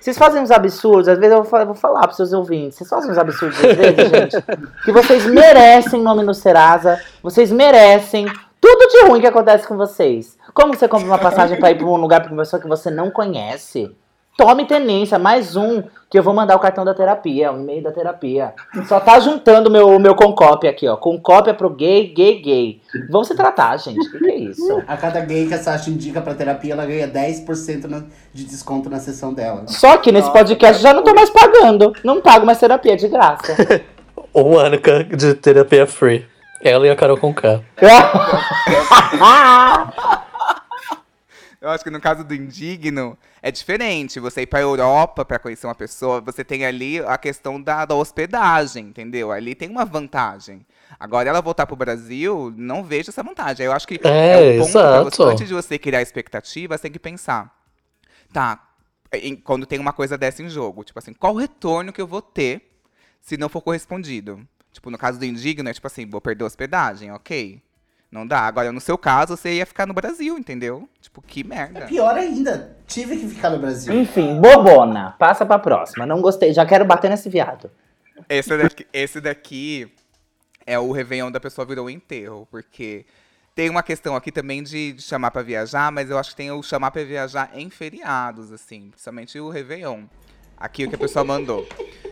Vocês 0.01 0.17
fazem 0.17 0.41
uns 0.41 0.49
absurdos, 0.49 1.07
às 1.07 1.19
vezes 1.19 1.37
eu 1.37 1.43
vou 1.43 1.75
falar, 1.75 2.01
pros 2.01 2.17
seus 2.17 2.33
ouvintes. 2.33 2.75
Vocês 2.75 2.89
fazem 2.89 3.11
uns 3.11 3.19
absurdos 3.19 3.55
às 3.63 3.75
vezes, 3.77 4.09
gente. 4.09 4.41
Que 4.83 4.91
vocês 4.91 5.27
merecem 5.27 6.01
nome 6.01 6.23
no 6.23 6.33
Serasa. 6.33 6.99
Vocês 7.21 7.51
merecem 7.51 8.25
tudo 8.59 8.87
de 8.87 9.05
ruim 9.05 9.21
que 9.21 9.27
acontece 9.27 9.67
com 9.67 9.77
vocês. 9.77 10.39
Como 10.55 10.73
você 10.73 10.87
compra 10.87 11.05
uma 11.05 11.19
passagem 11.19 11.59
pra 11.59 11.69
ir 11.69 11.77
pra 11.77 11.85
um 11.85 11.97
lugar 11.97 12.19
pra 12.21 12.31
uma 12.31 12.41
pessoa 12.41 12.59
que 12.59 12.67
você 12.67 12.89
não 12.89 13.11
conhece? 13.11 13.95
Tome 14.41 14.65
tenência, 14.65 15.19
mais 15.19 15.55
um, 15.55 15.83
que 16.09 16.17
eu 16.17 16.23
vou 16.23 16.33
mandar 16.33 16.55
o 16.55 16.59
cartão 16.59 16.83
da 16.83 16.95
terapia, 16.95 17.51
o 17.51 17.59
e-mail 17.59 17.83
da 17.83 17.91
terapia. 17.91 18.55
Só 18.87 18.99
tá 18.99 19.19
juntando 19.19 19.69
o 19.69 19.71
meu, 19.71 19.99
meu 19.99 20.15
concópia 20.15 20.71
aqui, 20.71 20.87
ó. 20.87 20.97
Concópia 20.97 21.53
pro 21.53 21.69
gay, 21.69 22.07
gay, 22.07 22.41
gay. 22.41 22.81
Vamos 23.11 23.27
se 23.27 23.35
tratar, 23.35 23.77
gente. 23.77 23.99
O 23.99 24.11
que, 24.11 24.17
que 24.17 24.31
é 24.31 24.35
isso? 24.35 24.81
A 24.87 24.97
cada 24.97 25.19
gay 25.19 25.45
que 25.45 25.53
a 25.53 25.59
Sasha 25.59 25.91
indica 25.91 26.21
pra 26.21 26.33
terapia, 26.33 26.73
ela 26.73 26.87
ganha 26.87 27.07
10% 27.07 27.87
na- 27.87 28.01
de 28.33 28.43
desconto 28.45 28.89
na 28.89 28.97
sessão 28.97 29.31
dela. 29.31 29.65
Só 29.67 29.97
que 29.97 30.11
nesse 30.11 30.33
podcast 30.33 30.81
já 30.81 30.91
não 30.91 31.03
tô 31.03 31.13
mais 31.13 31.29
pagando. 31.29 31.93
Não 32.03 32.19
pago 32.19 32.43
mais 32.43 32.57
terapia 32.59 32.97
de 32.97 33.07
graça. 33.07 33.55
Um 34.33 34.57
ano 34.57 34.77
de 35.17 35.33
terapia 35.35 35.85
free. 35.85 36.25
Ela 36.63 36.87
e 36.87 36.89
a 36.89 36.95
Carol 36.95 37.17
com 37.17 37.33
K. 37.33 37.61
Eu 41.61 41.69
acho 41.69 41.83
que 41.83 41.91
no 41.91 42.01
caso 42.01 42.23
do 42.23 42.33
indigno 42.33 43.15
é 43.41 43.51
diferente. 43.51 44.19
Você 44.19 44.41
ir 44.41 44.47
pra 44.47 44.61
Europa 44.61 45.23
pra 45.23 45.37
conhecer 45.37 45.67
uma 45.67 45.75
pessoa, 45.75 46.19
você 46.19 46.43
tem 46.43 46.65
ali 46.65 46.99
a 46.99 47.17
questão 47.19 47.61
da, 47.61 47.85
da 47.85 47.93
hospedagem, 47.95 48.87
entendeu? 48.87 49.31
Ali 49.31 49.53
tem 49.53 49.69
uma 49.69 49.85
vantagem. 49.85 50.65
Agora 50.99 51.29
ela 51.29 51.39
voltar 51.41 51.67
pro 51.67 51.75
Brasil, 51.75 52.51
não 52.57 52.83
vejo 52.83 53.09
essa 53.11 53.21
vantagem. 53.21 53.65
Eu 53.65 53.73
acho 53.73 53.87
que 53.87 53.99
É, 54.03 54.37
um 54.37 54.55
ponto 54.55 54.69
exato. 54.69 55.03
você, 55.03 55.23
antes 55.23 55.47
de 55.47 55.53
você 55.53 55.77
criar 55.77 56.01
expectativa, 56.01 56.75
você 56.75 56.81
tem 56.83 56.91
que 56.91 56.99
pensar. 56.99 57.55
Tá, 58.33 58.59
em- 59.13 59.35
quando 59.35 59.65
tem 59.65 59.79
uma 59.79 59.93
coisa 59.93 60.17
dessa 60.17 60.41
em 60.43 60.49
jogo, 60.49 60.83
tipo 60.83 60.99
assim, 60.99 61.13
qual 61.13 61.33
o 61.35 61.37
retorno 61.37 61.93
que 61.93 62.01
eu 62.01 62.07
vou 62.07 62.21
ter 62.21 62.61
se 63.21 63.37
não 63.37 63.49
for 63.49 63.61
correspondido? 63.61 64.47
Tipo, 64.71 64.89
no 64.89 64.97
caso 64.97 65.19
do 65.19 65.25
indigno, 65.25 65.69
é 65.69 65.73
tipo 65.73 65.87
assim, 65.87 66.09
vou 66.09 66.21
perder 66.21 66.43
a 66.43 66.47
hospedagem, 66.47 67.11
ok. 67.11 67.61
Não 68.11 68.27
dá. 68.27 68.41
Agora, 68.41 68.71
no 68.73 68.81
seu 68.81 68.97
caso, 68.97 69.37
você 69.37 69.53
ia 69.53 69.65
ficar 69.65 69.87
no 69.87 69.93
Brasil, 69.93 70.37
entendeu? 70.37 70.87
Tipo, 70.99 71.21
que 71.21 71.43
merda. 71.43 71.85
Pior 71.85 72.13
ainda, 72.13 72.75
tive 72.85 73.17
que 73.17 73.27
ficar 73.27 73.49
no 73.49 73.59
Brasil. 73.59 73.93
Enfim, 73.93 74.39
bobona. 74.39 75.15
Passa 75.17 75.45
pra 75.45 75.57
próxima. 75.57 76.05
Não 76.05 76.21
gostei. 76.21 76.53
Já 76.53 76.65
quero 76.65 76.83
bater 76.83 77.09
nesse 77.09 77.29
viado. 77.29 77.71
Esse 78.27 78.57
daqui, 78.57 78.87
esse 78.91 79.21
daqui 79.21 79.91
é 80.65 80.77
o 80.77 80.91
Réveillon 80.91 81.31
da 81.31 81.39
pessoa 81.39 81.65
virou 81.65 81.85
um 81.85 81.89
enterro, 81.89 82.47
porque 82.51 83.05
tem 83.55 83.69
uma 83.69 83.81
questão 83.81 84.15
aqui 84.15 84.31
também 84.31 84.61
de, 84.61 84.93
de 84.93 85.01
chamar 85.01 85.31
pra 85.31 85.41
viajar, 85.41 85.91
mas 85.91 86.09
eu 86.09 86.17
acho 86.17 86.31
que 86.31 86.35
tem 86.35 86.51
o 86.51 86.61
chamar 86.61 86.91
pra 86.91 87.03
viajar 87.03 87.49
em 87.53 87.69
feriados, 87.69 88.51
assim, 88.51 88.89
principalmente 88.89 89.39
o 89.39 89.49
Réveillon. 89.49 90.03
Aqui 90.57 90.85
o 90.85 90.89
que 90.89 90.95
a 90.95 90.99
pessoa 90.99 91.25
mandou. 91.25 91.67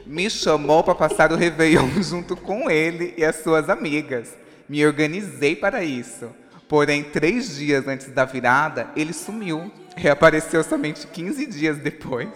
Me 0.05 0.29
chamou 0.29 0.83
pra 0.83 0.95
passar 0.95 1.31
o 1.31 1.35
Réveillon 1.35 1.87
junto 2.01 2.35
com 2.35 2.69
ele 2.69 3.13
e 3.17 3.23
as 3.23 3.35
suas 3.37 3.69
amigas. 3.69 4.35
Me 4.69 4.85
organizei 4.85 5.55
para 5.55 5.83
isso. 5.83 6.29
Porém, 6.67 7.03
três 7.03 7.57
dias 7.57 7.87
antes 7.87 8.07
da 8.11 8.23
virada, 8.23 8.87
ele 8.95 9.11
sumiu. 9.11 9.71
Reapareceu 9.95 10.63
somente 10.63 11.07
15 11.07 11.47
dias 11.47 11.77
depois, 11.79 12.29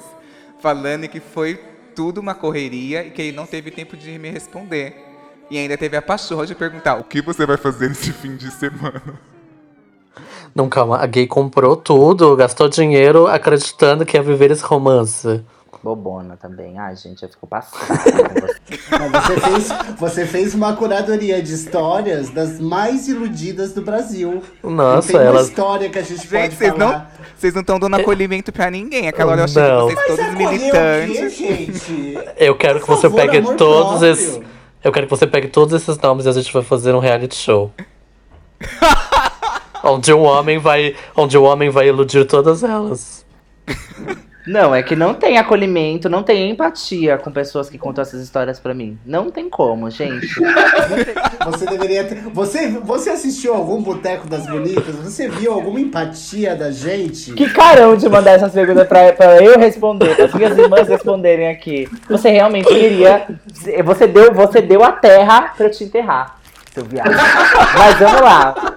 falando 0.59 1.07
que 1.07 1.19
foi 1.19 1.59
tudo 1.95 2.19
uma 2.19 2.33
correria 2.33 3.05
e 3.05 3.11
que 3.11 3.21
ele 3.21 3.37
não 3.37 3.45
teve 3.45 3.69
tempo 3.69 3.95
de 3.95 4.17
me 4.17 4.29
responder. 4.31 4.95
E 5.51 5.57
ainda 5.57 5.77
teve 5.77 5.95
a 5.95 6.01
pachorra 6.01 6.47
de 6.47 6.55
perguntar: 6.55 6.95
o 6.95 7.03
que 7.03 7.21
você 7.21 7.45
vai 7.45 7.57
fazer 7.57 7.89
nesse 7.89 8.11
fim 8.11 8.35
de 8.35 8.49
semana? 8.51 9.01
Não, 10.53 10.69
calma, 10.69 10.97
a 10.97 11.05
gay 11.05 11.25
comprou 11.27 11.75
tudo, 11.75 12.35
gastou 12.35 12.67
dinheiro 12.67 13.27
acreditando 13.27 14.05
que 14.05 14.17
ia 14.17 14.23
viver 14.23 14.51
esse 14.51 14.63
romance. 14.63 15.43
Bobona 15.83 16.37
também. 16.37 16.79
Ai, 16.79 16.95
gente, 16.95 17.23
eu 17.23 17.29
fico 17.29 17.45
passada 17.45 17.93
você. 17.99 18.79
Mas 19.11 19.43
fez, 19.43 19.97
você 19.99 20.25
fez 20.25 20.53
uma 20.55 20.75
curadoria 20.77 21.41
de 21.43 21.53
histórias 21.53 22.29
das 22.29 22.57
mais 22.59 23.07
iludidas 23.09 23.73
do 23.73 23.81
Brasil. 23.81 24.41
Nossa, 24.63 24.95
não 24.95 25.01
tem 25.01 25.15
uma 25.17 25.23
elas- 25.37 25.49
história 25.49 25.89
que 25.89 25.99
a 25.99 26.01
gente, 26.01 26.25
pode 26.25 26.43
Gente, 26.43 26.55
vocês 26.55 26.71
não 26.77 26.87
falar. 26.87 27.11
vocês 27.37 27.53
não 27.53 27.61
estão 27.61 27.77
dando 27.79 27.95
acolhimento 27.97 28.51
pra 28.53 28.71
ninguém. 28.71 29.09
Aquela 29.09 29.33
hora 29.33 29.41
eu 29.41 29.45
achei 29.45 29.61
Não. 29.61 29.87
que 29.89 29.95
vocês 29.95 30.07
todos 30.07 30.25
acolher 30.25 30.45
o 30.45 30.49
quê, 30.49 30.57
militantes. 30.57 31.37
gente? 31.37 32.17
Eu 32.37 32.55
quero 32.55 32.79
que 32.79 32.85
Por 32.85 32.95
você 32.95 33.09
favor, 33.09 33.21
pegue 33.21 33.41
todos 33.57 33.89
próprio. 33.99 34.11
esses. 34.11 34.39
Eu 34.81 34.91
quero 34.91 35.05
que 35.05 35.09
você 35.09 35.27
pegue 35.27 35.47
todos 35.49 35.73
esses 35.73 35.97
nomes 35.99 36.25
e 36.25 36.29
a 36.29 36.31
gente 36.31 36.51
vai 36.53 36.63
fazer 36.63 36.93
um 36.95 36.99
reality 36.99 37.35
show. 37.35 37.71
onde 39.83 40.13
um 40.13 40.23
homem 40.23 40.59
vai. 40.59 40.95
Onde 41.15 41.37
o 41.37 41.43
homem 41.43 41.69
vai 41.69 41.89
iludir 41.89 42.25
todas 42.25 42.63
elas. 42.63 43.25
Não, 44.45 44.75
é 44.75 44.83
que 44.83 44.95
não 44.95 45.13
tem 45.13 45.37
acolhimento, 45.37 46.09
não 46.09 46.21
tem 46.21 46.49
empatia 46.49 47.17
com 47.17 47.31
pessoas 47.31 47.69
que 47.69 47.77
contam 47.77 48.01
essas 48.01 48.21
histórias 48.21 48.59
pra 48.59 48.73
mim. 48.73 48.97
Não 49.05 49.31
tem 49.31 49.49
como, 49.49 49.89
gente. 49.89 50.27
Você 51.45 51.65
deveria 51.65 52.03
ter. 52.03 52.21
Você, 52.33 52.67
você 52.69 53.09
assistiu 53.09 53.53
algum 53.53 53.81
Boteco 53.81 54.27
das 54.27 54.47
Bonitas? 54.47 54.95
Você 54.95 55.27
viu 55.27 55.53
alguma 55.53 55.79
empatia 55.79 56.55
da 56.55 56.71
gente? 56.71 57.33
Que 57.33 57.49
carão 57.49 57.97
de 57.97 58.07
mandar 58.07 58.31
essas 58.31 58.53
perguntas 58.53 58.87
pra, 58.87 59.11
pra 59.13 59.43
eu 59.43 59.59
responder, 59.59 60.15
para 60.15 60.25
as 60.25 60.33
minhas 60.33 60.57
irmãs 60.57 60.87
responderem 60.87 61.49
aqui. 61.49 61.89
Você 62.09 62.29
realmente 62.29 62.67
queria. 62.67 63.27
Você 63.83 64.07
deu, 64.07 64.33
você 64.33 64.61
deu 64.61 64.83
a 64.83 64.91
terra 64.91 65.53
pra 65.55 65.67
eu 65.67 65.71
te 65.71 65.83
enterrar, 65.83 66.37
seu 66.73 66.83
viado. 66.85 67.11
Mas 67.77 67.99
vamos 67.99 68.21
lá. 68.21 68.72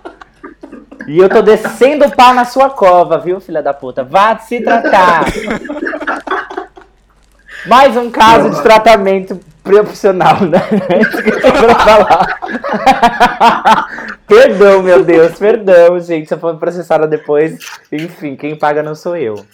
E 1.07 1.19
eu 1.19 1.29
tô 1.29 1.41
descendo 1.41 2.07
o 2.07 2.11
pau 2.15 2.35
na 2.35 2.45
sua 2.45 2.71
cova, 2.71 3.19
viu, 3.19 3.41
filha 3.41 3.63
da 3.63 3.73
puta? 3.73 4.03
Vá 4.03 4.37
se 4.39 4.61
tratar. 4.61 5.25
Mais 7.67 7.97
um 7.97 8.11
caso 8.11 8.51
de 8.51 8.63
tratamento 8.63 9.41
profissional, 9.63 10.41
né? 10.43 10.61
Pra 11.41 11.75
falar. 11.75 12.39
perdão, 14.27 14.83
meu 14.83 15.05
Deus, 15.05 15.39
perdão, 15.39 15.99
gente. 16.01 16.29
Se 16.29 16.35
eu 16.35 16.39
for 16.39 16.57
processada 16.57 17.07
depois, 17.07 17.59
enfim, 17.91 18.37
quem 18.37 18.57
paga 18.57 18.83
não 18.83 18.95
sou 18.95 19.17
eu. 19.17 19.45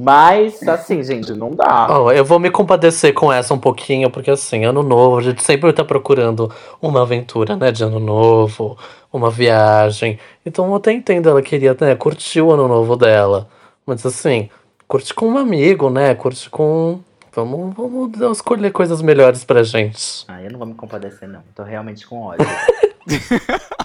Mas, 0.00 0.62
assim, 0.62 1.02
gente, 1.02 1.32
não 1.32 1.50
dá. 1.50 1.88
Ó, 1.90 2.12
eu 2.12 2.24
vou 2.24 2.38
me 2.38 2.52
compadecer 2.52 3.12
com 3.12 3.32
essa 3.32 3.52
um 3.52 3.58
pouquinho, 3.58 4.08
porque 4.08 4.30
assim, 4.30 4.64
ano 4.64 4.80
novo, 4.80 5.18
a 5.18 5.22
gente 5.22 5.42
sempre 5.42 5.72
tá 5.72 5.84
procurando 5.84 6.48
uma 6.80 7.02
aventura, 7.02 7.56
né, 7.56 7.72
de 7.72 7.82
ano 7.82 7.98
novo, 7.98 8.78
uma 9.12 9.28
viagem. 9.28 10.16
Então 10.46 10.68
eu 10.68 10.76
até 10.76 10.92
entendo, 10.92 11.28
ela 11.28 11.42
queria, 11.42 11.76
né, 11.80 11.96
curtir 11.96 12.40
o 12.40 12.52
ano 12.52 12.68
novo 12.68 12.94
dela. 12.94 13.48
Mas 13.84 14.06
assim, 14.06 14.48
curte 14.86 15.12
com 15.12 15.30
um 15.30 15.36
amigo, 15.36 15.90
né, 15.90 16.14
curte 16.14 16.48
com... 16.48 17.00
Vamos, 17.34 17.74
vamos 17.74 18.20
escolher 18.36 18.70
coisas 18.70 19.02
melhores 19.02 19.42
pra 19.42 19.64
gente. 19.64 20.24
Ah, 20.28 20.40
eu 20.40 20.52
não 20.52 20.60
vou 20.60 20.68
me 20.68 20.74
compadecer, 20.74 21.28
não. 21.28 21.42
Tô 21.56 21.64
realmente 21.64 22.06
com 22.06 22.22
ódio. 22.22 22.46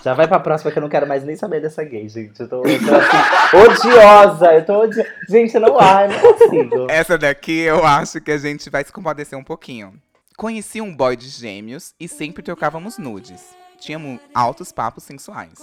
Já 0.03 0.13
vai 0.13 0.28
pra 0.28 0.39
próxima 0.39 0.71
que 0.71 0.78
eu 0.78 0.82
não 0.82 0.89
quero 0.89 1.07
mais 1.07 1.24
nem 1.24 1.36
saber 1.36 1.61
dessa 1.61 1.84
gay, 1.84 2.07
gente. 2.09 2.39
Eu 2.39 2.49
tô, 2.49 2.63
eu 2.65 2.80
tô 2.80 2.95
assim, 2.95 3.88
odiosa. 3.88 4.53
Eu 4.53 4.65
tô 4.65 4.80
odi... 4.82 5.03
Gente, 5.30 5.57
não, 5.59 5.80
ai, 5.80 6.07
não 6.07 6.19
consigo. 6.19 6.88
Essa 6.89 7.17
daqui 7.17 7.59
eu 7.61 7.86
acho 7.86 8.19
que 8.19 8.32
a 8.32 8.38
gente 8.38 8.69
vai 8.69 8.84
se 8.84 8.91
compadecer 8.91 9.38
um 9.38 9.43
pouquinho. 9.43 9.93
Conheci 10.36 10.82
um 10.82 10.93
boy 10.93 11.15
de 11.15 11.30
gêmeos 11.30 11.93
e 11.99 12.07
sempre 12.07 12.43
trocávamos 12.43 12.97
nudes. 12.97 13.55
Tínhamos 13.80 14.19
altos 14.34 14.71
papos 14.71 15.03
sensuais. 15.03 15.59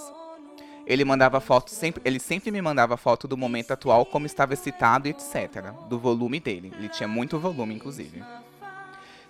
Ele 0.85 1.05
mandava 1.05 1.39
foto 1.39 1.69
sempre, 1.69 2.01
ele 2.03 2.19
sempre 2.19 2.51
me 2.51 2.61
mandava 2.61 2.97
foto 2.97 3.27
do 3.27 3.37
momento 3.37 3.71
atual, 3.71 4.05
como 4.05 4.25
estava 4.25 4.53
excitado 4.53 5.07
etc. 5.07 5.71
Do 5.87 5.99
volume 5.99 6.39
dele. 6.39 6.73
Ele 6.77 6.89
tinha 6.89 7.07
muito 7.07 7.39
volume, 7.39 7.75
inclusive. 7.75 8.23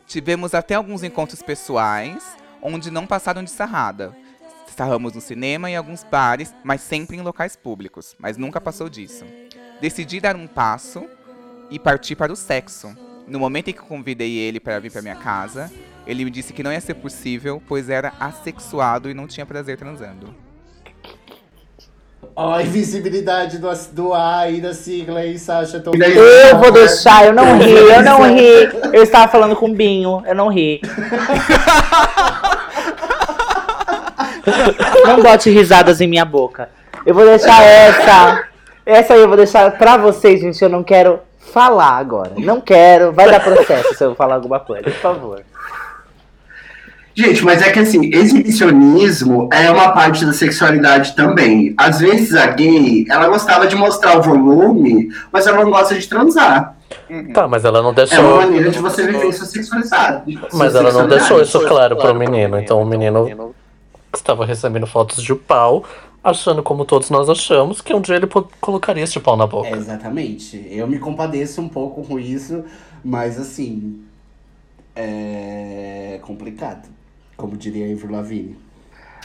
Tivemos 0.07 0.53
até 0.53 0.75
alguns 0.75 1.03
encontros 1.03 1.41
pessoais, 1.41 2.35
onde 2.61 2.91
não 2.91 3.07
passaram 3.07 3.43
de 3.43 3.51
sarrada. 3.51 4.15
Sarramos 4.75 5.13
no 5.13 5.21
cinema 5.21 5.69
e 5.69 5.75
alguns 5.75 6.03
bares, 6.03 6.53
mas 6.63 6.81
sempre 6.81 7.17
em 7.17 7.21
locais 7.21 7.55
públicos. 7.55 8.15
Mas 8.17 8.37
nunca 8.37 8.61
passou 8.61 8.89
disso. 8.89 9.25
Decidi 9.79 10.19
dar 10.19 10.35
um 10.35 10.47
passo 10.47 11.05
e 11.69 11.77
partir 11.77 12.15
para 12.15 12.31
o 12.31 12.35
sexo. 12.35 12.95
No 13.27 13.39
momento 13.39 13.69
em 13.69 13.73
que 13.73 13.79
convidei 13.79 14.37
ele 14.37 14.59
para 14.59 14.79
vir 14.79 14.91
para 14.91 15.01
minha 15.01 15.15
casa, 15.15 15.71
ele 16.05 16.25
me 16.25 16.31
disse 16.31 16.53
que 16.53 16.63
não 16.63 16.71
ia 16.71 16.81
ser 16.81 16.95
possível, 16.95 17.61
pois 17.67 17.89
era 17.89 18.13
assexuado 18.19 19.09
e 19.09 19.13
não 19.13 19.27
tinha 19.27 19.45
prazer 19.45 19.77
transando. 19.77 20.33
Ó, 22.35 22.53
a 22.53 22.63
invisibilidade 22.63 23.57
do, 23.57 23.69
do 23.91 24.13
A 24.13 24.39
aí 24.39 24.61
da 24.61 24.73
sigla 24.73 25.19
aí, 25.19 25.37
Sasha. 25.37 25.79
Tô... 25.79 25.91
Eu 25.93 26.57
vou 26.57 26.71
deixar, 26.71 27.25
eu 27.25 27.33
não 27.33 27.57
ri, 27.57 27.71
eu 27.71 28.01
não 28.01 28.23
ri. 28.23 28.69
Eu 28.93 29.03
estava 29.03 29.31
falando 29.31 29.55
com 29.55 29.65
o 29.67 29.73
Binho, 29.73 30.23
eu 30.25 30.35
não 30.35 30.47
ri. 30.47 30.81
Não 35.05 35.21
bote 35.21 35.49
risadas 35.49 36.01
em 36.01 36.07
minha 36.07 36.25
boca. 36.25 36.69
Eu 37.05 37.13
vou 37.13 37.25
deixar 37.25 37.61
essa. 37.63 38.43
Essa 38.85 39.13
aí 39.13 39.21
eu 39.21 39.27
vou 39.27 39.37
deixar 39.37 39.71
pra 39.77 39.97
vocês, 39.97 40.39
gente. 40.39 40.61
Eu 40.61 40.69
não 40.69 40.83
quero 40.83 41.19
falar 41.39 41.97
agora. 41.97 42.31
Não 42.37 42.59
quero. 42.59 43.11
Vai 43.11 43.29
dar 43.29 43.39
processo 43.39 43.93
se 43.95 44.03
eu 44.03 44.15
falar 44.15 44.35
alguma 44.35 44.59
coisa, 44.59 44.83
por 44.83 44.93
favor. 44.93 45.43
Gente, 47.13 47.43
mas 47.43 47.61
é 47.61 47.71
que 47.71 47.79
assim, 47.79 48.09
exibicionismo 48.13 49.49
é 49.51 49.69
uma 49.69 49.91
parte 49.91 50.25
da 50.25 50.33
sexualidade 50.33 51.15
também. 51.15 51.73
Às 51.77 51.99
vezes 51.99 52.33
a 52.35 52.47
gay, 52.47 53.05
ela 53.09 53.27
gostava 53.27 53.67
de 53.67 53.75
mostrar 53.75 54.17
o 54.17 54.21
volume, 54.21 55.09
mas 55.31 55.45
ela 55.45 55.63
não 55.63 55.71
gosta 55.71 55.97
de 55.97 56.07
transar. 56.07 56.75
Tá, 57.33 57.47
mas 57.47 57.65
ela 57.65 57.81
não 57.81 57.89
É 57.89 57.91
uma 57.91 57.93
deixou. 57.93 58.35
maneira 58.37 58.69
de 58.69 58.79
você 58.79 59.05
viver 59.05 59.33
sua 59.33 59.45
sexualidade. 59.45 60.39
Mas 60.53 60.75
ela 60.75 60.91
não 60.91 61.07
deixou 61.07 61.41
isso 61.41 61.59
claro 61.67 61.97
pro 61.97 62.15
menino. 62.15 62.57
Então 62.59 62.81
o 62.81 62.85
menino 62.85 63.53
estava 64.13 64.45
recebendo 64.45 64.87
fotos 64.87 65.21
de 65.21 65.33
pau, 65.35 65.83
achando, 66.23 66.63
como 66.63 66.85
todos 66.85 67.09
nós 67.09 67.29
achamos, 67.29 67.81
que 67.81 67.93
um 67.93 67.99
dia 68.01 68.15
ele 68.15 68.27
colocaria 68.59 69.03
este 69.03 69.19
pau 69.19 69.35
na 69.35 69.47
boca. 69.47 69.69
É, 69.69 69.73
exatamente. 69.73 70.65
Eu 70.69 70.87
me 70.87 70.99
compadeço 70.99 71.61
um 71.61 71.67
pouco 71.67 72.03
com 72.03 72.17
isso, 72.19 72.63
mas 73.03 73.39
assim. 73.39 74.01
É 74.95 76.19
complicado. 76.21 76.87
Como 77.41 77.57
diria 77.57 77.87
Ivor 77.87 78.11
Lavigne. 78.11 78.55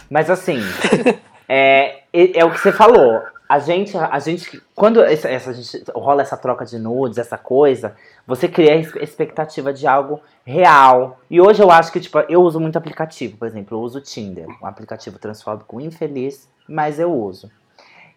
Mas 0.08 0.30
assim, 0.30 0.58
é, 1.46 2.02
é 2.10 2.44
o 2.46 2.50
que 2.50 2.58
você 2.58 2.72
falou. 2.72 3.20
A 3.46 3.58
gente, 3.58 3.94
a 3.94 4.18
gente 4.18 4.60
quando 4.74 5.02
essa, 5.02 5.28
essa, 5.28 5.52
gente, 5.52 5.84
rola 5.94 6.22
essa 6.22 6.34
troca 6.34 6.64
de 6.64 6.78
nudes, 6.78 7.18
essa 7.18 7.36
coisa, 7.36 7.94
você 8.26 8.48
cria 8.48 8.72
a 8.72 9.02
expectativa 9.04 9.70
de 9.70 9.86
algo 9.86 10.18
real. 10.46 11.20
E 11.30 11.42
hoje 11.42 11.62
eu 11.62 11.70
acho 11.70 11.92
que, 11.92 12.00
tipo, 12.00 12.18
eu 12.20 12.40
uso 12.40 12.58
muito 12.58 12.78
aplicativo, 12.78 13.36
por 13.36 13.46
exemplo, 13.46 13.76
eu 13.76 13.82
uso 13.82 13.98
o 13.98 14.00
Tinder, 14.00 14.46
um 14.62 14.66
aplicativo 14.66 15.18
transfóbico 15.18 15.78
infeliz, 15.78 16.48
mas 16.66 16.98
eu 16.98 17.12
uso. 17.12 17.50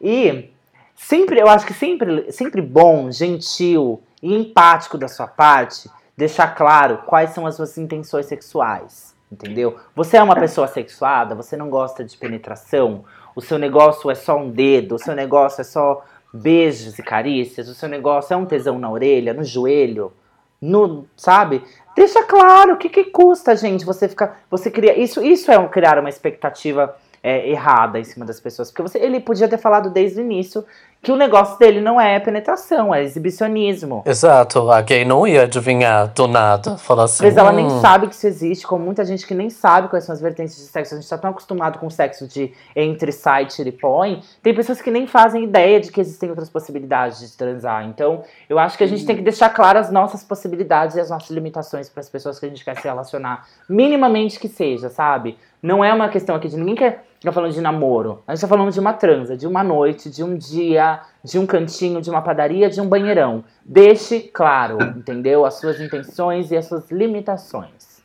E 0.02 0.50
sempre, 0.96 1.42
eu 1.42 1.50
acho 1.50 1.66
que 1.66 1.74
sempre, 1.74 2.32
sempre 2.32 2.62
bom, 2.62 3.12
gentil 3.12 4.02
e 4.24 4.34
empático 4.34 4.98
da 4.98 5.10
sua 5.10 5.28
parte 5.28 5.90
deixar 6.16 6.56
claro 6.56 7.00
quais 7.06 7.32
são 7.32 7.46
as 7.46 7.56
suas 7.56 7.78
intenções 7.78 8.26
sexuais, 8.26 9.09
entendeu? 9.32 9.78
Você 9.96 10.18
é 10.18 10.24
uma 10.24 10.36
pessoa 10.36 10.68
sexuada, 10.68 11.36
você 11.36 11.56
não 11.56 11.70
gosta 11.70 12.04
de 12.04 12.18
penetração, 12.18 13.04
o 13.36 13.42
seu 13.42 13.58
negócio 13.58 14.10
é 14.10 14.16
só 14.16 14.38
um 14.38 14.50
dedo, 14.50 14.96
o 14.96 15.00
seu 15.00 15.16
negócio 15.16 15.62
é 15.62 15.64
só 15.64 16.04
beijos 16.34 16.98
e 17.00 17.04
carícias, 17.04 17.68
o 17.68 17.74
seu 17.74 17.90
negócio 17.90 18.34
é 18.34 18.38
um 18.38 18.46
tesão 18.46 18.80
na 18.80 18.90
orelha, 18.90 19.34
no 19.34 19.44
joelho, 19.44 20.14
no, 20.62 21.06
sabe? 21.16 21.64
Deixa 21.96 22.24
claro, 22.24 22.74
o 22.74 22.78
que, 22.78 22.90
que 22.90 23.06
custa, 23.06 23.56
gente, 23.56 23.86
você 23.86 24.08
ficar, 24.08 24.42
você 24.50 24.70
cria, 24.70 24.98
isso, 24.98 25.24
isso 25.24 25.52
é 25.52 25.58
um, 25.58 25.68
criar 25.68 25.98
uma 26.00 26.10
expectativa 26.10 26.96
é, 27.22 27.50
errada 27.50 28.00
em 28.00 28.04
cima 28.04 28.26
das 28.26 28.40
pessoas. 28.40 28.70
Porque 28.70 28.82
você, 28.82 28.98
ele 29.00 29.20
podia 29.20 29.48
ter 29.48 29.58
falado 29.58 29.90
desde 29.90 30.20
o 30.20 30.24
início 30.24 30.66
que 31.02 31.12
o 31.14 31.16
negócio 31.16 31.58
dele 31.58 31.80
não 31.80 32.00
é 32.00 32.20
penetração, 32.20 32.94
é 32.94 33.02
exibicionismo. 33.04 34.04
Exato, 34.06 34.70
a 34.70 34.82
gay 34.82 35.06
não 35.06 35.26
ia 35.26 35.44
adivinhar 35.44 36.10
do 36.14 36.28
nada, 36.28 36.78
falar 36.78 37.04
assim. 37.06 37.24
Mas 37.24 37.38
ela 37.38 37.54
nem 37.54 37.68
"Hum, 37.68 37.80
sabe 37.80 38.08
que 38.08 38.16
isso 38.16 38.28
existe, 38.28 38.68
como 38.68 38.84
muita 38.84 39.06
gente 39.06 39.26
que 39.26 39.34
nem 39.34 39.50
sabe 39.50 39.88
quais 39.88 40.04
são 40.04 40.12
as 40.14 40.20
vertentes 40.20 40.56
de 40.58 40.64
sexo. 40.64 40.96
A 40.96 41.00
gente 41.00 41.10
tá 41.10 41.18
tão 41.18 41.30
acostumado 41.30 41.80
com 41.80 41.88
o 41.88 41.92
sexo 41.92 42.28
de 42.28 42.52
entre, 42.76 43.14
sai, 43.14 43.46
tira 43.46 43.70
e 43.70 43.72
põe. 43.72 44.22
Tem 44.44 44.54
pessoas 44.54 44.82
que 44.82 44.92
nem 44.92 45.08
fazem 45.08 45.46
ideia 45.46 45.80
de 45.80 45.90
que 45.90 46.02
existem 46.02 46.30
outras 46.30 46.50
possibilidades 46.50 47.20
de 47.20 47.38
transar. 47.38 47.86
Então, 47.86 48.24
eu 48.50 48.60
acho 48.60 48.78
que 48.78 48.84
a 48.84 48.88
gente 48.88 49.06
tem 49.06 49.16
que 49.16 49.22
deixar 49.22 49.50
claras 49.52 49.88
as 49.88 49.94
nossas 49.94 50.22
possibilidades 50.22 50.98
e 50.98 51.00
as 51.00 51.10
nossas 51.10 51.30
limitações 51.30 51.88
para 51.88 52.02
as 52.02 52.10
pessoas 52.10 52.40
que 52.40 52.46
a 52.46 52.50
gente 52.50 52.64
quer 52.66 52.76
se 52.76 52.84
relacionar. 52.88 53.46
Minimamente 53.70 54.38
que 54.38 54.50
seja, 54.50 54.90
sabe? 54.90 55.38
Não 55.62 55.84
é 55.84 55.94
uma 55.94 56.08
questão 56.10 56.36
aqui 56.36 56.48
de 56.48 56.56
ninguém 56.56 56.76
quer 56.76 57.06
ficar 57.20 57.34
falando 57.34 57.52
de 57.52 57.60
namoro. 57.60 58.24
A 58.26 58.34
gente 58.34 58.42
tá 58.42 58.48
falando 58.48 58.72
de 58.72 58.80
uma 58.80 58.94
transa, 58.94 59.36
de 59.36 59.46
uma 59.46 59.64
noite, 59.64 60.10
de 60.10 60.24
um 60.24 60.38
dia, 60.38 61.02
de 61.24 61.38
um 61.38 61.46
cantinho, 61.46 62.02
de 62.02 62.10
uma 62.10 62.22
padaria, 62.22 62.70
de 62.70 62.80
um 62.80 62.88
banheirão. 62.88 63.44
Deixe 63.66 64.22
claro, 64.22 64.82
entendeu? 64.98 65.46
As 65.46 65.56
suas 65.56 65.82
intenções 65.82 66.50
e 66.52 66.58
as 66.58 66.66
suas 66.66 66.90
limitações. 66.90 68.00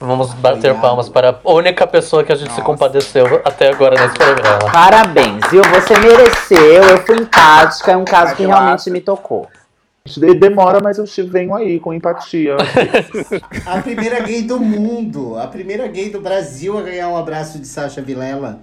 Vamos 0.00 0.32
bater 0.32 0.56
Obrigado. 0.56 0.80
palmas 0.80 1.10
para 1.10 1.38
a 1.44 1.52
única 1.52 1.86
pessoa 1.86 2.24
que 2.24 2.32
a 2.32 2.34
gente 2.34 2.48
se 2.48 2.60
Nossa. 2.60 2.62
compadeceu 2.62 3.42
até 3.44 3.68
agora 3.68 4.00
nesse 4.00 4.16
programa. 4.16 4.72
Parabéns, 4.72 5.40
viu? 5.50 5.62
Você 5.62 5.98
mereceu, 5.98 6.82
eu 6.82 6.98
fui 7.02 7.18
empática, 7.18 7.92
é 7.92 7.96
um 7.96 8.04
caso 8.04 8.34
que 8.34 8.46
realmente 8.46 8.90
me 8.90 9.02
tocou. 9.02 9.46
De- 10.06 10.34
Demora, 10.34 10.80
mas 10.82 10.98
eu 10.98 11.04
venho 11.28 11.54
aí 11.54 11.78
com 11.78 11.92
empatia. 11.92 12.56
A 13.66 13.82
primeira 13.82 14.20
gay 14.20 14.42
do 14.42 14.58
mundo, 14.58 15.36
a 15.38 15.46
primeira 15.46 15.86
gay 15.86 16.10
do 16.10 16.20
Brasil 16.20 16.78
a 16.78 16.82
ganhar 16.82 17.08
um 17.10 17.16
abraço 17.16 17.58
de 17.58 17.66
Sasha 17.66 18.00
Vilela. 18.00 18.60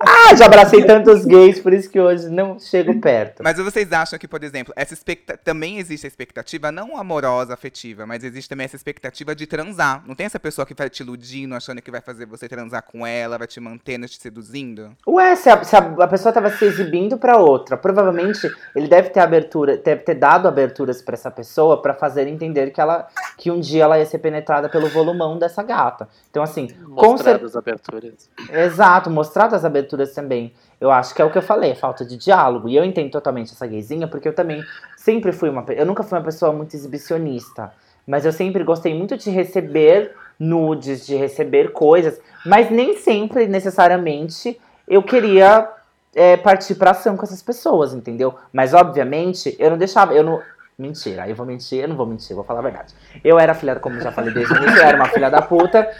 Ah, 0.00 0.34
já 0.36 0.46
abracei 0.46 0.84
tantos 0.84 1.24
gays, 1.24 1.58
por 1.60 1.72
isso 1.72 1.90
que 1.90 2.00
hoje 2.00 2.28
não 2.30 2.58
chego 2.58 3.00
perto. 3.00 3.42
Mas 3.42 3.58
vocês 3.58 3.92
acham 3.92 4.18
que, 4.18 4.26
por 4.28 4.42
exemplo, 4.42 4.72
essa 4.76 4.94
expecta... 4.94 5.36
também 5.36 5.78
existe 5.78 6.06
a 6.06 6.08
expectativa 6.08 6.70
não 6.72 6.96
amorosa, 6.96 7.52
afetiva, 7.54 8.06
mas 8.06 8.22
existe 8.24 8.48
também 8.48 8.64
essa 8.64 8.76
expectativa 8.76 9.34
de 9.34 9.46
transar. 9.46 10.02
Não 10.06 10.14
tem 10.14 10.26
essa 10.26 10.38
pessoa 10.40 10.64
que 10.64 10.74
vai 10.74 10.88
te 10.88 11.02
iludindo, 11.02 11.54
achando 11.54 11.82
que 11.82 11.90
vai 11.90 12.00
fazer 12.00 12.26
você 12.26 12.48
transar 12.48 12.82
com 12.82 13.06
ela, 13.06 13.36
vai 13.38 13.46
te 13.46 13.60
mantendo, 13.60 14.06
te 14.08 14.20
seduzindo? 14.20 14.92
Ué, 15.06 15.34
se 15.36 15.50
a, 15.50 15.62
se 15.64 15.76
a- 15.76 15.94
a 16.00 16.06
pessoa 16.08 16.32
tava 16.32 16.50
se 16.50 16.64
exibindo 16.64 17.18
pra 17.18 17.36
outra, 17.36 17.76
provavelmente 17.76 18.50
ele 18.74 18.88
deve 18.88 19.10
ter 19.10 19.20
abertura, 19.20 19.76
deve 19.76 20.02
ter 20.02 20.14
dado 20.14 20.46
aberturas 20.48 21.02
pra 21.02 21.14
essa 21.14 21.30
pessoa 21.30 21.82
pra 21.82 21.94
fazer 21.94 22.26
entender 22.26 22.70
que 22.70 22.80
ela 22.80 23.08
que 23.36 23.50
um 23.50 23.60
dia 23.60 23.84
ela 23.84 23.98
ia 23.98 24.06
ser 24.06 24.18
penetrada 24.18 24.68
pelo 24.68 24.88
volumão 24.88 25.38
dessa 25.38 25.62
gata. 25.62 26.08
Então 26.30 26.42
assim, 26.42 26.68
com 26.68 27.10
Mostrar 27.10 27.38
cer- 27.38 27.44
as 27.44 27.56
aberturas. 27.56 28.30
Exato, 28.50 29.10
mostrar 29.10 29.48
as 29.58 29.64
aberturas 29.64 30.14
também. 30.14 30.52
Eu 30.80 30.90
acho 30.90 31.14
que 31.14 31.20
é 31.20 31.24
o 31.24 31.30
que 31.30 31.38
eu 31.38 31.42
falei, 31.42 31.74
falta 31.74 32.04
de 32.04 32.16
diálogo. 32.16 32.68
E 32.68 32.76
eu 32.76 32.84
entendo 32.84 33.10
totalmente 33.10 33.52
essa 33.52 33.66
gayzinha, 33.66 34.08
porque 34.08 34.28
eu 34.28 34.34
também 34.34 34.62
sempre 34.96 35.32
fui 35.32 35.50
uma. 35.50 35.64
Eu 35.68 35.84
nunca 35.84 36.02
fui 36.02 36.16
uma 36.16 36.24
pessoa 36.24 36.52
muito 36.52 36.74
exibicionista. 36.74 37.72
Mas 38.06 38.24
eu 38.24 38.32
sempre 38.32 38.64
gostei 38.64 38.94
muito 38.94 39.18
de 39.18 39.28
receber 39.28 40.14
nudes, 40.38 41.06
de 41.06 41.14
receber 41.14 41.72
coisas. 41.72 42.20
Mas 42.46 42.70
nem 42.70 42.96
sempre, 42.96 43.46
necessariamente, 43.46 44.58
eu 44.86 45.02
queria 45.02 45.68
é, 46.14 46.36
partir 46.36 46.76
pra 46.76 46.92
ação 46.92 47.16
com 47.16 47.24
essas 47.24 47.42
pessoas, 47.42 47.92
entendeu? 47.92 48.34
Mas, 48.52 48.72
obviamente, 48.72 49.54
eu 49.58 49.70
não 49.70 49.78
deixava. 49.78 50.14
Eu 50.14 50.24
não. 50.24 50.40
Mentira, 50.80 51.24
aí 51.24 51.30
eu 51.30 51.34
vou 51.34 51.44
mentir, 51.44 51.80
eu 51.80 51.88
não 51.88 51.96
vou 51.96 52.06
mentir, 52.06 52.30
eu 52.30 52.36
vou 52.36 52.44
falar 52.44 52.60
a 52.60 52.62
verdade. 52.62 52.94
Eu 53.24 53.36
era 53.36 53.52
filha, 53.52 53.74
como 53.80 53.96
eu 53.96 54.00
já 54.00 54.12
falei 54.12 54.32
desde 54.32 54.54
o 54.54 54.56
início, 54.58 54.76
eu 54.76 54.84
era 54.84 54.96
uma 54.96 55.08
filha 55.08 55.28
da 55.28 55.42
puta. 55.42 55.90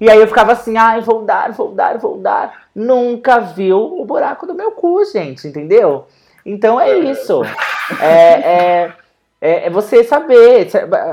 E 0.00 0.08
aí 0.08 0.16
eu 0.16 0.28
ficava 0.28 0.52
assim, 0.52 0.76
ai, 0.76 1.00
vou 1.00 1.24
dar, 1.24 1.50
vou 1.50 1.72
dar, 1.72 1.98
vou 1.98 2.18
dar. 2.18 2.68
Nunca 2.72 3.40
viu 3.40 4.00
o 4.00 4.04
buraco 4.04 4.46
do 4.46 4.54
meu 4.54 4.70
cu, 4.70 5.04
gente, 5.06 5.48
entendeu? 5.48 6.06
Então 6.46 6.80
é 6.80 6.96
isso. 7.00 7.42
É, 8.00 8.14
é, 8.14 8.92
é, 9.40 9.66
é 9.66 9.70
você 9.70 10.04
saber, 10.04 10.68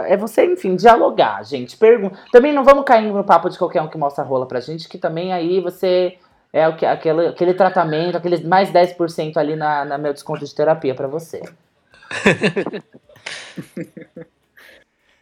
é 0.06 0.16
você, 0.16 0.46
enfim, 0.46 0.76
dialogar, 0.76 1.44
gente. 1.44 1.76
Pergunta. 1.78 2.20
Também 2.32 2.54
não 2.54 2.64
vamos 2.64 2.86
cair 2.86 3.12
no 3.12 3.24
papo 3.24 3.50
de 3.50 3.58
qualquer 3.58 3.82
um 3.82 3.88
que 3.88 3.98
mostra 3.98 4.24
rola 4.24 4.46
pra 4.46 4.60
gente, 4.60 4.88
que 4.88 5.00
também 5.00 5.34
aí 5.34 5.60
você. 5.60 6.20
É 6.54 6.68
o 6.68 6.76
que, 6.76 6.86
aquele, 6.86 7.30
aquele 7.30 7.54
tratamento, 7.56 8.18
aqueles 8.18 8.44
mais 8.44 8.72
10% 8.72 9.36
ali 9.36 9.56
na, 9.56 9.84
na 9.84 9.98
meu 9.98 10.14
desconto 10.14 10.46
de 10.46 10.54
terapia 10.54 10.94
pra 10.94 11.08
você. 11.08 11.42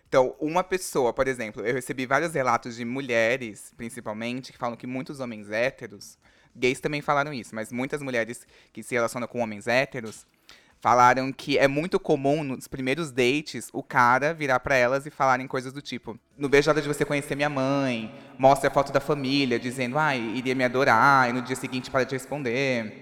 Então, 0.08 0.36
uma 0.39 0.64
pessoa, 0.64 1.12
por 1.12 1.28
exemplo, 1.28 1.66
eu 1.66 1.74
recebi 1.74 2.06
vários 2.06 2.34
relatos 2.34 2.76
de 2.76 2.86
mulheres, 2.86 3.74
principalmente, 3.76 4.51
que 4.51 4.58
falam 4.60 4.78
que 4.78 4.86
muitos 4.86 5.20
homens 5.20 5.49
héteros, 5.49 6.20
gays 6.56 6.80
também 6.80 7.01
falaram 7.01 7.34
isso, 7.34 7.56
mas 7.56 7.72
muitas 7.72 8.01
mulheres 8.01 8.45
que 8.72 8.84
se 8.84 8.93
relacionam 8.93 9.28
com 9.28 9.39
homens 9.41 9.68
héteros 9.68 10.26
falaram 10.80 11.32
que 11.34 11.58
é 11.58 11.68
muito 11.68 11.99
comum 11.99 12.43
nos 12.43 12.68
primeiros 12.68 13.12
dates 13.12 13.70
o 13.74 13.82
cara 13.82 14.34
virar 14.34 14.60
pra 14.60 14.76
elas 14.76 15.06
e 15.06 15.10
falarem 15.12 15.47
coisas 15.47 15.74
do 15.74 15.82
tipo: 15.82 16.20
"Não 16.38 16.49
vejo 16.49 16.70
a 16.70 16.74
hora 16.74 16.82
de 16.82 16.88
você 16.88 17.06
conhecer 17.06 17.36
minha 17.36 17.49
mãe", 17.49 18.12
mostra 18.38 18.68
a 18.70 18.72
foto 18.72 18.91
da 18.91 18.99
família 18.99 19.60
dizendo: 19.60 19.97
"Ai, 19.97 20.20
iria 20.20 20.54
me 20.56 20.64
adorar", 20.64 21.30
e 21.30 21.34
no 21.34 21.41
dia 21.41 21.56
seguinte 21.56 21.89
para 21.89 22.06
de 22.06 22.16
responder. 22.16 22.93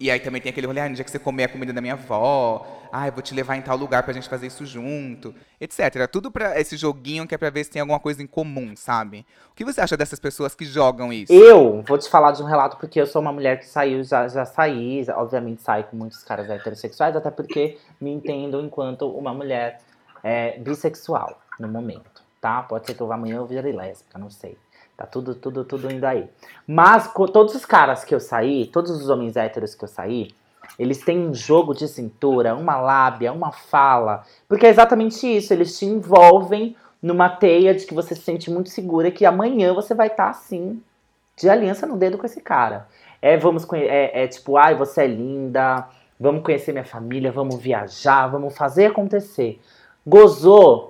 E 0.00 0.10
aí 0.10 0.18
também 0.18 0.40
tem 0.40 0.48
aquele 0.48 0.66
rolê, 0.66 0.80
ah, 0.80 0.88
no 0.88 0.94
dia 0.94 1.04
que 1.04 1.10
você 1.10 1.18
comer 1.18 1.44
a 1.44 1.48
comida 1.48 1.74
da 1.74 1.80
minha 1.82 1.92
avó, 1.92 2.66
ah, 2.90 3.06
eu 3.06 3.12
vou 3.12 3.22
te 3.22 3.34
levar 3.34 3.56
em 3.56 3.60
tal 3.60 3.76
lugar 3.76 4.02
pra 4.02 4.14
gente 4.14 4.30
fazer 4.30 4.46
isso 4.46 4.64
junto, 4.64 5.34
etc. 5.60 6.08
Tudo 6.10 6.30
pra 6.30 6.58
esse 6.58 6.74
joguinho 6.74 7.28
que 7.28 7.34
é 7.34 7.38
pra 7.38 7.50
ver 7.50 7.64
se 7.64 7.70
tem 7.70 7.80
alguma 7.80 8.00
coisa 8.00 8.22
em 8.22 8.26
comum, 8.26 8.72
sabe? 8.74 9.26
O 9.52 9.54
que 9.54 9.62
você 9.62 9.78
acha 9.78 9.98
dessas 9.98 10.18
pessoas 10.18 10.54
que 10.54 10.64
jogam 10.64 11.12
isso? 11.12 11.30
Eu 11.30 11.82
vou 11.82 11.98
te 11.98 12.08
falar 12.08 12.32
de 12.32 12.42
um 12.42 12.46
relato 12.46 12.78
porque 12.78 12.98
eu 12.98 13.06
sou 13.06 13.20
uma 13.20 13.30
mulher 13.30 13.58
que 13.58 13.66
saiu, 13.66 14.02
já, 14.02 14.26
já 14.26 14.46
saí, 14.46 15.04
obviamente 15.14 15.60
saio 15.60 15.84
com 15.84 15.98
muitos 15.98 16.24
caras 16.24 16.48
heterossexuais, 16.48 17.14
até 17.14 17.30
porque 17.30 17.76
me 18.00 18.10
entendo 18.10 18.58
enquanto 18.62 19.06
uma 19.06 19.34
mulher 19.34 19.80
é, 20.24 20.58
bissexual 20.58 21.38
no 21.58 21.68
momento, 21.68 22.22
tá? 22.40 22.62
Pode 22.62 22.86
ser 22.86 22.94
que 22.94 23.02
eu 23.02 23.12
amanhã 23.12 23.36
eu 23.36 23.46
vire 23.46 23.70
lésbica, 23.70 24.18
não 24.18 24.30
sei. 24.30 24.56
Tá 25.00 25.06
tudo, 25.06 25.34
tudo, 25.34 25.64
tudo 25.64 25.90
indo 25.90 26.04
aí. 26.04 26.28
Mas 26.66 27.10
todos 27.32 27.54
os 27.54 27.64
caras 27.64 28.04
que 28.04 28.14
eu 28.14 28.20
saí, 28.20 28.66
todos 28.66 28.90
os 28.90 29.08
homens 29.08 29.34
héteros 29.34 29.74
que 29.74 29.82
eu 29.82 29.88
saí, 29.88 30.28
eles 30.78 31.02
têm 31.02 31.18
um 31.18 31.32
jogo 31.32 31.72
de 31.72 31.88
cintura, 31.88 32.54
uma 32.54 32.76
lábia, 32.76 33.32
uma 33.32 33.50
fala. 33.50 34.24
Porque 34.46 34.66
é 34.66 34.68
exatamente 34.68 35.26
isso, 35.26 35.54
eles 35.54 35.78
te 35.78 35.86
envolvem 35.86 36.76
numa 37.02 37.30
teia 37.30 37.74
de 37.74 37.86
que 37.86 37.94
você 37.94 38.14
se 38.14 38.20
sente 38.20 38.50
muito 38.50 38.68
segura 38.68 39.10
que 39.10 39.24
amanhã 39.24 39.72
você 39.72 39.94
vai 39.94 40.08
estar 40.08 40.28
assim, 40.28 40.82
de 41.34 41.48
aliança 41.48 41.86
no 41.86 41.96
dedo 41.96 42.18
com 42.18 42.26
esse 42.26 42.42
cara. 42.42 42.86
É, 43.22 43.38
vamos 43.38 43.66
é, 43.72 44.24
é 44.24 44.28
tipo, 44.28 44.58
ai, 44.58 44.74
você 44.74 45.04
é 45.04 45.06
linda, 45.06 45.88
vamos 46.18 46.42
conhecer 46.42 46.72
minha 46.72 46.84
família, 46.84 47.32
vamos 47.32 47.58
viajar, 47.58 48.26
vamos 48.26 48.54
fazer 48.54 48.84
acontecer. 48.84 49.58
Gozou? 50.06 50.89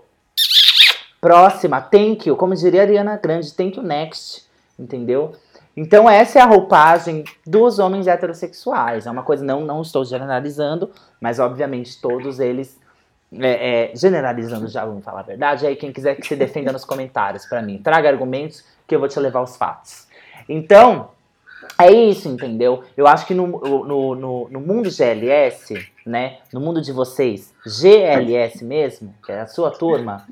Próxima, 1.21 1.81
thank 1.81 2.29
you, 2.29 2.37
como 2.37 2.55
diria 2.55 2.81
a 2.81 2.85
Ariana 2.85 3.17
Grande, 3.17 3.53
thank 3.53 3.77
you 3.77 3.83
next, 3.83 4.47
entendeu? 4.79 5.33
Então 5.77 6.09
essa 6.09 6.39
é 6.39 6.43
a 6.43 6.47
roupagem 6.47 7.25
dos 7.47 7.79
homens 7.79 8.07
heterossexuais. 8.07 9.07
É 9.07 9.11
uma 9.11 9.23
coisa, 9.23 9.45
não, 9.45 9.61
não 9.61 9.83
estou 9.83 10.05
generalizando, 10.05 10.91
mas 11.21 11.39
obviamente 11.39 12.01
todos 12.01 12.41
eles 12.41 12.79
é, 13.39 13.93
é, 13.93 13.97
generalizando 13.97 14.67
já, 14.67 14.85
vamos 14.85 15.05
falar 15.05 15.21
a 15.21 15.25
verdade. 15.25 15.67
Aí 15.67 15.77
quem 15.77 15.93
quiser 15.93 16.17
que 16.17 16.27
se 16.27 16.35
defenda 16.35 16.73
nos 16.73 16.85
comentários 16.85 17.47
pra 17.47 17.63
mim, 17.63 17.79
traga 17.79 18.09
argumentos 18.09 18.65
que 18.87 18.95
eu 18.95 18.99
vou 18.99 19.09
te 19.09 19.21
levar 19.21 19.41
aos 19.41 19.57
fatos. 19.57 20.09
Então, 20.49 21.11
é 21.79 21.91
isso, 21.91 22.29
entendeu? 22.29 22.83
Eu 22.97 23.07
acho 23.07 23.27
que 23.27 23.35
no, 23.35 23.47
no, 23.47 24.15
no, 24.15 24.49
no 24.49 24.61
mundo 24.61 24.91
GLS, 24.91 25.75
né? 26.05 26.39
No 26.53 26.61
mundo 26.61 26.83
de 26.83 26.93
vocês, 26.93 27.55
GLS 27.65 28.65
mesmo, 28.65 29.15
que 29.25 29.31
é 29.31 29.41
a 29.41 29.47
sua 29.47 29.71
turma, 29.71 30.27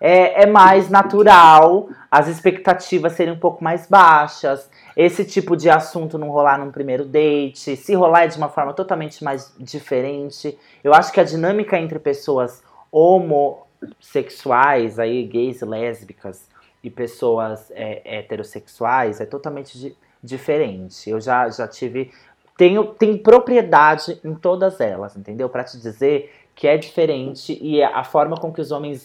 é, 0.00 0.42
é 0.42 0.46
mais 0.46 0.88
natural 0.88 1.88
as 2.10 2.28
expectativas 2.28 3.12
serem 3.12 3.34
um 3.34 3.38
pouco 3.38 3.62
mais 3.62 3.86
baixas. 3.86 4.70
Esse 4.96 5.24
tipo 5.24 5.56
de 5.56 5.68
assunto 5.68 6.18
não 6.18 6.30
rolar 6.30 6.58
num 6.58 6.70
primeiro 6.70 7.04
date. 7.04 7.76
Se 7.76 7.94
rolar 7.94 8.24
é 8.24 8.28
de 8.28 8.38
uma 8.38 8.48
forma 8.48 8.72
totalmente 8.72 9.22
mais 9.22 9.52
diferente. 9.58 10.58
Eu 10.82 10.94
acho 10.94 11.12
que 11.12 11.20
a 11.20 11.24
dinâmica 11.24 11.78
entre 11.78 11.98
pessoas 11.98 12.62
homossexuais, 12.90 14.98
aí, 14.98 15.22
gays 15.24 15.60
e 15.60 15.64
lésbicas, 15.64 16.48
e 16.82 16.90
pessoas 16.90 17.70
é, 17.72 18.18
heterossexuais 18.18 19.20
é 19.20 19.26
totalmente 19.26 19.78
di- 19.78 19.96
diferente. 20.22 21.10
Eu 21.10 21.20
já, 21.20 21.48
já 21.50 21.68
tive 21.68 22.10
tem, 22.56 22.82
tem 22.94 23.16
propriedade 23.16 24.18
em 24.24 24.34
todas 24.34 24.80
elas, 24.80 25.16
entendeu? 25.16 25.48
Pra 25.48 25.62
te 25.62 25.78
dizer 25.78 26.32
que 26.56 26.66
é 26.66 26.76
diferente 26.76 27.56
e 27.62 27.80
a 27.82 28.02
forma 28.02 28.36
com 28.36 28.52
que 28.52 28.60
os 28.60 28.72
homens 28.72 29.04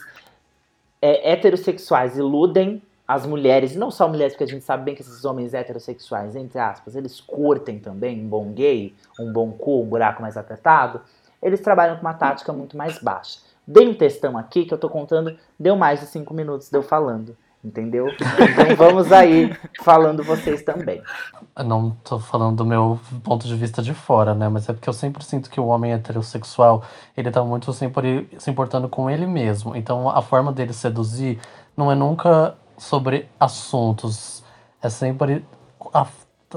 é, 1.04 1.34
heterossexuais 1.34 2.18
iludem 2.18 2.82
as 3.06 3.26
mulheres, 3.26 3.76
e 3.76 3.78
não 3.78 3.91
só 3.91 4.08
mulheres, 4.08 4.34
porque 4.34 4.45
a 4.45 4.47
gente 4.47 4.64
sabe 4.64 4.86
bem 4.86 4.95
que 4.95 5.01
esses 5.01 5.26
homens 5.26 5.54
heterossexuais, 5.54 6.34
entre 6.38 6.58
aspas, 6.58 6.95
eles 6.95 7.20
curtem 7.20 7.78
também 7.78 8.24
um 8.24 8.28
bom 8.30 8.54
gay, 8.54 8.95
um 9.20 9.34
bom 9.34 9.51
cu, 9.51 9.82
um 9.82 9.86
buraco 9.86 10.22
mais 10.22 10.38
apertado, 10.38 11.01
eles 11.41 11.60
trabalham 11.60 11.97
com 11.97 12.01
uma 12.04 12.14
tática 12.14 12.54
muito 12.54 12.78
mais 12.78 12.99
baixa. 12.99 13.39
Dei 13.68 13.86
um 13.86 13.93
textão 13.93 14.38
aqui 14.38 14.64
que 14.64 14.74
eu 14.74 14.78
tô 14.78 14.89
contando, 14.89 15.38
deu 15.60 15.76
mais 15.76 15.99
de 15.99 16.06
cinco 16.06 16.34
minutos 16.34 16.70
de 16.70 16.78
eu 16.78 16.82
falando. 16.82 17.36
Entendeu? 17.64 18.07
Então 18.09 18.76
vamos 18.76 19.09
aí 19.14 19.55
falando 19.82 20.22
vocês 20.22 20.64
também. 20.64 21.01
Eu 21.55 21.64
não 21.64 21.91
tô 22.03 22.20
falando 22.20 22.57
do 22.57 22.66
meu 22.66 22.99
ponto 23.24 23.47
de 23.47 23.55
vista 23.55 23.82
de 23.82 23.93
fora, 23.93 24.34
né? 24.36 24.49
Mas 24.49 24.68
é 24.68 24.74
porque 24.74 24.89
eu 24.89 24.93
sempre 24.93 25.24
sinto 25.24 25.49
que 25.49 25.61
o 25.61 25.68
homem 25.68 25.93
heterossexual, 25.93 26.84
ele 27.16 27.32
tá 27.32 27.41
muito 27.41 27.72
sempre 27.72 28.30
se 28.38 28.51
importando 28.51 28.89
com 28.89 29.09
ele 29.09 29.26
mesmo. 29.26 29.78
Então 29.78 30.09
a 30.09 30.22
forma 30.22 30.51
dele 30.51 30.74
seduzir 30.74 31.39
não 31.78 31.89
é 31.89 31.95
nunca 31.95 32.55
sobre 32.78 33.30
assuntos. 33.39 34.43
É 34.82 34.89
sempre 34.89 35.45
a 35.93 36.05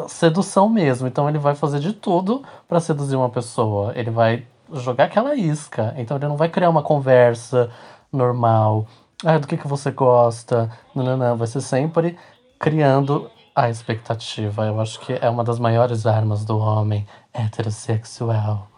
sedução 0.09 0.69
mesmo. 0.69 1.07
Então 1.07 1.29
ele 1.29 1.39
vai 1.39 1.55
fazer 1.55 1.79
de 1.79 1.93
tudo 1.93 2.43
para 2.67 2.81
seduzir 2.81 3.15
uma 3.15 3.31
pessoa. 3.31 3.93
Ele 3.95 4.11
vai 4.11 4.45
jogar 4.73 5.05
aquela 5.05 5.37
isca. 5.37 5.95
Então 5.97 6.17
ele 6.17 6.27
não 6.27 6.37
vai 6.37 6.49
criar 6.49 6.69
uma 6.69 6.83
conversa 6.83 7.71
normal. 8.13 8.89
Ah, 9.25 9.39
do 9.39 9.47
que, 9.47 9.57
que 9.57 9.67
você 9.67 9.91
gosta? 9.91 10.71
Não, 10.95 11.03
não, 11.03 11.17
não. 11.17 11.37
Vai 11.37 11.47
ser 11.47 11.63
sempre 11.63 12.17
criando 12.59 13.31
a 13.55 13.71
expectativa. 13.71 14.67
Eu 14.67 14.79
acho 14.79 15.01
que 15.01 15.15
é 15.15 15.31
uma 15.31 15.43
das 15.43 15.59
maiores 15.59 16.05
armas 16.05 16.45
do 16.45 16.59
homem 16.59 17.07
heterossexual. 17.33 18.71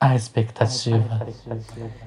A 0.00 0.14
expectativa. 0.14 1.26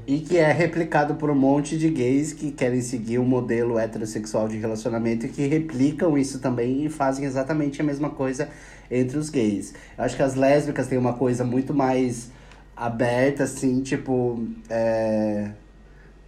E 0.05 0.19
que 0.19 0.37
é 0.37 0.51
replicado 0.51 1.15
por 1.15 1.29
um 1.31 1.35
monte 1.35 1.77
de 1.77 1.89
gays 1.89 2.33
que 2.33 2.51
querem 2.51 2.81
seguir 2.81 3.17
o 3.17 3.23
um 3.23 3.25
modelo 3.25 3.79
heterossexual 3.79 4.47
de 4.47 4.57
relacionamento 4.57 5.25
e 5.25 5.29
que 5.29 5.47
replicam 5.47 6.15
isso 6.17 6.39
também 6.39 6.85
e 6.85 6.89
fazem 6.89 7.25
exatamente 7.25 7.81
a 7.81 7.83
mesma 7.83 8.11
coisa 8.11 8.49
entre 8.91 9.17
os 9.17 9.29
gays. 9.29 9.73
Eu 9.97 10.03
acho 10.03 10.15
que 10.15 10.21
as 10.21 10.35
lésbicas 10.35 10.87
têm 10.87 10.99
uma 10.99 11.13
coisa 11.13 11.43
muito 11.43 11.73
mais 11.73 12.29
aberta, 12.75 13.43
assim, 13.43 13.81
tipo. 13.81 14.45
É 14.69 15.51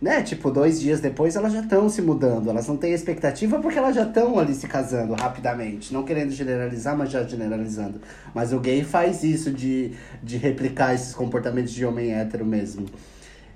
né? 0.02 0.24
Tipo, 0.24 0.50
dois 0.50 0.82
dias 0.82 1.00
depois 1.00 1.36
elas 1.36 1.54
já 1.54 1.60
estão 1.60 1.88
se 1.88 2.02
mudando. 2.02 2.50
Elas 2.50 2.68
não 2.68 2.76
têm 2.76 2.92
expectativa 2.92 3.60
porque 3.60 3.78
elas 3.78 3.96
já 3.96 4.04
estão 4.04 4.40
ali 4.40 4.56
se 4.56 4.68
casando 4.68 5.14
rapidamente. 5.14 5.94
Não 5.94 6.04
querendo 6.04 6.32
generalizar, 6.32 6.98
mas 6.98 7.12
já 7.12 7.24
generalizando. 7.24 8.02
Mas 8.34 8.52
o 8.52 8.60
gay 8.60 8.84
faz 8.84 9.24
isso 9.24 9.52
de, 9.52 9.94
de 10.24 10.38
replicar 10.38 10.96
esses 10.96 11.14
comportamentos 11.14 11.72
de 11.72 11.86
homem 11.86 12.14
hétero 12.14 12.44
mesmo. 12.44 12.88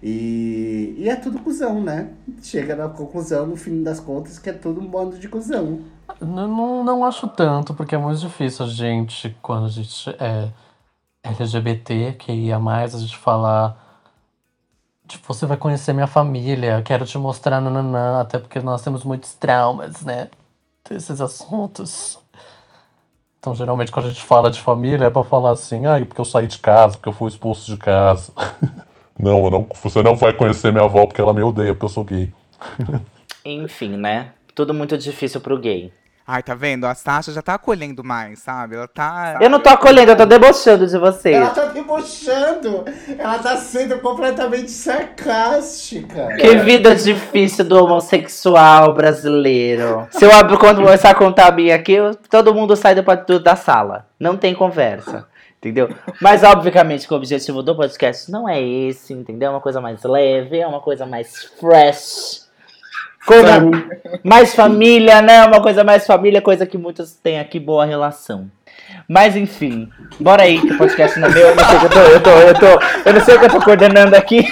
E, 0.03 0.93
e 0.99 1.09
é 1.09 1.15
tudo 1.15 1.39
cuzão, 1.39 1.81
né? 1.81 2.09
Chega 2.43 2.75
na 2.75 2.89
conclusão, 2.89 3.47
no 3.47 3.55
fim 3.55 3.81
das 3.81 3.99
contas, 3.99 4.37
que 4.37 4.51
é 4.51 4.53
tudo 4.53 4.79
um 4.79 4.87
bando 4.87 5.17
de 5.17 5.27
cuzão. 5.27 5.79
Não, 6.21 6.47
não, 6.47 6.83
não 6.83 7.05
acho 7.05 7.27
tanto, 7.27 7.73
porque 7.73 7.95
é 7.95 7.97
muito 7.97 8.19
difícil 8.19 8.65
a 8.65 8.69
gente, 8.69 9.35
quando 9.41 9.65
a 9.65 9.69
gente 9.69 10.09
é 10.19 10.49
LGBT, 11.23 12.13
que 12.19 12.31
ia 12.31 12.59
mais, 12.59 12.93
a 12.93 12.99
gente 12.99 13.17
falar 13.17 13.84
Tipo, 15.07 15.33
você 15.33 15.45
vai 15.45 15.57
conhecer 15.57 15.93
minha 15.93 16.07
família, 16.07 16.81
quero 16.83 17.05
te 17.05 17.17
mostrar, 17.17 17.61
nananã, 17.61 18.21
até 18.21 18.39
porque 18.39 18.59
nós 18.59 18.81
temos 18.81 19.03
muitos 19.03 19.33
traumas, 19.35 20.01
né? 20.01 20.29
Desses 20.89 21.21
assuntos. 21.21 22.19
Então, 23.39 23.53
geralmente, 23.53 23.91
quando 23.91 24.07
a 24.07 24.09
gente 24.09 24.23
fala 24.23 24.49
de 24.49 24.59
família, 24.59 25.05
é 25.05 25.09
pra 25.09 25.23
falar 25.23 25.51
assim, 25.51 25.85
ah, 25.85 26.03
porque 26.03 26.19
eu 26.19 26.25
saí 26.25 26.47
de 26.47 26.57
casa, 26.57 26.97
porque 26.97 27.09
eu 27.09 27.13
fui 27.13 27.29
expulso 27.29 27.71
de 27.71 27.77
casa. 27.77 28.33
não, 29.19 29.49
não, 29.51 29.67
você 29.83 30.01
não 30.01 30.15
vai 30.15 30.33
conhecer 30.33 30.71
minha 30.71 30.85
avó 30.85 31.05
porque 31.05 31.21
ela 31.21 31.33
me 31.33 31.43
odeia, 31.43 31.73
porque 31.73 31.85
eu 31.85 31.89
sou 31.89 32.03
gay. 32.03 32.33
Enfim, 33.45 33.97
né? 33.97 34.31
Tudo 34.55 34.73
muito 34.73 34.97
difícil 34.97 35.39
pro 35.39 35.59
gay. 35.59 35.93
Ai, 36.27 36.41
tá 36.41 36.55
vendo? 36.55 36.87
A 36.87 36.95
Sasha 36.95 37.31
já 37.31 37.41
tá 37.41 37.53
acolhendo 37.53 38.03
mais, 38.03 38.39
sabe? 38.39 38.75
Ela 38.75 38.87
tá. 38.87 39.37
Eu 39.39 39.47
não 39.47 39.59
tô 39.59 39.69
acolhendo, 39.69 40.11
eu 40.11 40.17
tô 40.17 40.25
debochando 40.25 40.87
de 40.87 40.97
vocês. 40.97 41.35
Ela 41.35 41.51
tá 41.51 41.65
debochando. 41.65 42.83
Ela 43.15 43.37
tá 43.37 43.55
sendo 43.57 43.99
completamente 43.99 44.71
sarcástica. 44.71 46.35
Que 46.37 46.55
vida 46.57 46.95
difícil 46.95 47.63
do 47.65 47.83
homossexual 47.83 48.91
brasileiro. 48.95 50.07
Se 50.09 50.25
eu 50.25 50.31
abro 50.31 50.57
quando 50.57 50.81
começar 50.81 51.11
a 51.11 51.15
contar 51.15 51.49
a 51.49 51.51
minha 51.51 51.75
aqui, 51.75 51.97
todo 52.27 52.55
mundo 52.55 52.75
sai 52.75 52.95
do, 52.95 53.39
da 53.39 53.55
sala. 53.55 54.07
Não 54.19 54.35
tem 54.35 54.55
conversa. 54.55 55.27
Entendeu? 55.59 55.89
Mas, 56.19 56.43
obviamente, 56.43 57.07
que 57.07 57.13
o 57.13 57.17
objetivo 57.17 57.61
do 57.61 57.75
podcast 57.75 58.31
não 58.31 58.49
é 58.49 58.59
esse, 58.61 59.13
entendeu? 59.13 59.49
É 59.49 59.51
uma 59.51 59.61
coisa 59.61 59.79
mais 59.79 60.03
leve, 60.03 60.59
é 60.59 60.67
uma 60.67 60.81
coisa 60.81 61.05
mais 61.05 61.43
fresh 61.59 62.44
Coisa 63.25 63.59
mais 64.23 64.53
família, 64.53 65.21
né? 65.21 65.43
Uma 65.45 65.61
coisa 65.61 65.83
mais 65.83 66.05
família, 66.05 66.41
coisa 66.41 66.65
que 66.65 66.77
muitos 66.77 67.13
têm 67.13 67.39
aqui 67.39 67.59
boa 67.59 67.83
relação. 67.83 68.51
Mas 69.07 69.35
enfim, 69.35 69.89
bora 70.19 70.43
aí 70.43 70.61
que 70.61 70.73
o 70.73 70.77
podcast 70.77 71.19
não 71.19 71.27
é 71.27 71.31
meu, 71.31 71.47
eu 71.47 71.55
não 71.55 71.65
sei 71.65 71.75
o 71.75 71.79
que 71.79 71.85
eu 71.85 71.89
tô, 71.89 71.99
eu 71.99 72.23
tô, 72.23 72.29
eu 72.29 72.53
tô, 72.53 73.09
eu 73.09 73.13
não 73.13 73.21
sei 73.21 73.35
o 73.35 73.39
que 73.39 73.45
eu 73.45 73.49
tô 73.49 73.61
coordenando 73.61 74.15
aqui. 74.15 74.47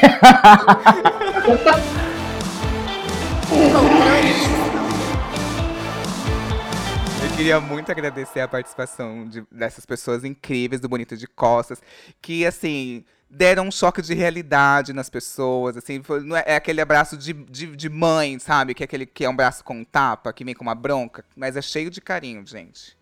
Eu 7.23 7.37
queria 7.37 7.59
muito 7.59 7.91
agradecer 7.91 8.41
a 8.41 8.47
participação 8.47 9.27
de, 9.27 9.43
dessas 9.51 9.85
pessoas 9.85 10.23
incríveis 10.23 10.81
do 10.81 10.89
Bonito 10.89 11.15
de 11.17 11.27
Costas, 11.27 11.81
que 12.21 12.45
assim, 12.45 13.03
deram 13.35 13.67
um 13.67 13.71
choque 13.71 14.01
de 14.01 14.13
realidade 14.13 14.93
nas 14.93 15.09
pessoas, 15.09 15.75
assim, 15.75 16.03
foi, 16.03 16.21
não 16.21 16.35
é, 16.35 16.43
é, 16.45 16.55
aquele 16.55 16.79
abraço 16.79 17.17
de, 17.17 17.33
de, 17.33 17.75
de, 17.75 17.89
mãe, 17.89 18.37
sabe? 18.37 18.73
Que 18.73 18.83
é 18.83 18.85
aquele 18.85 19.05
que 19.05 19.25
é 19.25 19.29
um 19.29 19.35
braço 19.35 19.63
com 19.63 19.83
tapa, 19.83 20.31
que 20.31 20.43
vem 20.45 20.53
com 20.53 20.63
uma 20.63 20.75
bronca, 20.75 21.25
mas 21.35 21.57
é 21.57 21.61
cheio 21.61 21.89
de 21.89 21.99
carinho, 21.99 22.45
gente. 22.45 22.95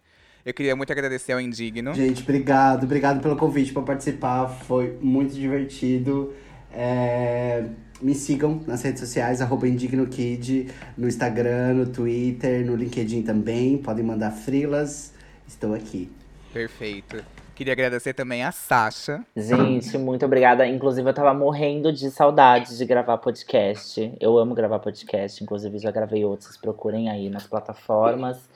Eu 0.46 0.54
queria 0.54 0.76
muito 0.76 0.92
agradecer 0.92 1.34
ao 1.34 1.42
Indigno. 1.42 1.94
Gente, 1.94 2.24
obrigado, 2.24 2.86
obrigado 2.86 3.22
pelo 3.22 3.36
convite 3.36 3.74
para 3.74 3.84
participar, 3.84 4.48
foi 4.48 4.98
muito 5.02 5.34
divertido. 5.34 6.34
É... 6.74 7.66
Me 8.02 8.16
sigam 8.16 8.64
nas 8.66 8.82
redes 8.82 9.00
sociais, 9.00 9.42
arroba 9.42 9.68
IndignoKid, 9.68 10.72
no 10.98 11.08
Instagram, 11.08 11.76
no 11.76 11.86
Twitter, 11.86 12.66
no 12.66 12.76
LinkedIn 12.76 13.22
também. 13.22 13.78
Podem 13.78 14.04
mandar 14.04 14.32
frilas. 14.32 15.14
Estou 15.48 15.76
aqui. 15.76 16.10
Perfeito. 16.52 17.24
Queria 17.62 17.74
agradecer 17.74 18.16
também 18.16 18.44
a 18.44 18.52
Sasha. 18.52 19.24
Gente, 19.38 19.96
muito 19.96 20.26
obrigada. 20.26 20.66
Inclusive, 20.66 21.08
eu 21.08 21.14
tava 21.14 21.32
morrendo 21.32 21.94
de 21.94 22.10
saudade 22.10 22.76
de 22.76 22.84
gravar 22.86 23.20
podcast. 23.20 24.12
Eu 24.20 24.36
amo 24.40 24.56
gravar 24.56 24.80
podcast, 24.80 25.44
inclusive 25.44 25.78
já 25.78 25.92
gravei 25.92 26.26
outros, 26.26 26.58
procurem 26.58 27.12
aí 27.12 27.30
nas 27.30 27.46
plataformas. 27.46 28.50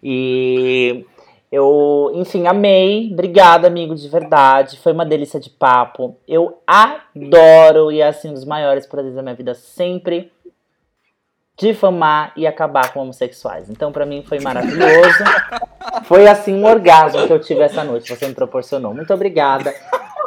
E 0.00 1.04
eu, 1.50 2.12
enfim, 2.14 2.46
amei. 2.46 3.10
Obrigada, 3.12 3.66
amigo, 3.66 3.96
de 3.96 4.08
verdade. 4.08 4.78
Foi 4.78 4.92
uma 4.92 5.04
delícia 5.04 5.40
de 5.40 5.50
papo. 5.50 6.16
Eu 6.28 6.62
adoro 6.64 7.90
e 7.90 8.00
é 8.00 8.06
assim 8.06 8.28
um 8.28 8.34
dos 8.34 8.44
maiores 8.44 8.86
prazeres 8.86 9.16
da 9.16 9.22
minha 9.22 9.34
vida 9.34 9.54
sempre 9.54 10.30
difamar 11.62 12.32
e 12.36 12.44
acabar 12.44 12.92
com 12.92 13.00
homossexuais. 13.00 13.70
Então, 13.70 13.92
para 13.92 14.04
mim, 14.04 14.24
foi 14.26 14.40
maravilhoso. 14.40 15.24
Foi 16.04 16.26
assim 16.26 16.54
um 16.54 16.66
orgasmo 16.66 17.24
que 17.24 17.32
eu 17.32 17.38
tive 17.38 17.60
essa 17.60 17.84
noite. 17.84 18.14
Você 18.14 18.26
me 18.26 18.34
proporcionou. 18.34 18.92
Muito 18.92 19.14
obrigada. 19.14 19.72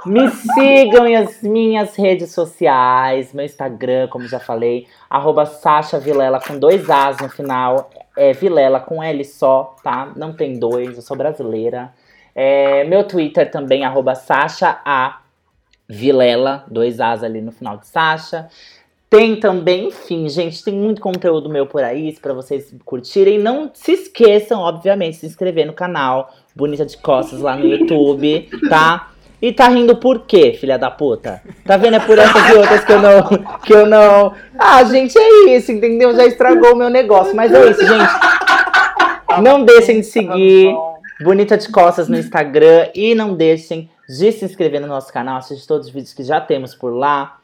Me 0.06 0.30
sigam 0.30 1.10
nas 1.12 1.42
minhas 1.42 1.96
redes 1.96 2.32
sociais, 2.32 3.34
meu 3.34 3.44
Instagram, 3.44 4.08
como 4.08 4.28
já 4.28 4.40
falei, 4.40 4.88
arroba 5.10 5.46
Sasha 5.46 6.00
Vilela 6.00 6.40
com 6.40 6.58
dois 6.58 6.90
As 6.90 7.18
no 7.18 7.28
final. 7.28 7.90
É 8.16 8.32
Vilela 8.32 8.80
com 8.80 9.04
L 9.04 9.26
só, 9.26 9.76
tá? 9.84 10.14
Não 10.16 10.32
tem 10.32 10.58
dois, 10.58 10.96
eu 10.96 11.02
sou 11.02 11.18
brasileira. 11.18 11.92
É, 12.34 12.84
meu 12.86 13.04
Twitter 13.04 13.52
também, 13.52 13.84
arroba 13.84 14.16
Sasha 14.16 14.80
A 14.86 15.22
Vilela, 15.90 16.64
dois 16.68 17.02
As 17.02 17.24
ali 17.24 17.42
no 17.42 17.52
final 17.52 17.78
de 17.78 17.88
Sasha. 17.88 18.48
Tem 19.16 19.38
também, 19.38 19.88
enfim, 19.88 20.28
gente, 20.28 20.62
tem 20.62 20.74
muito 20.74 21.00
conteúdo 21.00 21.48
meu 21.48 21.66
por 21.66 21.82
aí 21.82 22.14
para 22.22 22.34
vocês 22.34 22.76
curtirem. 22.84 23.40
Não 23.40 23.72
se 23.74 23.94
esqueçam, 23.94 24.60
obviamente, 24.60 25.14
de 25.14 25.20
se 25.22 25.26
inscrever 25.28 25.66
no 25.66 25.72
canal 25.72 26.34
Bonita 26.54 26.86
de 26.86 26.98
Costas 26.98 27.40
lá 27.40 27.56
no 27.56 27.66
YouTube, 27.66 28.50
tá? 28.68 29.12
E 29.42 29.54
tá 29.54 29.70
rindo 29.70 29.96
por 29.96 30.26
quê, 30.26 30.52
filha 30.60 30.78
da 30.78 30.92
puta? 30.92 31.42
Tá 31.64 31.78
vendo? 31.78 31.96
É 31.96 32.00
por 32.02 32.20
essas 32.20 32.50
e 32.50 32.58
outras 32.58 32.84
que 32.84 32.92
eu 32.92 33.02
não. 33.02 33.24
Que 33.64 33.74
eu 33.74 33.86
não. 33.86 34.34
Ah, 34.60 34.84
gente, 34.84 35.18
é 35.18 35.56
isso, 35.56 35.72
entendeu? 35.72 36.14
Já 36.14 36.26
estragou 36.26 36.74
o 36.74 36.76
meu 36.76 36.90
negócio. 36.90 37.34
Mas 37.34 37.54
é 37.54 37.70
isso, 37.70 37.88
gente. 37.88 38.12
Não 39.42 39.64
deixem 39.64 40.02
de 40.02 40.08
seguir 40.08 40.76
Bonita 41.22 41.58
de 41.58 41.70
Costas 41.70 42.10
no 42.10 42.18
Instagram. 42.18 42.90
E 42.94 43.16
não 43.16 43.34
deixem 43.34 43.90
de 44.10 44.32
se 44.34 44.44
inscrever 44.44 44.82
no 44.82 44.88
nosso 44.88 45.14
canal. 45.14 45.38
Assistir 45.38 45.66
todos 45.66 45.88
os 45.88 45.94
vídeos 45.94 46.14
que 46.14 46.24
já 46.24 46.42
temos 46.42 46.76
por 46.76 46.90
lá 46.90 47.38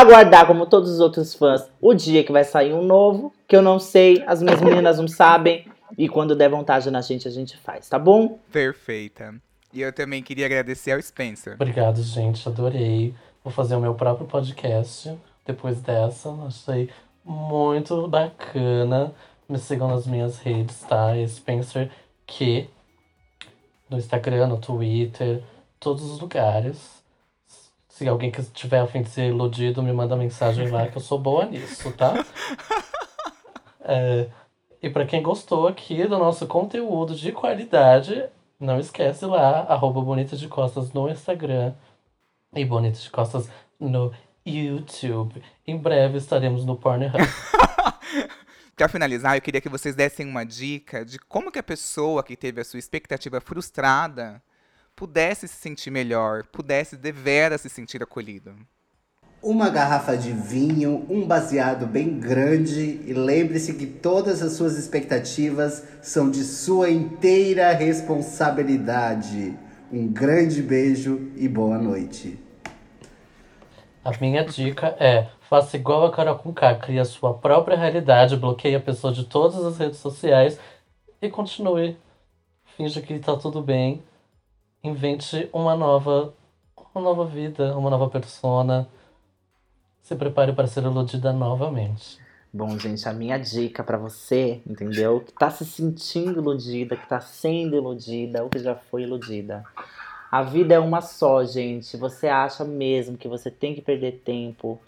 aguardar, 0.00 0.46
como 0.46 0.66
todos 0.66 0.90
os 0.90 1.00
outros 1.00 1.34
fãs, 1.34 1.68
o 1.80 1.94
dia 1.94 2.24
que 2.24 2.32
vai 2.32 2.44
sair 2.44 2.72
um 2.72 2.82
novo, 2.82 3.32
que 3.46 3.56
eu 3.56 3.62
não 3.62 3.78
sei, 3.78 4.22
as 4.26 4.42
minhas 4.42 4.60
meninas 4.60 4.98
não 4.98 5.08
sabem, 5.08 5.66
e 5.96 6.08
quando 6.08 6.34
der 6.34 6.48
vontade 6.48 6.90
na 6.90 7.00
gente, 7.00 7.28
a 7.28 7.30
gente 7.30 7.56
faz, 7.56 7.88
tá 7.88 7.98
bom? 7.98 8.38
Perfeita. 8.50 9.34
E 9.72 9.80
eu 9.80 9.92
também 9.92 10.22
queria 10.22 10.46
agradecer 10.46 10.92
ao 10.92 11.02
Spencer. 11.02 11.54
Obrigado, 11.54 12.00
gente. 12.00 12.48
Adorei. 12.48 13.12
Vou 13.42 13.52
fazer 13.52 13.74
o 13.74 13.80
meu 13.80 13.94
próprio 13.94 14.26
podcast 14.26 15.12
depois 15.44 15.80
dessa. 15.80 16.30
Achei 16.46 16.88
muito 17.24 18.06
bacana. 18.06 19.12
Me 19.48 19.58
sigam 19.58 19.88
nas 19.88 20.06
minhas 20.06 20.38
redes, 20.38 20.80
tá? 20.82 21.08
Spencer 21.26 21.90
Q. 22.24 22.68
No 23.90 23.98
Instagram, 23.98 24.46
no 24.46 24.58
Twitter, 24.58 25.42
todos 25.80 26.04
os 26.04 26.20
lugares. 26.20 26.93
Se 27.94 28.08
alguém 28.08 28.28
que 28.28 28.42
tiver 28.42 28.80
a 28.80 28.88
fim 28.88 29.02
de 29.02 29.08
ser 29.08 29.28
iludido, 29.28 29.80
me 29.80 29.92
manda 29.92 30.16
mensagem 30.16 30.68
lá 30.68 30.88
que 30.88 30.96
eu 30.96 31.00
sou 31.00 31.16
boa 31.16 31.46
nisso, 31.46 31.92
tá? 31.92 32.12
É, 33.86 34.28
e 34.82 34.88
para 34.88 35.04
quem 35.04 35.22
gostou 35.22 35.68
aqui 35.68 36.04
do 36.04 36.16
nosso 36.16 36.46
conteúdo 36.46 37.14
de 37.14 37.30
qualidade, 37.32 38.24
não 38.58 38.80
esquece 38.80 39.26
lá, 39.26 39.60
arroba 39.68 40.00
Bonita 40.00 40.38
de 40.38 40.48
Costas 40.48 40.90
no 40.94 41.06
Instagram 41.10 41.74
e 42.56 42.64
Bonita 42.64 42.98
de 42.98 43.10
Costas 43.10 43.46
no 43.78 44.10
YouTube. 44.44 45.42
Em 45.66 45.76
breve 45.76 46.16
estaremos 46.16 46.64
no 46.64 46.76
Pornhub. 46.76 47.12
Para 48.74 48.88
finalizar, 48.88 49.36
eu 49.36 49.42
queria 49.42 49.60
que 49.60 49.68
vocês 49.68 49.94
dessem 49.94 50.26
uma 50.26 50.46
dica 50.46 51.04
de 51.04 51.18
como 51.18 51.52
que 51.52 51.58
a 51.58 51.62
pessoa 51.62 52.24
que 52.24 52.38
teve 52.38 52.62
a 52.62 52.64
sua 52.64 52.78
expectativa 52.78 53.38
frustrada 53.38 54.42
pudesse 54.96 55.48
se 55.48 55.56
sentir 55.56 55.90
melhor, 55.90 56.44
pudesse 56.44 56.96
deveras 56.96 57.60
se 57.60 57.68
sentir 57.68 58.02
acolhido. 58.02 58.54
Uma 59.42 59.68
garrafa 59.68 60.16
de 60.16 60.32
vinho, 60.32 61.04
um 61.10 61.26
baseado 61.26 61.86
bem 61.86 62.18
grande 62.18 63.02
e 63.04 63.12
lembre-se 63.12 63.74
que 63.74 63.86
todas 63.86 64.40
as 64.42 64.52
suas 64.52 64.78
expectativas 64.78 65.84
são 66.00 66.30
de 66.30 66.42
sua 66.42 66.90
inteira 66.90 67.70
responsabilidade. 67.72 69.54
Um 69.92 70.08
grande 70.08 70.62
beijo 70.62 71.30
e 71.36 71.46
boa 71.46 71.76
noite. 71.76 72.38
A 74.02 74.12
minha 74.18 74.44
dica 74.44 74.96
é: 74.98 75.28
faça 75.48 75.76
igual 75.76 76.06
a 76.06 76.10
Carol 76.10 76.38
com 76.38 76.52
K, 76.52 76.76
crie 76.76 76.98
a 76.98 77.04
sua 77.04 77.34
própria 77.34 77.76
realidade, 77.76 78.36
bloqueie 78.36 78.74
a 78.74 78.80
pessoa 78.80 79.12
de 79.12 79.24
todas 79.24 79.62
as 79.62 79.78
redes 79.78 79.98
sociais 79.98 80.58
e 81.20 81.28
continue. 81.28 81.98
Finge 82.76 83.00
que 83.02 83.18
tá 83.18 83.36
tudo 83.36 83.60
bem. 83.62 84.02
Invente 84.84 85.48
uma 85.50 85.74
nova, 85.74 86.34
uma 86.94 87.02
nova 87.02 87.24
vida, 87.24 87.74
uma 87.74 87.88
nova 87.88 88.10
persona. 88.10 88.86
Se 90.02 90.14
prepare 90.14 90.52
para 90.52 90.66
ser 90.66 90.82
iludida 90.82 91.32
novamente. 91.32 92.18
Bom, 92.52 92.78
gente, 92.78 93.08
a 93.08 93.12
minha 93.14 93.38
dica 93.38 93.82
pra 93.82 93.96
você, 93.96 94.60
entendeu? 94.66 95.20
Que 95.20 95.32
tá 95.32 95.48
se 95.48 95.64
sentindo 95.64 96.38
iludida, 96.38 96.98
que 96.98 97.08
tá 97.08 97.18
sendo 97.18 97.74
iludida, 97.74 98.44
ou 98.44 98.50
que 98.50 98.58
já 98.58 98.74
foi 98.74 99.04
iludida. 99.04 99.64
A 100.30 100.42
vida 100.42 100.74
é 100.74 100.78
uma 100.78 101.00
só, 101.00 101.42
gente. 101.46 101.96
Você 101.96 102.28
acha 102.28 102.62
mesmo 102.62 103.16
que 103.16 103.26
você 103.26 103.50
tem 103.50 103.74
que 103.74 103.80
perder 103.80 104.20
tempo 104.22 104.78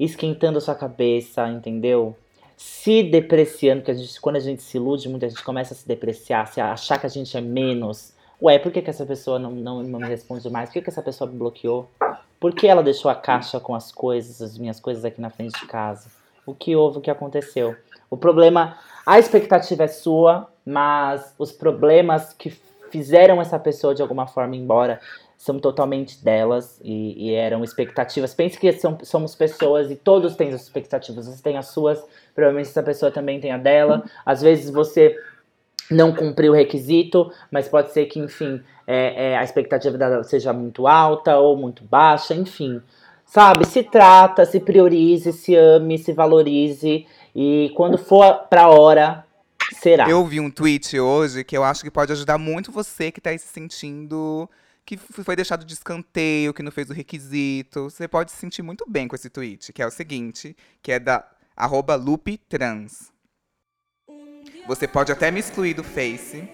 esquentando 0.00 0.56
a 0.56 0.60
sua 0.62 0.74
cabeça, 0.74 1.46
entendeu? 1.50 2.16
Se 2.56 3.02
depreciando, 3.02 3.82
porque 3.82 3.90
a 3.90 3.94
gente, 3.94 4.18
quando 4.22 4.36
a 4.36 4.40
gente 4.40 4.62
se 4.62 4.78
ilude, 4.78 5.06
muita 5.06 5.28
gente 5.28 5.44
começa 5.44 5.74
a 5.74 5.76
se 5.76 5.86
depreciar, 5.86 6.46
se 6.46 6.62
achar 6.62 6.98
que 6.98 7.04
a 7.04 7.10
gente 7.10 7.36
é 7.36 7.42
menos. 7.42 8.14
Ué, 8.44 8.58
por 8.58 8.70
que, 8.70 8.82
que 8.82 8.90
essa 8.90 9.06
pessoa 9.06 9.38
não, 9.38 9.52
não, 9.52 9.82
não 9.82 9.98
me 9.98 10.06
responde 10.06 10.50
mais? 10.50 10.68
Por 10.68 10.74
que, 10.74 10.82
que 10.82 10.90
essa 10.90 11.00
pessoa 11.00 11.30
me 11.30 11.34
bloqueou? 11.34 11.88
Por 12.38 12.54
que 12.54 12.66
ela 12.66 12.82
deixou 12.82 13.10
a 13.10 13.14
caixa 13.14 13.58
com 13.58 13.74
as 13.74 13.90
coisas, 13.90 14.42
as 14.42 14.58
minhas 14.58 14.78
coisas 14.78 15.02
aqui 15.02 15.18
na 15.18 15.30
frente 15.30 15.58
de 15.58 15.66
casa? 15.66 16.10
O 16.44 16.54
que 16.54 16.76
houve, 16.76 16.98
o 16.98 17.00
que 17.00 17.10
aconteceu? 17.10 17.74
O 18.10 18.18
problema, 18.18 18.76
a 19.06 19.18
expectativa 19.18 19.84
é 19.84 19.88
sua, 19.88 20.46
mas 20.62 21.34
os 21.38 21.52
problemas 21.52 22.34
que 22.34 22.50
fizeram 22.90 23.40
essa 23.40 23.58
pessoa 23.58 23.94
de 23.94 24.02
alguma 24.02 24.26
forma 24.26 24.54
embora 24.54 25.00
são 25.38 25.58
totalmente 25.58 26.22
delas 26.22 26.78
e, 26.84 27.30
e 27.30 27.34
eram 27.34 27.64
expectativas. 27.64 28.34
Pense 28.34 28.58
que 28.58 28.70
são, 28.74 28.98
somos 29.04 29.34
pessoas 29.34 29.90
e 29.90 29.96
todos 29.96 30.36
têm 30.36 30.52
as 30.52 30.60
expectativas. 30.60 31.26
Você 31.26 31.42
tem 31.42 31.56
as 31.56 31.68
suas, 31.68 32.04
provavelmente 32.34 32.68
essa 32.68 32.82
pessoa 32.82 33.10
também 33.10 33.40
tem 33.40 33.52
a 33.52 33.56
dela. 33.56 34.04
Às 34.26 34.42
vezes 34.42 34.70
você 34.70 35.18
não 35.90 36.14
cumpriu 36.14 36.52
o 36.52 36.54
requisito, 36.54 37.30
mas 37.50 37.68
pode 37.68 37.92
ser 37.92 38.06
que, 38.06 38.18
enfim, 38.18 38.62
é, 38.86 39.32
é, 39.32 39.38
a 39.38 39.44
expectativa 39.44 39.96
dela 39.96 40.22
seja 40.24 40.52
muito 40.52 40.86
alta 40.86 41.36
ou 41.36 41.56
muito 41.56 41.84
baixa, 41.84 42.34
enfim. 42.34 42.80
Sabe, 43.26 43.66
se 43.66 43.82
trata, 43.82 44.44
se 44.44 44.60
priorize, 44.60 45.32
se 45.32 45.56
ame, 45.56 45.98
se 45.98 46.12
valorize 46.12 47.06
e 47.34 47.72
quando 47.74 47.98
for 47.98 48.46
pra 48.48 48.68
hora, 48.68 49.24
será. 49.72 50.08
Eu 50.08 50.24
vi 50.24 50.40
um 50.40 50.50
tweet 50.50 50.98
hoje 51.00 51.42
que 51.42 51.56
eu 51.56 51.64
acho 51.64 51.82
que 51.82 51.90
pode 51.90 52.12
ajudar 52.12 52.38
muito 52.38 52.70
você 52.70 53.10
que 53.10 53.20
tá 53.20 53.30
aí 53.30 53.38
se 53.38 53.48
sentindo 53.48 54.48
que 54.84 54.98
foi 54.98 55.34
deixado 55.34 55.64
de 55.64 55.72
escanteio, 55.72 56.52
que 56.52 56.62
não 56.62 56.70
fez 56.70 56.90
o 56.90 56.92
requisito. 56.92 57.84
Você 57.84 58.06
pode 58.06 58.30
se 58.30 58.36
sentir 58.36 58.62
muito 58.62 58.84
bem 58.86 59.08
com 59.08 59.16
esse 59.16 59.30
tweet, 59.30 59.72
que 59.72 59.82
é 59.82 59.86
o 59.86 59.90
seguinte, 59.90 60.54
que 60.82 60.92
é 60.92 60.98
da 60.98 61.26
arroba 61.56 61.94
looptrans. 61.94 63.13
Você 64.66 64.86
pode 64.88 65.12
até 65.12 65.30
me 65.30 65.40
excluir 65.40 65.74
do 65.74 65.84
Face, 65.84 66.48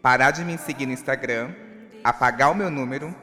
parar 0.00 0.30
de 0.30 0.44
me 0.44 0.56
seguir 0.58 0.86
no 0.86 0.92
Instagram, 0.92 1.50
apagar 2.04 2.50
o 2.52 2.54
meu 2.54 2.70
número, 2.70 3.14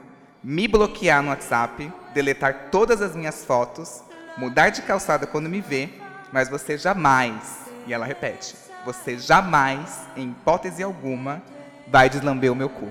me 0.43 0.67
bloquear 0.67 1.21
no 1.23 1.29
WhatsApp, 1.29 1.91
deletar 2.13 2.67
todas 2.71 3.01
as 3.01 3.15
minhas 3.15 3.45
fotos, 3.45 4.01
mudar 4.37 4.69
de 4.69 4.81
calçada 4.81 5.25
quando 5.25 5.49
me 5.49 5.61
vê, 5.61 5.89
mas 6.31 6.49
você 6.49 6.77
jamais, 6.77 7.69
e 7.87 7.93
ela 7.93 8.05
repete, 8.05 8.55
você 8.85 9.17
jamais, 9.17 10.01
em 10.17 10.29
hipótese 10.31 10.83
alguma, 10.83 11.41
vai 11.87 12.09
deslamber 12.09 12.51
o 12.51 12.55
meu 12.55 12.67
cu. 12.67 12.89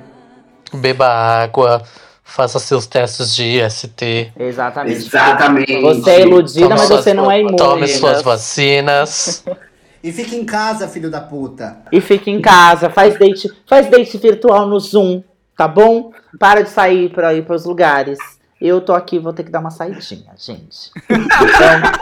Beba 0.73 1.07
água, 1.07 1.83
faça 2.25 2.59
seus 2.59 2.87
testes 2.87 3.35
de 3.35 3.45
IST. 3.45 4.33
Exatamente. 4.39 4.97
Exatamente. 4.97 5.81
Você 5.83 6.11
é 6.11 6.21
iludida, 6.23 6.61
Tome 6.69 6.79
mas 6.79 6.89
suas- 6.89 7.05
você 7.05 7.13
não 7.13 7.31
é 7.31 7.41
imune. 7.41 7.57
Tome 7.59 7.89
suas 7.89 8.23
vacinas. 8.23 9.45
E 10.03 10.11
fique 10.11 10.35
em 10.35 10.45
casa, 10.45 10.89
filho 10.89 11.11
da 11.11 11.21
puta. 11.21 11.83
E 11.93 12.01
fica 12.01 12.31
em 12.31 12.41
casa, 12.41 12.91
faz 12.91 13.19
date, 13.19 13.49
faz 13.67 13.89
date 13.89 14.19
virtual 14.19 14.67
no 14.67 14.81
Zoom, 14.81 15.23
tá 15.57 15.69
bom? 15.69 16.13
Para 16.39 16.63
de 16.63 16.71
sair 16.71 17.11
pra 17.13 17.33
ir 17.35 17.45
pros 17.45 17.65
lugares. 17.65 18.19
Eu 18.61 18.81
tô 18.81 18.93
aqui, 18.93 19.19
vou 19.19 19.33
ter 19.33 19.45
que 19.45 19.51
dar 19.51 19.61
uma 19.61 19.71
saidinha, 19.71 20.33
gente. 20.37 20.91
Então, 21.09 21.93